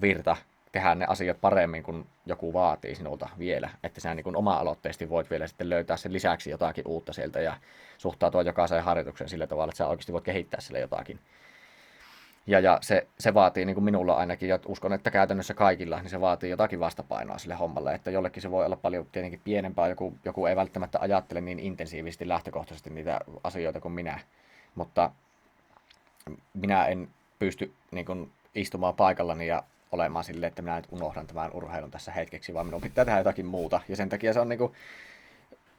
virta 0.00 0.36
tehdä 0.74 0.94
ne 0.94 1.06
asiat 1.08 1.40
paremmin 1.40 1.82
kuin 1.82 2.06
joku 2.26 2.52
vaatii 2.52 2.94
sinulta 2.94 3.28
vielä. 3.38 3.70
Että 3.82 4.00
sä 4.00 4.14
niin 4.14 4.36
oma-aloitteisesti 4.36 5.10
voit 5.10 5.30
vielä 5.30 5.46
sitten 5.46 5.70
löytää 5.70 5.96
sen 5.96 6.12
lisäksi 6.12 6.50
jotakin 6.50 6.88
uutta 6.88 7.12
sieltä 7.12 7.40
ja 7.40 7.56
suhtautua 7.98 8.42
jokaiseen 8.42 8.84
harjoitukseen 8.84 9.28
sillä 9.28 9.46
tavalla, 9.46 9.70
että 9.70 9.78
sä 9.78 9.86
oikeasti 9.86 10.12
voit 10.12 10.24
kehittää 10.24 10.60
sille 10.60 10.80
jotakin. 10.80 11.20
Ja, 12.46 12.60
ja 12.60 12.78
se, 12.80 13.06
se 13.18 13.34
vaatii 13.34 13.64
niin 13.64 13.74
kuin 13.74 13.84
minulla 13.84 14.14
ainakin, 14.14 14.48
ja 14.48 14.58
uskon, 14.66 14.92
että 14.92 15.10
käytännössä 15.10 15.54
kaikilla, 15.54 16.00
niin 16.00 16.10
se 16.10 16.20
vaatii 16.20 16.50
jotakin 16.50 16.80
vastapainoa 16.80 17.38
sille 17.38 17.54
hommalle. 17.54 17.94
Että 17.94 18.10
jollekin 18.10 18.42
se 18.42 18.50
voi 18.50 18.66
olla 18.66 18.76
paljon 18.76 19.06
tietenkin 19.12 19.40
pienempää, 19.44 19.88
joku, 19.88 20.14
joku 20.24 20.46
ei 20.46 20.56
välttämättä 20.56 20.98
ajattele 21.00 21.40
niin 21.40 21.58
intensiivisesti 21.58 22.28
lähtökohtaisesti 22.28 22.90
niitä 22.90 23.20
asioita 23.44 23.80
kuin 23.80 23.92
minä. 23.92 24.20
Mutta 24.74 25.10
minä 26.54 26.86
en 26.86 27.08
pysty 27.38 27.74
niin 27.90 28.06
kuin, 28.06 28.32
istumaan 28.54 28.94
paikallani 28.94 29.46
ja 29.46 29.62
olemaan 29.94 30.24
silleen, 30.24 30.48
että 30.48 30.62
minä 30.62 30.76
nyt 30.76 30.86
unohdan 30.90 31.26
tämän 31.26 31.50
urheilun 31.52 31.90
tässä 31.90 32.12
hetkeksi, 32.12 32.54
vaan 32.54 32.66
minun 32.66 32.80
pitää 32.80 33.04
tehdä 33.04 33.18
jotakin 33.18 33.46
muuta. 33.46 33.80
Ja 33.88 33.96
sen 33.96 34.08
takia 34.08 34.32
se 34.32 34.40
on 34.40 34.48
niin 34.48 34.58
kuin 34.58 34.72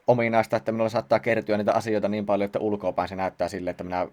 ominaista, 0.08 0.58
että 0.58 0.72
minulla 0.72 0.90
saattaa 0.90 1.20
kertyä 1.20 1.58
niitä 1.58 1.74
asioita 1.74 2.08
niin 2.08 2.26
paljon, 2.26 2.46
että 2.46 2.60
ulkoapäin 2.60 3.10
se 3.10 3.16
näyttää 3.16 3.48
sille, 3.48 3.70
että 3.70 3.84
minä 3.84 4.08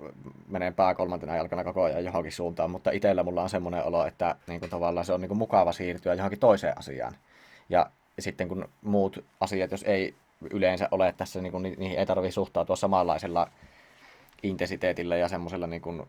menen 0.49 0.75
pää 0.75 0.95
kolmantena 0.95 1.37
jalkana 1.37 1.65
koko 1.65 1.83
ajan 1.83 2.05
johonkin 2.05 2.33
suuntaan, 2.33 2.71
mutta 2.71 2.91
itsellä 2.91 3.23
mulla 3.23 3.43
on 3.43 3.51
semmoinen 3.51 3.85
olo, 3.85 4.07
että 4.07 4.37
niin 4.47 4.61
kuin 4.61 4.71
tavallaan 4.71 5.07
se 5.07 5.13
on 5.13 5.21
niin 5.21 5.29
kuin 5.29 5.39
mukava 5.39 5.73
siirtyä 5.73 6.15
johonkin 6.15 6.39
toiseen 6.39 6.79
asiaan. 6.79 7.17
Ja 7.69 7.91
sitten 8.19 8.49
kun 8.49 8.69
muut 8.83 9.25
asiat, 9.41 9.71
jos 9.71 9.83
ei 9.83 10.15
yleensä 10.51 10.89
ole 10.91 11.15
tässä, 11.17 11.41
niin 11.41 11.53
kuin, 11.53 11.63
niihin 11.63 11.99
ei 11.99 12.07
tarvitse 12.07 12.35
suhtautua 12.35 12.77
samanlaisella 12.77 13.49
intensiteetillä 14.43 15.17
ja 15.17 15.29
semmoisella 15.29 15.67
niin 15.67 15.83
kuin 15.83 16.03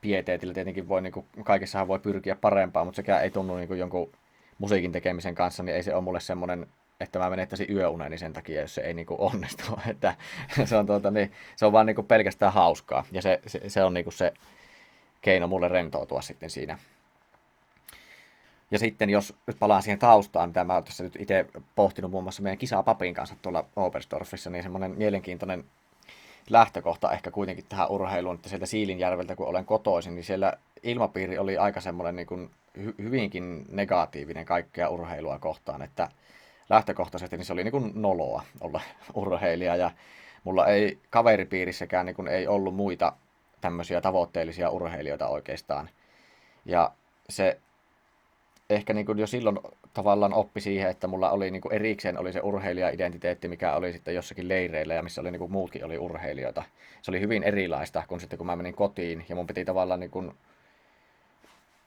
pieteetillä 0.00 0.54
tietenkin 0.54 0.88
voi, 0.88 1.02
niin 1.02 1.12
kuin, 1.12 1.26
kaikessahan 1.44 1.88
voi 1.88 1.98
pyrkiä 1.98 2.36
parempaan, 2.36 2.86
mutta 2.86 2.96
sekään 2.96 3.22
ei 3.22 3.30
tunnu 3.30 3.56
niin 3.56 3.68
kuin 3.68 3.80
jonkun 3.80 4.12
musiikin 4.58 4.92
tekemisen 4.92 5.34
kanssa, 5.34 5.62
niin 5.62 5.76
ei 5.76 5.82
se 5.82 5.94
ole 5.94 6.02
mulle 6.02 6.20
semmoinen, 6.20 6.66
että 7.00 7.18
mä 7.18 7.30
menettäisin 7.30 7.70
yöuneni 7.70 8.18
sen 8.18 8.32
takia, 8.32 8.60
jos 8.60 8.74
se 8.74 8.80
ei 8.80 8.94
niin 8.94 9.06
kuin 9.06 9.20
onnistu. 9.20 9.62
että 9.90 10.14
se, 10.64 10.76
on, 10.76 10.86
tuota, 10.86 11.10
niin, 11.10 11.32
se 11.56 11.66
on 11.66 11.72
vaan 11.72 11.86
niin 11.86 11.96
kuin 11.96 12.06
pelkästään 12.06 12.52
hauskaa, 12.52 13.04
ja 13.12 13.22
se, 13.22 13.40
se, 13.46 13.60
se 13.68 13.84
on 13.84 13.94
niin 13.94 14.04
kuin 14.04 14.14
se 14.14 14.32
keino 15.20 15.46
mulle 15.46 15.68
rentoutua 15.68 16.20
sitten 16.20 16.50
siinä. 16.50 16.78
Ja 18.70 18.78
sitten 18.78 19.10
jos 19.10 19.34
palaan 19.58 19.82
siihen 19.82 19.98
taustaan, 19.98 20.48
mitä 20.48 20.64
mä 20.64 20.74
oon 20.74 20.84
tässä 20.84 21.04
nyt 21.04 21.16
itse 21.18 21.46
pohtinut 21.74 22.10
muun 22.10 22.24
muassa 22.24 22.42
meidän 22.42 22.58
kisaa 22.58 22.82
Papin 22.82 23.14
kanssa 23.14 23.36
tuolla 23.42 23.64
Oberstorfissa, 23.76 24.50
niin 24.50 24.62
semmoinen 24.62 24.90
mielenkiintoinen 24.90 25.64
lähtökohta 26.50 27.12
ehkä 27.12 27.30
kuitenkin 27.30 27.64
tähän 27.68 27.90
urheiluun, 27.90 28.34
että 28.34 28.48
sieltä 28.48 28.66
Siilinjärveltä 28.66 29.36
kun 29.36 29.46
olen 29.46 29.64
kotoisin, 29.64 30.14
niin 30.14 30.24
siellä 30.24 30.52
ilmapiiri 30.82 31.38
oli 31.38 31.58
aika 31.58 31.80
semmoinen 31.80 32.16
niin 32.16 32.26
kuin 32.26 32.50
hy- 32.78 33.02
hyvinkin 33.02 33.64
negatiivinen 33.70 34.44
kaikkea 34.44 34.88
urheilua 34.88 35.38
kohtaan, 35.38 35.82
että 35.82 36.08
lähtökohtaisesti 36.70 37.36
niin 37.36 37.44
se 37.44 37.52
oli 37.52 37.64
niin 37.64 37.72
kuin 37.72 37.92
noloa 37.94 38.42
olla 38.60 38.80
urheilija 39.14 39.76
ja 39.76 39.90
mulla 40.44 40.66
ei 40.66 40.98
kaveripiirissäkään 41.10 42.06
niin 42.06 42.16
kuin 42.16 42.28
ei 42.28 42.46
ollut 42.48 42.74
muita 42.74 43.12
tämmöisiä 43.60 44.00
tavoitteellisia 44.00 44.70
urheilijoita 44.70 45.28
oikeastaan. 45.28 45.90
Ja 46.64 46.90
se 47.28 47.60
ehkä 48.70 48.92
niin 48.94 49.06
kuin 49.06 49.18
jo 49.18 49.26
silloin 49.26 49.58
tavallaan 49.94 50.34
oppi 50.34 50.60
siihen, 50.60 50.90
että 50.90 51.06
mulla 51.06 51.30
oli 51.30 51.50
niin 51.50 51.60
kuin 51.62 51.74
erikseen 51.74 52.18
oli 52.18 52.32
se 52.32 52.40
urheilija-identiteetti, 52.40 53.48
mikä 53.48 53.74
oli 53.74 53.92
sitten 53.92 54.14
jossakin 54.14 54.48
leireillä 54.48 54.94
ja 54.94 55.02
missä 55.02 55.20
oli 55.20 55.30
niin 55.30 55.38
kuin 55.38 55.52
muutkin 55.52 55.84
oli 55.84 55.98
urheilijoita. 55.98 56.62
Se 57.02 57.10
oli 57.10 57.20
hyvin 57.20 57.42
erilaista 57.42 58.02
kuin 58.08 58.20
sitten 58.20 58.36
kun 58.38 58.46
mä 58.46 58.56
menin 58.56 58.74
kotiin 58.74 59.24
ja 59.28 59.34
mun 59.34 59.46
piti 59.46 59.64
tavallaan 59.64 60.00
niin 60.00 60.10
kuin 60.10 60.34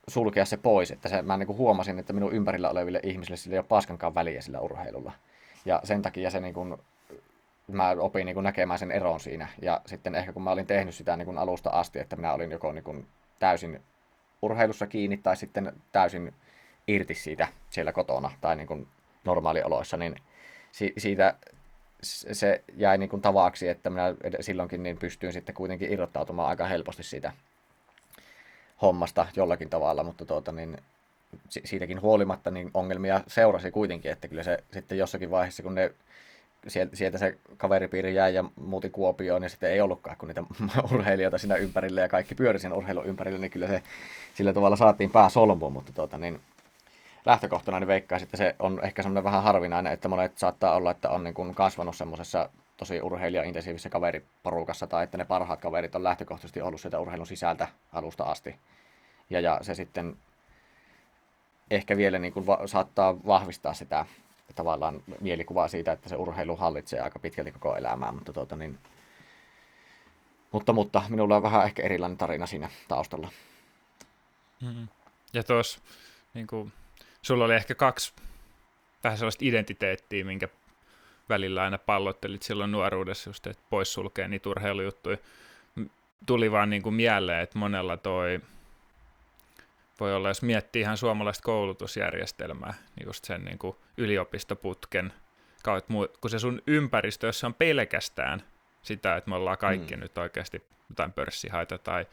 sulkea 0.08 0.46
se 0.46 0.58
pois, 0.58 0.92
että 0.92 1.10
se, 1.10 1.22
mä 1.22 1.38
niin 1.38 1.48
kuin 1.48 1.58
huomasin, 1.58 2.00
että 2.00 2.14
minun 2.14 2.34
ympärillä 2.34 2.70
oleville 2.70 3.00
ihmisille 3.04 3.38
sillä 3.38 3.54
ei 3.54 3.60
ole 3.60 3.66
paskankaan 3.70 4.16
väliä 4.16 4.42
sillä 4.42 4.60
urheilulla. 4.60 5.12
Ja 5.66 5.82
sen 5.84 6.02
takia 6.02 6.30
se 6.30 6.40
niin 6.40 6.54
kuin, 6.54 6.78
mä 7.68 7.96
opin 8.00 8.26
niin 8.26 8.34
kuin 8.34 8.44
näkemään 8.44 8.80
sen 8.80 8.92
eron 8.92 9.20
siinä. 9.20 9.48
Ja 9.62 9.82
sitten 9.86 10.16
ehkä 10.16 10.34
kun 10.34 10.44
mä 10.44 10.52
olin 10.52 10.68
tehnyt 10.68 10.96
sitä 10.96 11.18
niin 11.18 11.26
kuin 11.26 11.38
alusta 11.38 11.70
asti, 11.70 12.00
että 12.00 12.16
minä 12.16 12.34
olin 12.34 12.52
joko 12.52 12.72
niin 12.72 12.84
kuin 12.84 13.08
täysin 13.40 13.82
urheilussa 14.42 14.88
kiinni 14.88 15.18
tai 15.18 15.38
sitten 15.38 15.74
täysin 15.92 16.34
irti 16.88 17.14
siitä 17.14 17.48
siellä 17.70 17.92
kotona 17.92 18.32
tai 18.42 18.56
niin 18.56 18.68
kuin 18.68 18.88
normaalioloissa, 19.24 19.98
niin 19.98 20.16
si- 20.72 20.94
siitä 20.98 21.36
se 22.32 22.64
jäi 22.76 22.98
niin 22.98 23.10
kuin 23.10 23.22
tavaksi, 23.22 23.70
että 23.70 23.90
minä 23.90 24.16
silloinkin 24.40 24.84
niin 24.84 24.98
pystyin 24.98 25.34
sitten 25.34 25.56
kuitenkin 25.56 25.92
irrottautumaan 25.92 26.50
aika 26.50 26.68
helposti 26.68 27.04
siitä 27.04 27.32
hommasta 28.82 29.28
jollakin 29.36 29.70
tavalla, 29.70 30.04
mutta 30.04 30.26
tuota, 30.26 30.52
niin 30.52 30.78
siitäkin 31.50 32.02
huolimatta 32.02 32.52
niin 32.52 32.72
ongelmia 32.74 33.22
seurasi 33.28 33.72
kuitenkin, 33.72 34.12
että 34.12 34.28
kyllä 34.28 34.44
se 34.44 34.64
sitten 34.72 34.98
jossakin 34.98 35.32
vaiheessa, 35.32 35.64
kun 35.64 35.76
ne 35.76 35.92
sieltä 36.94 37.18
se 37.18 37.38
kaveripiiri 37.58 38.16
jäi 38.16 38.36
ja 38.36 38.44
muuti 38.56 38.90
Kuopioon, 38.90 39.42
niin 39.42 39.50
sitten 39.50 39.72
ei 39.72 39.82
ollutkaan 39.82 40.18
kun 40.18 40.28
niitä 40.28 40.44
urheilijoita 40.94 41.38
siinä 41.38 41.56
ympärillä 41.56 42.02
ja 42.02 42.10
kaikki 42.10 42.36
pyöri 42.36 42.60
sen 42.60 42.74
urheilun 42.74 43.06
ympärillä, 43.06 43.40
niin 43.40 43.52
kyllä 43.52 43.68
se 43.68 43.84
sillä 44.34 44.54
tavalla 44.54 44.76
saatiin 44.76 45.12
pää 45.12 45.30
solmuun, 45.30 45.74
mutta 45.74 45.94
tuota, 45.94 46.18
niin 46.18 46.40
lähtökohtana 47.28 47.80
niin 47.80 47.88
veikkaisin, 47.88 48.26
että 48.26 48.38
se 48.38 48.56
on 48.60 48.80
ehkä 48.84 49.04
semmoinen 49.04 49.24
vähän 49.24 49.44
harvinainen, 49.44 49.94
että 49.94 50.08
monet 50.08 50.38
saattaa 50.38 50.76
olla, 50.76 50.92
että 50.92 51.10
on 51.10 51.24
niin 51.24 51.34
kuin 51.34 51.56
kasvanut 51.56 51.96
semmoisessa 51.96 52.50
tosi 52.78 53.02
urheilija-intensiivisessä 53.02 53.90
kaveriporukassa 53.90 54.88
tai 54.88 55.04
että 55.04 55.18
ne 55.18 55.26
parhaat 55.26 55.62
kaverit 55.62 55.96
on 55.96 56.04
lähtökohtaisesti 56.04 56.62
ollut 56.62 56.82
sieltä 56.82 57.00
urheilun 57.00 57.28
sisältä 57.28 57.68
alusta 57.94 58.24
asti. 58.24 58.56
Ja, 59.30 59.40
ja 59.40 59.60
se 59.62 59.76
sitten 59.76 60.18
ehkä 61.72 61.98
vielä 61.98 62.20
niin 62.20 62.34
kuin 62.34 62.48
va- 62.48 62.68
saattaa 62.68 63.26
vahvistaa 63.26 63.74
sitä 63.74 64.06
tavallaan 64.56 65.04
mielikuvaa 65.22 65.68
siitä, 65.68 65.92
että 65.92 66.10
se 66.10 66.16
urheilu 66.16 66.56
hallitsee 66.56 67.00
aika 67.00 67.20
pitkälti 67.20 67.52
koko 67.52 67.76
elämää, 67.76 68.12
mutta, 68.12 68.34
tuota, 68.34 68.56
niin, 68.56 68.80
mutta, 70.52 70.74
mutta 70.74 71.02
minulla 71.10 71.36
on 71.36 71.44
vähän 71.44 71.66
ehkä 71.66 71.84
erilainen 71.84 72.18
tarina 72.18 72.46
siinä 72.46 72.70
taustalla. 72.88 73.30
Mm-hmm. 74.62 74.88
Ja 75.34 75.44
tuossa 75.44 75.80
niin 76.34 76.48
kuin 76.48 76.74
sulla 77.22 77.46
oli 77.46 77.56
ehkä 77.56 77.76
kaksi 77.76 78.14
vähän 79.04 79.18
sellaista 79.18 79.46
identiteettiä, 79.46 80.26
minkä 80.26 80.48
välillä 81.30 81.64
aina 81.64 81.78
pallottelit 81.78 82.42
silloin 82.42 82.72
nuoruudessa, 82.72 83.30
just, 83.30 83.48
että 83.48 83.64
poissulkee 83.70 84.28
niitä 84.28 84.50
urheilujuttuja. 84.50 85.18
Tuli 86.26 86.52
vaan 86.52 86.70
niin 86.70 86.82
kuin 86.82 86.96
mieleen, 86.96 87.44
että 87.44 87.60
monella 87.60 87.98
toi 87.98 88.42
voi 90.00 90.16
olla, 90.16 90.28
jos 90.28 90.42
miettii 90.42 90.82
ihan 90.82 90.98
suomalaista 90.98 91.44
koulutusjärjestelmää, 91.44 92.74
niin 92.96 93.08
just 93.08 93.26
sen 93.26 93.46
niin 93.46 93.58
kuin 93.58 93.76
yliopistoputken 93.98 95.14
kautta, 95.64 95.94
kun 96.22 96.30
se 96.30 96.40
sun 96.40 96.62
ympäristö, 96.68 97.28
jos 97.28 97.40
se 97.40 97.46
on 97.46 97.54
pelkästään 97.54 98.44
sitä, 98.82 99.16
että 99.16 99.30
me 99.30 99.36
ollaan 99.36 99.58
kaikki 99.58 99.96
mm. 99.96 100.00
nyt 100.00 100.18
oikeasti 100.18 100.64
jotain 100.90 101.14
pörssihaita 101.14 101.78
tai 101.78 102.06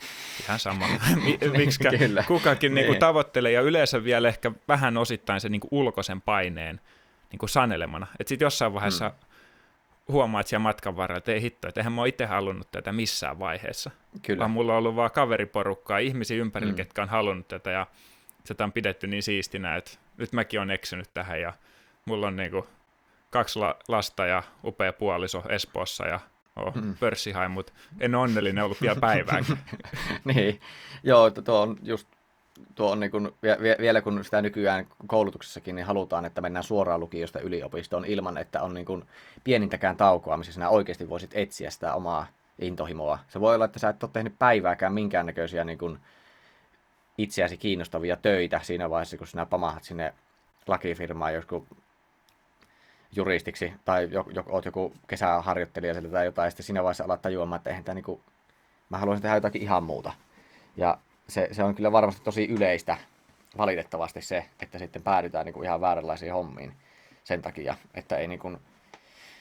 ihan 0.43 0.59
sama, 0.59 0.87
miksi 1.59 1.85
kukakin 2.27 2.75
niin 2.75 2.87
kuin, 2.87 2.99
tavoittelee 2.99 3.53
ja 3.53 3.61
yleensä 3.61 4.05
vielä 4.05 4.29
ehkä 4.29 4.53
vähän 4.69 4.97
osittain 4.97 5.41
sen 5.41 5.53
niin 5.53 5.61
kuin, 5.61 5.69
ulkoisen 5.71 6.21
paineen 6.21 6.81
niin 7.31 7.39
kuin 7.39 7.51
sanelemana. 7.51 8.07
Että 8.21 8.29
sitten 8.29 8.47
jossain 8.47 8.75
vaiheessa 8.75 9.09
mm. 9.09 9.15
huomaat 10.09 10.47
siellä 10.47 10.63
matkan 10.63 10.97
varrella, 10.97 11.19
että 11.19 11.33
ei 11.33 11.43
hitto, 11.43 11.69
että 11.69 11.81
eihän 11.81 11.93
mä 11.93 12.01
ole 12.01 12.09
itse 12.09 12.27
halunnut 12.27 12.71
tätä 12.71 12.93
missään 12.93 13.39
vaiheessa. 13.39 13.91
Kyllä. 14.23 14.39
Vaan 14.39 14.51
mulla 14.51 14.73
on 14.73 14.79
ollut 14.79 14.97
vaan 14.97 15.11
kaveriporukkaa, 15.11 15.99
ihmisiä 15.99 16.37
ympärillä, 16.37 16.73
mm. 16.73 16.77
ketkä 16.77 17.03
on 17.03 17.09
halunnut 17.09 17.49
tätä 17.49 17.71
ja 17.71 17.87
sitä 18.45 18.65
on 18.65 18.73
pidetty 18.73 19.07
niin 19.07 19.23
siistinä, 19.23 19.77
että 19.77 19.91
nyt 20.17 20.33
mäkin 20.33 20.61
olen 20.61 20.71
eksynyt 20.71 21.11
tähän 21.15 21.41
ja 21.41 21.53
mulla 22.05 22.27
on 22.27 22.37
niin 22.37 22.51
kuin, 22.51 22.65
kaksi 23.31 23.59
la- 23.59 23.77
lasta 23.89 24.27
ja 24.27 24.43
upea 24.65 24.93
puoliso 24.93 25.43
Espoossa 25.49 26.07
ja 26.07 26.21
oh, 26.57 26.75
mm. 26.75 26.95
pörssihain, 27.01 27.51
mutta 27.51 27.73
en 28.01 28.15
onnellinen 28.15 28.65
ollut 28.65 28.81
vielä 28.81 29.01
päivääkin. 29.01 29.59
niin, 30.35 30.61
joo, 31.03 31.31
tuo 31.31 31.61
on 31.61 31.77
just 31.83 32.09
tuo 32.75 32.91
on 32.91 33.01
niin 33.01 33.11
kuin, 33.11 33.31
vielä 33.81 34.01
kun 34.01 34.25
sitä 34.25 34.43
nykyään 34.43 34.87
koulutuksessakin 35.07 35.77
niin 35.77 35.87
halutaan, 35.87 36.25
että 36.25 36.41
mennään 36.41 36.65
suoraan 36.65 37.01
lukiosta 37.01 37.41
yliopistoon 37.41 38.05
ilman, 38.05 38.39
että 38.39 38.63
on 38.63 38.75
niin 38.75 38.87
kuin 38.87 39.05
pienintäkään 39.45 39.97
taukoa, 39.97 40.37
missä 40.37 40.53
sinä 40.53 40.69
oikeasti 40.69 41.09
voisit 41.09 41.31
etsiä 41.35 41.71
sitä 41.71 41.95
omaa 41.95 42.27
intohimoa. 42.59 43.19
Se 43.29 43.41
voi 43.41 43.55
olla, 43.55 43.65
että 43.65 43.79
sä 43.79 43.89
et 43.89 44.03
ole 44.03 44.11
tehnyt 44.13 44.39
päivääkään 44.39 44.93
minkäännäköisiä 44.93 45.65
niin 45.65 45.79
kuin 45.79 45.99
itseäsi 47.19 47.57
kiinnostavia 47.57 48.17
töitä 48.17 48.61
siinä 48.63 48.91
vaiheessa, 48.91 49.19
kun 49.19 49.27
sinä 49.27 49.47
pamahat 49.47 49.85
sinne 49.85 50.15
lakifirmaan 50.67 51.35
joku 51.35 51.67
juristiksi 53.17 53.73
tai 53.85 54.09
jo, 54.11 54.25
jo, 54.35 54.45
oot 54.49 54.65
joku 54.65 54.93
kesäharjoittelija 55.07 55.95
sieltä 55.95 56.09
tai 56.09 56.25
jotain, 56.25 56.47
ja 56.47 56.51
sitten 56.51 56.67
siinä 56.67 56.83
vaiheessa 56.83 57.05
alat 57.05 57.23
tajuamaan, 57.23 57.57
että 57.57 57.71
eihän 57.71 57.85
tämä 57.85 57.95
niin 57.95 58.05
kuin, 58.05 58.21
mä 58.91 58.99
haluaisin 58.99 59.23
tehdä 59.23 59.37
jotakin 59.37 59.63
ihan 59.63 59.83
muuta. 59.83 60.13
Ja 60.77 60.99
se, 61.29 61.49
se 61.53 61.65
on 61.65 61.75
kyllä 61.75 61.93
varmasti 61.93 62.23
tosi 62.25 62.45
yleistä 62.45 62.97
valitettavasti 63.59 64.23
se, 64.23 64.45
että 64.61 64.79
sitten 64.79 65.03
päädytään 65.03 65.47
niin 65.47 65.55
kuin 65.55 65.65
ihan 65.65 65.81
vääränlaisiin 65.81 66.33
hommiin 66.33 66.73
sen 67.25 67.43
takia, 67.43 67.77
että 67.95 68.17
ei 68.17 68.27
niin 68.27 68.39
kuin, 68.39 68.59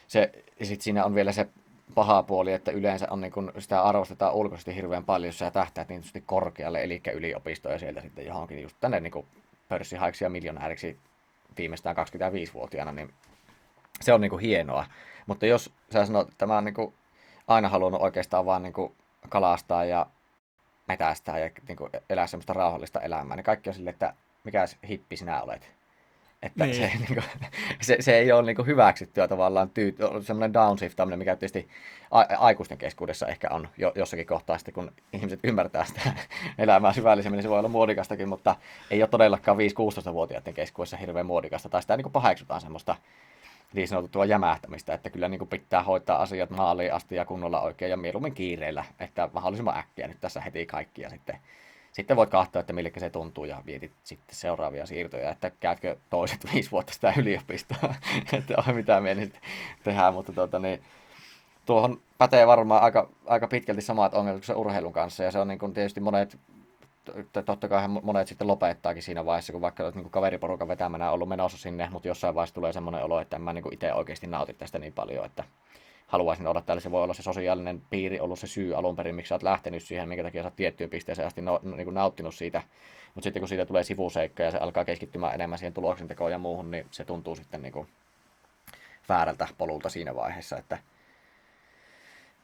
se, 0.07 0.31
sit 0.61 0.81
siinä 0.81 1.05
on 1.05 1.15
vielä 1.15 1.31
se 1.31 1.47
paha 1.95 2.23
puoli, 2.23 2.53
että 2.53 2.71
yleensä 2.71 3.07
on 3.09 3.21
niin 3.21 3.31
kuin, 3.31 3.51
sitä 3.59 3.81
arvostetaan 3.81 4.33
ulkoisesti 4.33 4.75
hirveän 4.75 5.05
paljon, 5.05 5.27
jos 5.27 5.39
sä 5.39 5.51
tähtäät 5.51 5.89
niin 5.89 6.03
korkealle, 6.25 6.83
eli 6.83 7.01
yliopistoja 7.13 7.79
sieltä 7.79 8.01
sitten 8.01 8.25
johonkin 8.25 8.61
just 8.61 8.77
tänne 8.79 8.99
niin 8.99 9.25
pörssihaiksi 9.69 10.23
ja 10.23 10.29
miljonääriksi 10.29 10.97
viimeistään 11.57 11.95
25-vuotiaana, 11.95 12.91
niin 12.91 13.13
se 14.01 14.13
on 14.13 14.21
niin 14.21 14.29
kuin 14.29 14.41
hienoa. 14.41 14.85
Mutta 15.25 15.45
jos 15.45 15.73
sä 15.93 16.05
sanot, 16.05 16.29
että 16.29 16.45
mä 16.45 16.53
oon 16.53 16.65
niin 16.65 16.73
kuin 16.73 16.93
aina 17.47 17.69
halunnut 17.69 18.01
oikeastaan 18.01 18.45
vaan 18.45 18.63
niin 18.63 18.73
kuin 18.73 18.95
kalastaa 19.29 19.85
ja 19.85 20.05
metästää 20.87 21.39
ja 21.39 21.49
niin 21.67 21.75
kuin 21.75 21.89
elää 22.09 22.27
semmoista 22.27 22.53
rauhallista 22.53 23.01
elämää, 23.01 23.35
niin 23.35 23.43
kaikki 23.43 23.69
on 23.69 23.73
silleen, 23.73 23.93
että 23.93 24.13
mikä 24.43 24.65
hippi 24.89 25.17
sinä 25.17 25.41
olet. 25.41 25.71
Että 26.43 26.65
niin. 26.65 26.75
se, 26.75 26.91
niin 26.99 27.07
kuin, 27.07 27.23
se, 27.81 27.97
se, 27.99 28.17
ei 28.17 28.31
ole 28.31 28.41
niin 28.41 28.55
kuin 28.55 28.65
hyväksyttyä 28.65 29.27
tavallaan 29.27 29.69
tyy, 29.69 29.95
semmoinen 30.21 30.53
downshiftaminen, 30.53 31.19
mikä 31.19 31.35
tietysti 31.35 31.69
a, 32.11 32.21
aikuisten 32.37 32.77
keskuudessa 32.77 33.27
ehkä 33.27 33.47
on 33.51 33.67
jo, 33.77 33.91
jossakin 33.95 34.25
kohtaa 34.25 34.57
sitten, 34.57 34.73
kun 34.73 34.91
ihmiset 35.13 35.39
ymmärtää 35.43 35.85
sitä 35.85 36.01
elämää 36.57 36.93
syvällisemmin, 36.93 37.37
niin 37.37 37.43
se 37.43 37.49
voi 37.49 37.59
olla 37.59 37.69
muodikastakin, 37.69 38.29
mutta 38.29 38.55
ei 38.91 39.01
ole 39.01 39.09
todellakaan 39.09 39.57
5-16-vuotiaiden 39.57 40.53
keskuudessa 40.53 40.97
hirveän 40.97 41.25
muodikasta, 41.25 41.69
tai 41.69 41.81
sitä 41.81 41.97
niin 41.97 42.03
kuin 42.03 42.13
paheksutaan 42.13 42.61
semmoista 42.61 42.95
niin 43.73 43.87
sanottua 43.87 44.25
jämähtämistä, 44.25 44.93
että 44.93 45.09
kyllä 45.09 45.29
niin 45.29 45.39
kuin 45.39 45.49
pitää 45.49 45.83
hoitaa 45.83 46.21
asiat 46.21 46.49
maaliin 46.49 46.93
asti 46.93 47.15
ja 47.15 47.25
kunnolla 47.25 47.61
oikein 47.61 47.91
ja 47.91 47.97
mieluummin 47.97 48.33
kiireellä, 48.33 48.85
että 48.99 49.29
mahdollisimman 49.33 49.77
äkkiä 49.77 50.07
nyt 50.07 50.17
tässä 50.21 50.41
heti 50.41 50.65
kaikki 50.65 51.01
ja 51.01 51.09
sitten, 51.09 51.37
sitten 51.91 52.17
voit 52.17 52.29
katsoa, 52.29 52.59
että 52.59 52.73
millekä 52.73 52.99
se 52.99 53.09
tuntuu 53.09 53.45
ja 53.45 53.61
vietit 53.65 53.91
sitten 54.03 54.35
seuraavia 54.35 54.85
siirtoja, 54.85 55.31
että 55.31 55.49
käytkö 55.49 55.95
toiset 56.09 56.45
viisi 56.53 56.71
vuotta 56.71 56.93
sitä 56.93 57.13
yliopistoa, 57.17 57.93
että 58.33 58.55
on 58.67 58.75
mitään 58.75 59.03
mieli 59.03 59.31
tehdään, 59.83 60.13
mutta 60.13 60.33
tuota, 60.33 60.59
niin, 60.59 60.81
tuohon 61.65 62.01
pätee 62.17 62.47
varmaan 62.47 62.83
aika, 62.83 63.09
aika 63.25 63.47
pitkälti 63.47 63.81
samat 63.81 64.13
ongelmat 64.13 64.41
kuin 64.41 64.47
se 64.47 64.53
urheilun 64.53 64.93
kanssa 64.93 65.23
ja 65.23 65.31
se 65.31 65.39
on 65.39 65.47
niin 65.47 65.59
kuin 65.59 65.73
tietysti 65.73 65.99
monet 65.99 66.37
totta 67.45 67.67
kai 67.67 67.87
monet 67.87 68.27
sitten 68.27 68.47
lopettaakin 68.47 69.03
siinä 69.03 69.25
vaiheessa, 69.25 69.53
kun 69.53 69.61
vaikka 69.61 69.91
niin 69.95 70.09
kaveriporukan 70.09 70.67
vetämänä 70.67 71.11
ollut 71.11 71.29
menossa 71.29 71.57
sinne, 71.57 71.89
mutta 71.91 72.07
jossain 72.07 72.35
vaiheessa 72.35 72.55
tulee 72.55 72.73
semmoinen 72.73 73.03
olo, 73.03 73.19
että 73.19 73.35
en 73.35 73.41
mä 73.41 73.53
niin 73.53 73.73
itse 73.73 73.93
oikeasti 73.93 74.27
nauti 74.27 74.53
tästä 74.53 74.79
niin 74.79 74.93
paljon, 74.93 75.25
että 75.25 75.43
haluaisin 76.07 76.47
olla 76.47 76.61
täällä. 76.61 76.81
Se 76.81 76.91
voi 76.91 77.03
olla 77.03 77.13
se 77.13 77.23
sosiaalinen 77.23 77.81
piiri 77.89 78.19
ollut 78.19 78.39
se 78.39 78.47
syy 78.47 78.75
alun 78.75 78.95
perin, 78.95 79.15
miksi 79.15 79.29
sä 79.29 79.35
oot 79.35 79.43
lähtenyt 79.43 79.83
siihen, 79.83 80.09
minkä 80.09 80.23
takia 80.23 80.43
sä 80.43 80.47
oot 80.47 80.55
tiettyyn 80.55 80.89
pisteeseen 80.89 81.27
asti 81.27 81.41
no, 81.41 81.59
niin 81.63 81.85
kuin 81.85 81.93
nauttinut 81.93 82.35
siitä. 82.35 82.63
Mutta 83.15 83.25
sitten 83.25 83.41
kun 83.41 83.49
siitä 83.49 83.65
tulee 83.65 83.83
sivuseikka 83.83 84.43
ja 84.43 84.51
se 84.51 84.57
alkaa 84.57 84.85
keskittymään 84.85 85.33
enemmän 85.35 85.59
siihen 85.59 85.73
tuloksentekoon 85.73 86.31
ja 86.31 86.37
muuhun, 86.37 86.71
niin 86.71 86.85
se 86.91 87.05
tuntuu 87.05 87.35
sitten 87.35 87.61
niin 87.61 87.73
kuin 87.73 87.87
väärältä 89.09 89.47
polulta 89.57 89.89
siinä 89.89 90.15
vaiheessa, 90.15 90.57
että 90.57 90.77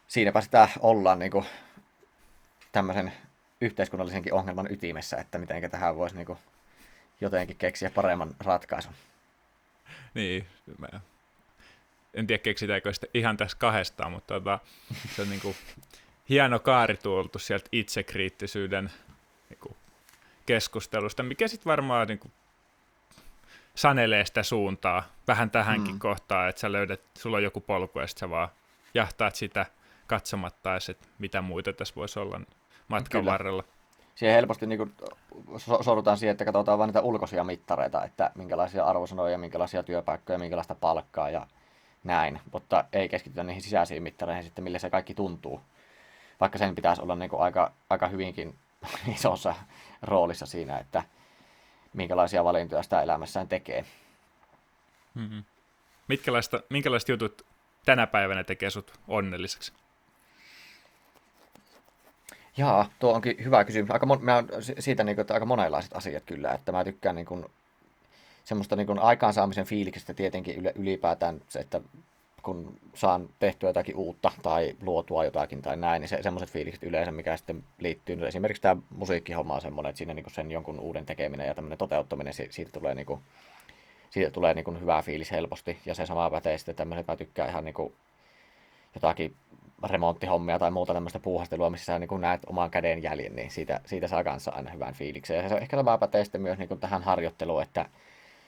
siinäpä 0.07 0.41
sitä 0.41 0.69
ollaan 0.79 1.19
niin 1.19 1.31
kuin 1.31 1.45
tämmöisen 2.71 3.13
yhteiskunnallisenkin 3.61 4.33
ongelman 4.33 4.71
ytimessä, 4.71 5.17
että 5.17 5.37
miten 5.37 5.71
tähän 5.71 5.95
voisi 5.95 6.15
niin 6.15 6.25
kuin 6.25 6.39
jotenkin 7.21 7.57
keksiä 7.57 7.91
paremman 7.91 8.35
ratkaisun. 8.39 8.93
Niin, 10.13 10.47
mä 10.77 10.87
en 12.13 12.27
tiedä 12.27 12.43
keksitäänkö 12.43 12.93
sitä 12.93 13.07
ihan 13.13 13.37
tässä 13.37 13.57
kahdestaan, 13.57 14.11
mutta 14.11 14.33
tota, 14.33 14.59
se 15.15 15.21
on 15.21 15.29
niin 15.29 15.41
kuin 15.41 15.55
hieno 16.29 16.59
kaarituultu 16.59 17.39
sieltä 17.39 17.69
itsekriittisyyden 17.71 18.91
niin 19.49 19.59
kuin 19.59 19.75
keskustelusta, 20.45 21.23
mikä 21.23 21.47
sitten 21.47 21.69
varmaan 21.69 22.07
niin 22.07 22.19
kuin 22.19 22.31
sanelee 23.75 24.25
sitä 24.25 24.43
suuntaa 24.43 25.03
vähän 25.27 25.51
tähänkin 25.51 25.93
mm. 25.93 25.99
kohtaan, 25.99 26.49
että 26.49 26.59
sä 26.59 26.71
löydät, 26.71 27.01
sulla 27.17 27.37
on 27.37 27.43
joku 27.43 27.61
polku 27.61 27.99
ja 27.99 28.07
sitten 28.07 28.19
sä 28.19 28.29
vaan 28.29 28.49
jahtaat 28.93 29.35
sitä 29.35 29.65
katsomatta, 30.07 30.75
että 30.89 31.07
mitä 31.19 31.41
muita 31.41 31.73
tässä 31.73 31.95
voisi 31.95 32.19
olla 32.19 32.41
matkan 32.89 33.21
Kyllä. 33.21 33.31
varrella. 33.31 33.63
Siihen 34.15 34.35
helposti 34.35 34.67
niin 34.67 34.77
kuin, 34.77 34.93
so- 35.57 35.83
sorrutaan 35.83 36.17
siihen, 36.17 36.31
että 36.31 36.45
katsotaan 36.45 36.77
vain 36.77 36.87
niitä 36.87 37.01
ulkoisia 37.01 37.43
mittareita, 37.43 38.03
että 38.03 38.31
minkälaisia 38.35 38.83
arvosanoja, 38.83 39.37
minkälaisia 39.37 39.83
työpaikkoja, 39.83 40.39
minkälaista 40.39 40.75
palkkaa 40.75 41.29
ja 41.29 41.47
näin, 42.03 42.39
mutta 42.53 42.85
ei 42.93 43.09
keskitytä 43.09 43.43
niihin 43.43 43.61
sisäisiin 43.61 44.03
mittareihin 44.03 44.43
sitten, 44.43 44.63
millä 44.63 44.79
se 44.79 44.89
kaikki 44.89 45.13
tuntuu. 45.13 45.61
Vaikka 46.39 46.57
sen 46.57 46.75
pitäisi 46.75 47.01
olla 47.01 47.15
niin 47.15 47.29
kuin 47.29 47.41
aika, 47.41 47.71
aika 47.89 48.07
hyvinkin 48.07 48.55
isossa 49.15 49.55
roolissa 50.01 50.45
siinä, 50.45 50.77
että 50.77 51.03
minkälaisia 51.93 52.43
valintoja 52.43 52.83
sitä 52.83 53.01
elämässään 53.01 53.47
tekee. 53.47 53.85
Mm-hmm. 55.13 55.43
Mitkälaista, 56.07 56.61
minkälaiset 56.69 57.09
jutut 57.09 57.45
tänä 57.85 58.07
päivänä 58.07 58.43
tekee 58.43 58.69
sut 58.69 58.93
onnelliseksi? 59.07 59.73
Jaa, 62.59 62.89
tuo 62.99 63.13
onkin 63.13 63.35
hyvä 63.43 63.65
kysymys. 63.65 63.91
Aika 63.91 64.05
mon, 64.05 64.23
mä 64.23 64.43
siitä 64.79 65.03
niin 65.03 65.15
kuin, 65.15 65.21
että 65.21 65.33
aika 65.33 65.45
monenlaiset 65.45 65.95
asiat 65.95 66.23
kyllä, 66.25 66.51
että 66.51 66.71
mä 66.71 66.83
tykkään 66.83 67.15
niin 67.15 67.25
kuin, 67.25 67.45
semmoista 68.43 68.75
niin 68.75 68.87
kuin 68.87 68.99
aikaansaamisen 68.99 69.65
fiiliksestä 69.65 70.13
tietenkin 70.13 70.71
ylipäätään, 70.75 71.41
että 71.59 71.81
kun 72.43 72.77
saan 72.93 73.29
tehtyä 73.39 73.69
jotakin 73.69 73.95
uutta 73.95 74.31
tai 74.41 74.75
luotua 74.81 75.25
jotakin 75.25 75.61
tai 75.61 75.77
näin, 75.77 76.01
niin 76.01 76.09
se, 76.09 76.23
semmoiset 76.23 76.49
fiilikset 76.49 76.83
yleensä, 76.83 77.11
mikä 77.11 77.37
sitten 77.37 77.63
liittyy, 77.79 78.15
no 78.15 78.25
esimerkiksi 78.25 78.61
tämä 78.61 78.81
musiikkihomma 78.89 79.55
on 79.55 79.61
semmoinen, 79.61 79.89
että 79.89 79.97
siinä 79.97 80.13
niin 80.13 80.25
sen 80.31 80.51
jonkun 80.51 80.79
uuden 80.79 81.05
tekeminen 81.05 81.47
ja 81.47 81.55
tämmöinen 81.55 81.77
toteuttaminen, 81.77 82.33
siitä 82.33 82.71
tulee, 82.71 82.95
niin 82.95 83.05
kuin, 83.05 83.21
siitä 84.09 84.31
tulee 84.31 84.53
niin 84.53 84.65
kuin 84.65 84.81
hyvä 84.81 85.01
fiilis 85.01 85.31
helposti, 85.31 85.77
ja 85.85 85.95
se 85.95 86.05
sama 86.05 86.29
pätee 86.29 86.57
sitten 86.57 86.75
tämmöiset, 86.75 87.07
mä 87.07 87.15
tykkään 87.15 87.49
ihan 87.49 87.65
niin 87.65 87.73
kuin 87.73 87.93
jotakin 88.95 89.35
remonttihommia 89.83 90.59
tai 90.59 90.71
muuta 90.71 90.93
tämmöistä 90.93 91.19
puuhastelua, 91.19 91.69
missä 91.69 91.85
sä 91.85 91.99
niin 91.99 92.21
näet 92.21 92.41
oman 92.47 92.71
käden 92.71 93.03
jäljen, 93.03 93.35
niin 93.35 93.51
siitä, 93.51 93.81
siitä 93.85 94.07
saa 94.07 94.23
kanssa 94.23 94.51
aina 94.51 94.71
hyvän 94.71 94.93
fiiliksen. 94.93 95.37
Ja 95.37 95.49
se 95.49 95.55
ehkä 95.55 95.77
sama 95.77 95.97
pätee 95.97 96.23
sitten 96.23 96.41
myös 96.41 96.57
niin 96.57 96.79
tähän 96.79 97.03
harjoitteluun, 97.03 97.61
että 97.61 97.85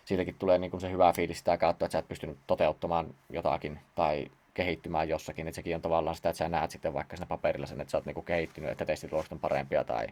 siitäkin 0.05 0.35
tulee 0.39 0.57
niin 0.57 0.71
kuin 0.71 0.81
se 0.81 0.91
hyvä 0.91 1.13
fiilis 1.13 1.37
sitä 1.37 1.57
kautta, 1.57 1.85
että 1.85 1.93
sä 1.93 1.99
et 1.99 2.07
pystynyt 2.07 2.37
toteuttamaan 2.47 3.13
jotakin 3.29 3.79
tai 3.95 4.27
kehittymään 4.53 5.09
jossakin, 5.09 5.47
että 5.47 5.55
sekin 5.55 5.75
on 5.75 5.81
tavallaan 5.81 6.15
sitä, 6.15 6.29
että 6.29 6.37
sä 6.37 6.49
näet 6.49 6.71
sitten 6.71 6.93
vaikka 6.93 7.15
siinä 7.15 7.27
paperilla 7.27 7.65
sen, 7.65 7.81
että 7.81 7.91
sä 7.91 7.97
oot 7.97 8.05
niin 8.05 8.25
kehittynyt, 8.25 8.71
että 8.71 8.85
testitulokset 8.85 9.31
on 9.31 9.39
parempia 9.39 9.83
tai 9.83 10.07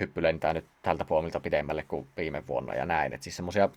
hyppylentää 0.00 0.52
nyt 0.52 0.64
tältä 0.82 1.04
puolelta 1.04 1.40
pidemmälle 1.40 1.82
kuin 1.82 2.08
viime 2.16 2.46
vuonna 2.46 2.74
ja 2.74 2.86
näin. 2.86 3.12
Että 3.12 3.24
siis 3.24 3.36
semmoisia 3.36 3.68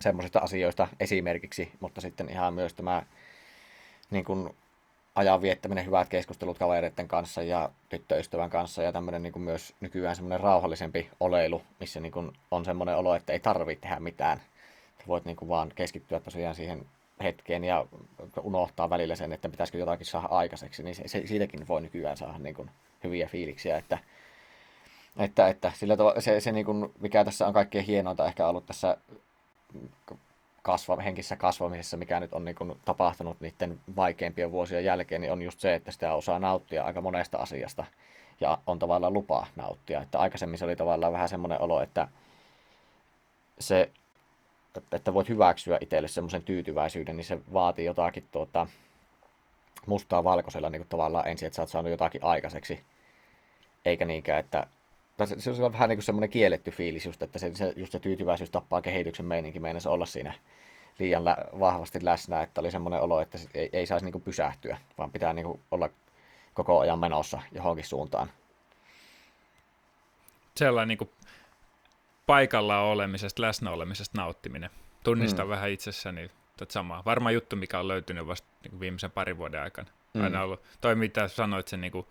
semmoisista 0.00 0.38
asioista 0.38 0.88
esimerkiksi, 1.00 1.72
mutta 1.80 2.00
sitten 2.00 2.28
ihan 2.30 2.54
myös 2.54 2.74
tämä 2.74 3.02
niin 4.10 4.24
kuin 4.24 4.54
ajan 5.14 5.42
viettäminen, 5.42 5.86
hyvät 5.86 6.08
keskustelut 6.08 6.58
kavereiden 6.58 7.08
kanssa 7.08 7.42
ja 7.42 7.70
tyttöystävän 7.88 8.50
kanssa 8.50 8.82
ja 8.82 8.92
tämmöinen 8.92 9.22
niin 9.22 9.40
myös 9.40 9.74
nykyään 9.80 10.16
semmoinen 10.16 10.40
rauhallisempi 10.40 11.10
oleilu, 11.20 11.62
missä 11.80 12.00
niin 12.00 12.12
kuin 12.12 12.32
on 12.50 12.64
semmoinen 12.64 12.96
olo, 12.96 13.14
että 13.14 13.32
ei 13.32 13.40
tarvitse 13.40 13.82
tehdä 13.82 14.00
mitään. 14.00 14.40
Voit 15.06 15.24
niin 15.24 15.36
kuin 15.36 15.48
vaan 15.48 15.72
keskittyä 15.74 16.20
tosiaan 16.20 16.54
siihen 16.54 16.86
hetkeen 17.22 17.64
ja 17.64 17.86
unohtaa 18.42 18.90
välillä 18.90 19.16
sen, 19.16 19.32
että 19.32 19.48
pitäisikö 19.48 19.78
jotakin 19.78 20.06
saada 20.06 20.26
aikaiseksi, 20.30 20.82
niin 20.82 20.94
se, 20.94 21.08
se, 21.08 21.26
siitäkin 21.26 21.68
voi 21.68 21.80
nykyään 21.80 22.16
saada 22.16 22.38
niin 22.38 22.54
kuin 22.54 22.70
hyviä 23.04 23.26
fiiliksiä, 23.26 23.78
että, 23.78 23.98
että, 25.18 25.48
että 25.48 25.72
sillä 25.74 25.96
tavalla, 25.96 26.20
se, 26.20 26.40
se 26.40 26.52
niin 26.52 26.66
kuin, 26.66 26.92
mikä 27.00 27.24
tässä 27.24 27.46
on 27.46 27.52
kaikkein 27.52 27.84
hienointa 27.84 28.26
ehkä 28.26 28.48
ollut 28.48 28.66
tässä 28.66 28.96
kasva, 30.62 30.96
henkissä 30.96 31.36
kasvamisessa, 31.36 31.96
mikä 31.96 32.20
nyt 32.20 32.32
on 32.32 32.44
niin 32.44 32.54
kuin 32.54 32.80
tapahtunut 32.84 33.40
niiden 33.40 33.80
vaikeimpien 33.96 34.52
vuosien 34.52 34.84
jälkeen, 34.84 35.20
niin 35.20 35.32
on 35.32 35.42
just 35.42 35.60
se, 35.60 35.74
että 35.74 35.90
sitä 35.90 36.14
osaa 36.14 36.38
nauttia 36.38 36.84
aika 36.84 37.00
monesta 37.00 37.38
asiasta 37.38 37.84
ja 38.40 38.58
on 38.66 38.78
tavallaan 38.78 39.12
lupa 39.12 39.46
nauttia. 39.56 40.02
Että 40.02 40.18
aikaisemmin 40.18 40.58
se 40.58 40.64
oli 40.64 40.76
tavallaan 40.76 41.12
vähän 41.12 41.28
semmoinen 41.28 41.60
olo, 41.60 41.82
että 41.82 42.08
se, 43.58 43.90
että 44.92 45.14
voit 45.14 45.28
hyväksyä 45.28 45.78
itselle 45.80 46.08
semmoisen 46.08 46.42
tyytyväisyyden, 46.42 47.16
niin 47.16 47.24
se 47.24 47.38
vaatii 47.52 47.84
jotakin 47.84 48.28
tuota, 48.30 48.66
mustaa 49.86 50.24
valkoisella 50.24 50.70
niin 50.70 50.80
kuin 50.80 50.88
tavallaan 50.88 51.28
ensin, 51.28 51.46
että 51.46 51.56
sä 51.56 51.62
oot 51.62 51.68
saanut 51.68 51.90
jotakin 51.90 52.24
aikaiseksi. 52.24 52.84
Eikä 53.84 54.04
niinkään, 54.04 54.40
että 54.40 54.66
tai 55.20 55.40
se, 55.40 55.54
se 55.54 55.62
on 55.62 55.72
vähän 55.72 55.88
niin 55.88 55.96
kuin 55.96 56.04
semmoinen 56.04 56.30
kielletty 56.30 56.70
fiilis 56.70 57.06
just, 57.06 57.22
että 57.22 57.38
se, 57.38 57.54
se, 57.54 57.72
just 57.76 57.92
se 57.92 57.98
tyytyväisyys 57.98 58.50
tappaa 58.50 58.82
kehityksen 58.82 59.26
meininki, 59.26 59.60
meinasi 59.60 59.88
olla 59.88 60.06
siinä 60.06 60.34
liian 60.98 61.24
lä- 61.24 61.44
vahvasti 61.58 61.98
läsnä, 62.02 62.42
että 62.42 62.60
oli 62.60 62.70
semmoinen 62.70 63.00
olo, 63.00 63.20
että 63.20 63.38
ei, 63.54 63.70
ei 63.72 63.86
saisi 63.86 64.06
niin 64.06 64.12
kuin 64.12 64.22
pysähtyä, 64.22 64.78
vaan 64.98 65.10
pitää 65.10 65.32
niin 65.32 65.46
kuin 65.46 65.60
olla 65.70 65.88
koko 66.54 66.80
ajan 66.80 66.98
menossa 66.98 67.42
johonkin 67.52 67.84
suuntaan. 67.84 68.30
Sellainen 70.56 70.88
niin 70.88 70.98
kuin 70.98 71.10
paikalla 72.26 72.80
olemisesta, 72.80 73.42
läsnä 73.42 73.70
olemisesta 73.70 74.20
nauttiminen. 74.20 74.70
Tunnistan 75.04 75.46
mm. 75.46 75.50
vähän 75.50 75.70
itsessäni 75.70 76.30
tätä 76.56 76.72
samaa. 76.72 77.02
Varma 77.04 77.30
juttu, 77.30 77.56
mikä 77.56 77.78
on 77.78 77.88
löytynyt 77.88 78.26
vasta 78.26 78.48
niin 78.62 78.80
viimeisen 78.80 79.10
parin 79.10 79.38
vuoden 79.38 79.62
aikana. 79.62 79.88
Mm. 80.14 80.22
Aina 80.22 80.42
ollut, 80.42 80.62
toi 80.80 80.94
mitä 80.94 81.28
sanoit, 81.28 81.68
sen 81.68 81.80
niin 81.80 81.92
kuin 81.92 82.06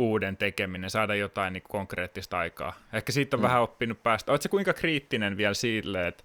uuden 0.00 0.36
tekeminen, 0.36 0.90
saada 0.90 1.14
jotain 1.14 1.52
niin 1.52 1.62
konkreettista 1.68 2.38
aikaa. 2.38 2.72
Ehkä 2.92 3.12
siitä 3.12 3.36
on 3.36 3.40
mm. 3.40 3.42
vähän 3.42 3.62
oppinut 3.62 4.02
päästä. 4.02 4.32
Oletko 4.32 4.48
kuinka 4.48 4.72
kriittinen 4.72 5.36
vielä 5.36 5.54
sille, 5.54 6.06
että 6.06 6.24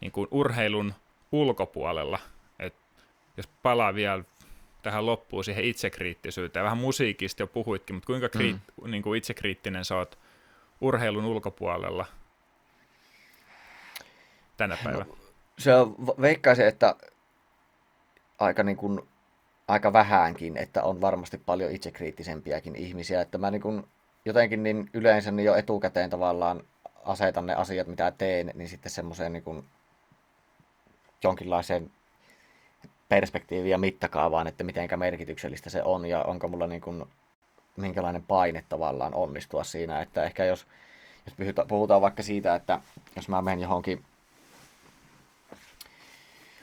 niin 0.00 0.12
kuin 0.12 0.28
urheilun 0.30 0.94
ulkopuolella, 1.32 2.18
että 2.58 2.78
jos 3.36 3.46
palaa 3.62 3.94
vielä 3.94 4.24
tähän 4.82 5.06
loppuun 5.06 5.44
siihen 5.44 5.64
itsekriittisyyteen, 5.64 6.64
vähän 6.64 6.78
musiikista 6.78 7.42
jo 7.42 7.46
puhuitkin, 7.46 7.96
mutta 7.96 8.06
kuinka 8.06 8.28
kriit, 8.28 8.56
mm. 8.56 8.90
niin 8.90 9.02
kuin 9.02 9.18
itsekriittinen 9.18 9.84
sä 9.84 9.96
oot 9.96 10.18
urheilun 10.80 11.24
ulkopuolella 11.24 12.06
tänä 14.56 14.78
päivänä? 14.84 15.04
No, 15.04 15.16
se 15.58 15.74
on, 15.74 15.96
veikkaisin, 16.20 16.66
että 16.66 16.96
aika 18.38 18.62
niin 18.62 18.76
kuin 18.76 19.00
aika 19.72 19.92
vähänkin, 19.92 20.56
että 20.56 20.82
on 20.82 21.00
varmasti 21.00 21.38
paljon 21.38 21.70
itsekriittisempiäkin 21.70 22.76
ihmisiä. 22.76 23.20
Että 23.20 23.38
mä 23.38 23.50
niin 23.50 23.62
kun 23.62 23.88
jotenkin 24.24 24.62
niin 24.62 24.90
yleensä 24.92 25.30
niin 25.30 25.44
jo 25.44 25.54
etukäteen 25.54 26.10
tavallaan 26.10 26.62
asetan 27.04 27.46
ne 27.46 27.54
asiat, 27.54 27.86
mitä 27.86 28.10
teen, 28.10 28.50
niin 28.54 28.68
sitten 28.68 28.92
semmoiseen 28.92 29.32
niin 29.32 29.64
jonkinlaiseen 31.24 31.90
perspektiiviin 33.08 33.70
ja 33.70 33.78
mittakaavaan, 33.78 34.46
että 34.46 34.64
mitenkä 34.64 34.96
merkityksellistä 34.96 35.70
se 35.70 35.82
on 35.82 36.06
ja 36.06 36.22
onko 36.22 36.48
mulla 36.48 36.66
niin 36.66 36.80
kuin, 36.80 37.04
minkälainen 37.76 38.22
paine 38.22 38.64
tavallaan 38.68 39.14
onnistua 39.14 39.64
siinä. 39.64 40.00
Että 40.00 40.24
ehkä 40.24 40.44
jos, 40.44 40.66
jos 41.26 41.54
puhutaan 41.68 42.00
vaikka 42.00 42.22
siitä, 42.22 42.54
että 42.54 42.80
jos 43.16 43.28
mä 43.28 43.42
menen 43.42 43.60
johonkin 43.60 44.04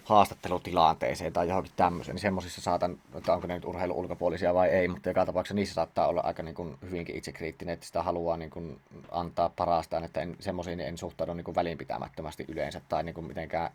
haastattelutilanteeseen 0.09 1.33
tai 1.33 1.47
johonkin 1.47 1.71
tämmöiseen, 1.75 2.15
niin 2.15 2.21
semmoisissa 2.21 2.61
saatan, 2.61 2.97
että 3.15 3.33
onko 3.33 3.47
ne 3.47 3.53
nyt 3.53 3.65
urheilu 3.65 3.99
ulkopuolisia 3.99 4.53
vai 4.53 4.69
ei, 4.69 4.87
mutta 4.87 5.09
joka 5.09 5.25
tapauksessa 5.25 5.55
niissä 5.55 5.73
saattaa 5.73 6.07
olla 6.07 6.21
aika 6.21 6.43
niin 6.43 6.55
kuin 6.55 6.77
hyvinkin 6.81 7.15
itsekriittinen, 7.15 7.73
että 7.73 7.85
sitä 7.85 8.03
haluaa 8.03 8.37
niin 8.37 8.49
kuin 8.49 8.81
antaa 9.11 9.49
parastaan, 9.49 10.03
että 10.03 10.21
en, 10.21 10.35
semmoisiin 10.39 10.79
en 10.79 10.97
suhtaudu 10.97 11.33
niin 11.33 11.45
kuin 11.45 11.55
välinpitämättömästi 11.55 12.45
yleensä 12.47 12.81
tai 12.89 13.03
niin 13.03 13.15
kuin 13.15 13.27
mitenkään 13.27 13.71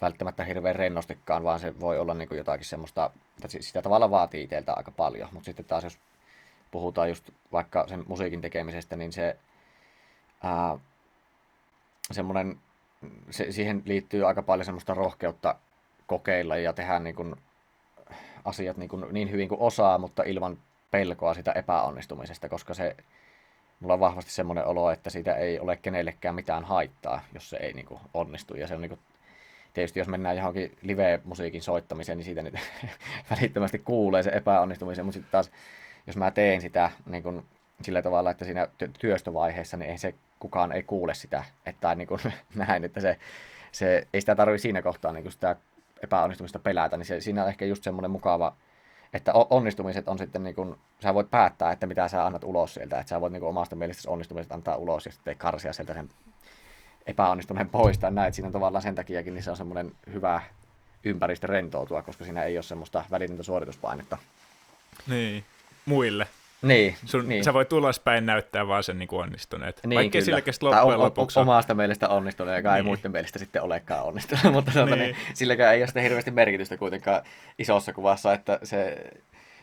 välttämättä 0.00 0.44
hirveän 0.44 0.76
rennostikaan, 0.76 1.44
vaan 1.44 1.60
se 1.60 1.80
voi 1.80 1.98
olla 1.98 2.14
niin 2.14 2.28
kuin 2.28 2.38
jotakin 2.38 2.66
semmoista, 2.66 3.10
että 3.44 3.48
sitä 3.60 3.82
tavalla 3.82 4.10
vaatii 4.10 4.42
itseltä 4.42 4.72
aika 4.72 4.90
paljon, 4.90 5.28
mutta 5.32 5.44
sitten 5.44 5.64
taas 5.64 5.84
jos 5.84 5.98
puhutaan 6.70 7.08
just 7.08 7.30
vaikka 7.52 7.84
sen 7.88 8.04
musiikin 8.08 8.40
tekemisestä, 8.40 8.96
niin 8.96 9.12
se 9.12 9.36
ää, 10.42 10.78
semmoinen 12.12 12.58
se, 13.30 13.52
siihen 13.52 13.82
liittyy 13.84 14.28
aika 14.28 14.42
paljon 14.42 14.64
semmoista 14.64 14.94
rohkeutta 14.94 15.54
kokeilla 16.06 16.56
ja 16.56 16.72
tehdä 16.72 16.98
niin 16.98 17.14
kuin 17.14 17.34
asiat 18.44 18.76
niin, 18.76 18.88
kuin 18.88 19.06
niin 19.10 19.30
hyvin 19.30 19.48
kuin 19.48 19.60
osaa, 19.60 19.98
mutta 19.98 20.22
ilman 20.22 20.58
pelkoa 20.90 21.34
sitä 21.34 21.52
epäonnistumisesta, 21.52 22.48
koska 22.48 22.74
se, 22.74 22.96
mulla 23.80 23.94
on 23.94 24.00
vahvasti 24.00 24.30
semmoinen 24.30 24.66
olo, 24.66 24.90
että 24.90 25.10
siitä 25.10 25.34
ei 25.34 25.60
ole 25.60 25.76
kenellekään 25.76 26.34
mitään 26.34 26.64
haittaa, 26.64 27.24
jos 27.34 27.50
se 27.50 27.56
ei 27.56 27.72
niin 27.72 27.86
kuin 27.86 28.00
onnistu. 28.14 28.54
Ja 28.54 28.66
se 28.66 28.74
on 28.74 28.80
niin 28.80 28.88
kuin, 28.88 29.00
tietysti 29.74 29.98
jos 29.98 30.08
mennään 30.08 30.36
johonkin 30.36 30.76
live-musiikin 30.82 31.62
soittamiseen, 31.62 32.18
niin 32.18 32.24
siitä 32.24 32.42
nyt 32.42 32.54
välittömästi 33.30 33.78
kuulee 33.78 34.22
se 34.22 34.30
epäonnistumisen, 34.30 35.04
mutta 35.04 35.14
sitten 35.14 35.32
taas 35.32 35.50
jos 36.06 36.16
mä 36.16 36.30
teen 36.30 36.60
sitä 36.60 36.90
niin 37.06 37.22
kuin 37.22 37.44
sillä 37.84 38.02
tavalla, 38.02 38.30
että 38.30 38.44
siinä 38.44 38.68
työstövaiheessa, 38.98 39.76
niin 39.76 39.90
ei 39.90 39.98
se 39.98 40.14
kukaan 40.38 40.72
ei 40.72 40.82
kuule 40.82 41.14
sitä, 41.14 41.44
että 41.66 41.94
niin 41.94 42.08
kuin 42.08 42.20
näin, 42.54 42.84
että 42.84 43.00
se, 43.00 43.18
se, 43.72 44.06
ei 44.12 44.20
sitä 44.20 44.34
tarvitse 44.34 44.62
siinä 44.62 44.82
kohtaa 44.82 45.12
niin 45.12 45.22
kuin 45.22 45.32
sitä 45.32 45.56
epäonnistumista 46.02 46.58
pelätä, 46.58 46.96
niin 46.96 47.06
se, 47.06 47.20
siinä 47.20 47.42
on 47.42 47.48
ehkä 47.48 47.64
just 47.64 47.82
semmoinen 47.82 48.10
mukava, 48.10 48.56
että 49.12 49.32
onnistumiset 49.32 50.08
on 50.08 50.18
sitten 50.18 50.44
niin 50.44 50.54
kuin, 50.54 50.76
sä 51.02 51.14
voit 51.14 51.30
päättää, 51.30 51.72
että 51.72 51.86
mitä 51.86 52.08
sä 52.08 52.26
annat 52.26 52.44
ulos 52.44 52.74
sieltä, 52.74 53.00
että 53.00 53.10
sä 53.10 53.20
voit 53.20 53.32
niin 53.32 53.40
kuin 53.40 53.50
omasta 53.50 53.76
mielestäsi 53.76 54.08
onnistumiset 54.08 54.52
antaa 54.52 54.76
ulos 54.76 55.06
ja 55.06 55.12
sitten 55.12 55.36
karsia 55.36 55.72
sieltä 55.72 55.94
sen 55.94 56.08
epäonnistuneen 57.06 57.68
pois 57.68 57.98
tai 57.98 58.10
näin, 58.10 58.34
siinä 58.34 58.50
tavallaan 58.50 58.82
sen 58.82 58.94
takiakin, 58.94 59.34
niin 59.34 59.42
se 59.42 59.50
on 59.50 59.56
semmoinen 59.56 59.92
hyvä 60.12 60.42
ympäristö 61.04 61.46
rentoutua, 61.46 62.02
koska 62.02 62.24
siinä 62.24 62.42
ei 62.42 62.56
ole 62.56 62.62
semmoista 62.62 63.04
välitöntä 63.10 63.42
suorituspainetta. 63.42 64.18
Niin, 65.06 65.44
muille. 65.86 66.26
Niin, 66.64 66.96
Sun, 67.04 67.28
niin. 67.28 67.44
Sä 67.44 67.54
voit 67.54 67.72
ulospäin 67.72 68.26
näyttää 68.26 68.68
vaan 68.68 68.82
sen 68.82 68.98
niin 68.98 69.08
kuin 69.08 69.22
onnistuneet. 69.22 69.80
Niin, 69.86 69.96
Vaikka 69.96 70.12
kyllä. 70.12 70.24
silläkin 70.24 70.54
loppujen 70.60 70.98
o- 70.98 71.02
lopuksi 71.02 71.38
o- 71.38 71.42
omasta 71.42 71.74
mielestä 71.74 72.08
onnistunut, 72.08 72.54
joka 72.56 72.68
niin. 72.68 72.76
ei 72.76 72.82
muiden 72.82 73.12
mielestä 73.12 73.38
sitten 73.38 73.62
olekaan 73.62 74.04
onnistunut. 74.04 74.44
Mutta 74.52 74.72
tuota, 74.72 74.96
niin. 74.96 74.98
Niin. 74.98 75.16
silläkään 75.34 75.74
ei 75.74 75.80
ole 75.80 75.86
sitten 75.86 76.02
hirveästi 76.02 76.30
merkitystä 76.30 76.76
kuitenkaan 76.76 77.22
isossa 77.58 77.92
kuvassa, 77.92 78.32
että 78.32 78.58
se, 78.62 79.04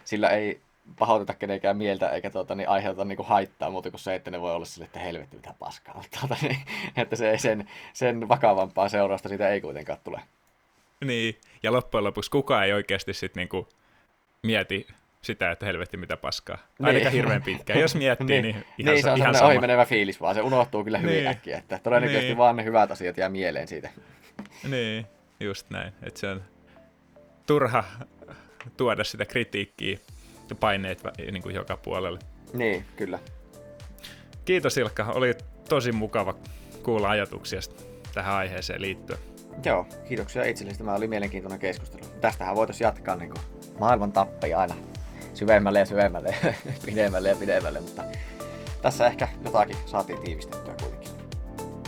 sillä 0.04 0.30
ei 0.30 0.62
pahoiteta 1.00 1.34
kenenkään 1.34 1.78
mieltä 1.78 2.10
eikä 2.10 2.30
tuota, 2.30 2.56
niin 2.56 2.70
aiheuta 2.70 3.06
niin 3.06 3.16
kuin 3.16 3.28
haittaa 3.28 3.70
muuta 3.70 3.90
kuin 3.92 4.00
se, 4.02 4.16
että 4.16 4.32
ne 4.32 4.42
voi 4.42 4.54
olla 4.54 4.66
sille, 4.66 4.86
että 4.86 5.00
helvetti 5.00 5.36
mitä 5.36 5.54
paskaa. 5.60 5.96
Mutta, 5.96 6.18
tuota, 6.20 6.36
niin, 6.42 6.58
että 6.98 7.16
se 7.16 7.32
ei 7.32 7.40
sen, 7.40 7.68
sen 7.94 8.30
vakavampaa 8.30 8.90
seurausta 8.90 9.30
siitä 9.30 9.50
ei 9.50 9.62
kuitenkaan 9.62 10.00
tule. 10.04 10.22
Niin, 11.06 11.38
ja 11.64 11.72
loppujen 11.72 12.04
lopuksi 12.04 12.32
kukaan 12.32 12.66
ei 12.66 12.74
oikeasti 12.74 13.14
sitten 13.14 13.42
niinku 13.42 13.68
mieti 14.44 14.88
sitä, 15.22 15.52
että 15.52 15.66
helvetti 15.66 15.98
mitä 15.98 16.18
paskaa. 16.18 16.58
Ainakaan 16.82 17.04
Niin. 17.04 17.12
hirveän 17.14 17.44
pitkään. 17.44 17.80
Jos 17.80 17.96
miettii, 17.96 18.28
niin, 18.42 18.56
niin 18.56 18.66
ihan, 18.78 18.94
niin, 18.94 19.04
se 19.04 19.12
on 19.12 19.18
ihan 19.18 19.36
sama. 19.36 19.48
ohimenevä 19.48 19.86
fiilis 19.86 20.22
vaan, 20.22 20.36
se 20.36 20.42
unohtuu 20.42 20.84
kyllä 20.84 20.98
hyvin 20.98 21.14
Niin. 21.16 21.28
äkkiä, 21.28 21.58
että 21.58 21.80
todennäköisesti 21.84 22.28
Niin. 22.28 22.38
vaan 22.38 22.56
ne 22.56 22.64
hyvät 22.64 22.92
asiat 22.92 23.18
jää 23.18 23.30
mieleen 23.30 23.68
siitä. 23.68 23.90
Niin, 24.70 25.06
just 25.40 25.70
näin. 25.70 25.94
Että 26.04 26.20
se 26.20 26.28
on 26.28 26.44
turha 27.48 27.84
tuoda 28.78 29.04
sitä 29.04 29.26
kritiikkiä 29.26 29.98
ja 30.50 30.56
paineet 30.56 31.04
niin 31.32 31.44
kuin 31.44 31.56
joka 31.56 31.78
puolelle. 31.78 32.20
Niin, 32.54 32.86
kyllä. 32.96 33.20
Kiitos 34.46 34.78
Ilkka, 34.78 35.06
oli 35.06 35.34
tosi 35.70 35.92
mukava 35.92 36.36
kuulla 36.84 37.10
ajatuksia 37.10 37.60
tähän 38.14 38.36
aiheeseen 38.36 38.82
liittyen. 38.82 39.20
Joo, 39.66 39.88
kiitoksia 40.08 40.44
itsellesi. 40.46 40.78
Tämä 40.78 40.94
oli 40.96 41.08
mielenkiintoinen 41.08 41.60
keskustelu. 41.60 42.04
Tästähän 42.22 42.56
voitaisiin 42.56 42.86
jatkaa 42.86 43.16
niin 43.16 43.30
kuin 43.30 43.42
maailman 43.80 44.12
tappeja 44.12 44.60
aina 44.60 44.76
syvemmälle 45.34 45.80
ja 45.80 45.86
syvemmälle, 45.86 46.36
pidemmälle 46.86 47.30
ja 47.30 47.36
pidemmälle, 47.36 47.80
mutta 47.80 48.04
tässä 48.82 49.08
ehkä 49.08 49.28
jotakin 49.46 49.78
saatiin 49.86 50.20
tiivistettyä 50.20 50.74
kuitenkin. 50.82 51.12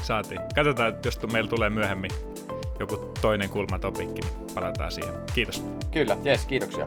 Saatiin. 0.01 0.41
Katsotaan, 0.55 0.89
että 0.89 1.07
jos 1.07 1.19
meillä 1.31 1.49
tulee 1.49 1.69
myöhemmin 1.69 2.11
joku 2.79 3.11
toinen 3.21 3.49
kulmatopikki, 3.49 4.21
niin 4.21 4.33
palataan 4.55 4.91
siihen. 4.91 5.13
Kiitos. 5.33 5.63
Kyllä, 5.91 6.17
jes, 6.23 6.45
kiitoksia. 6.45 6.85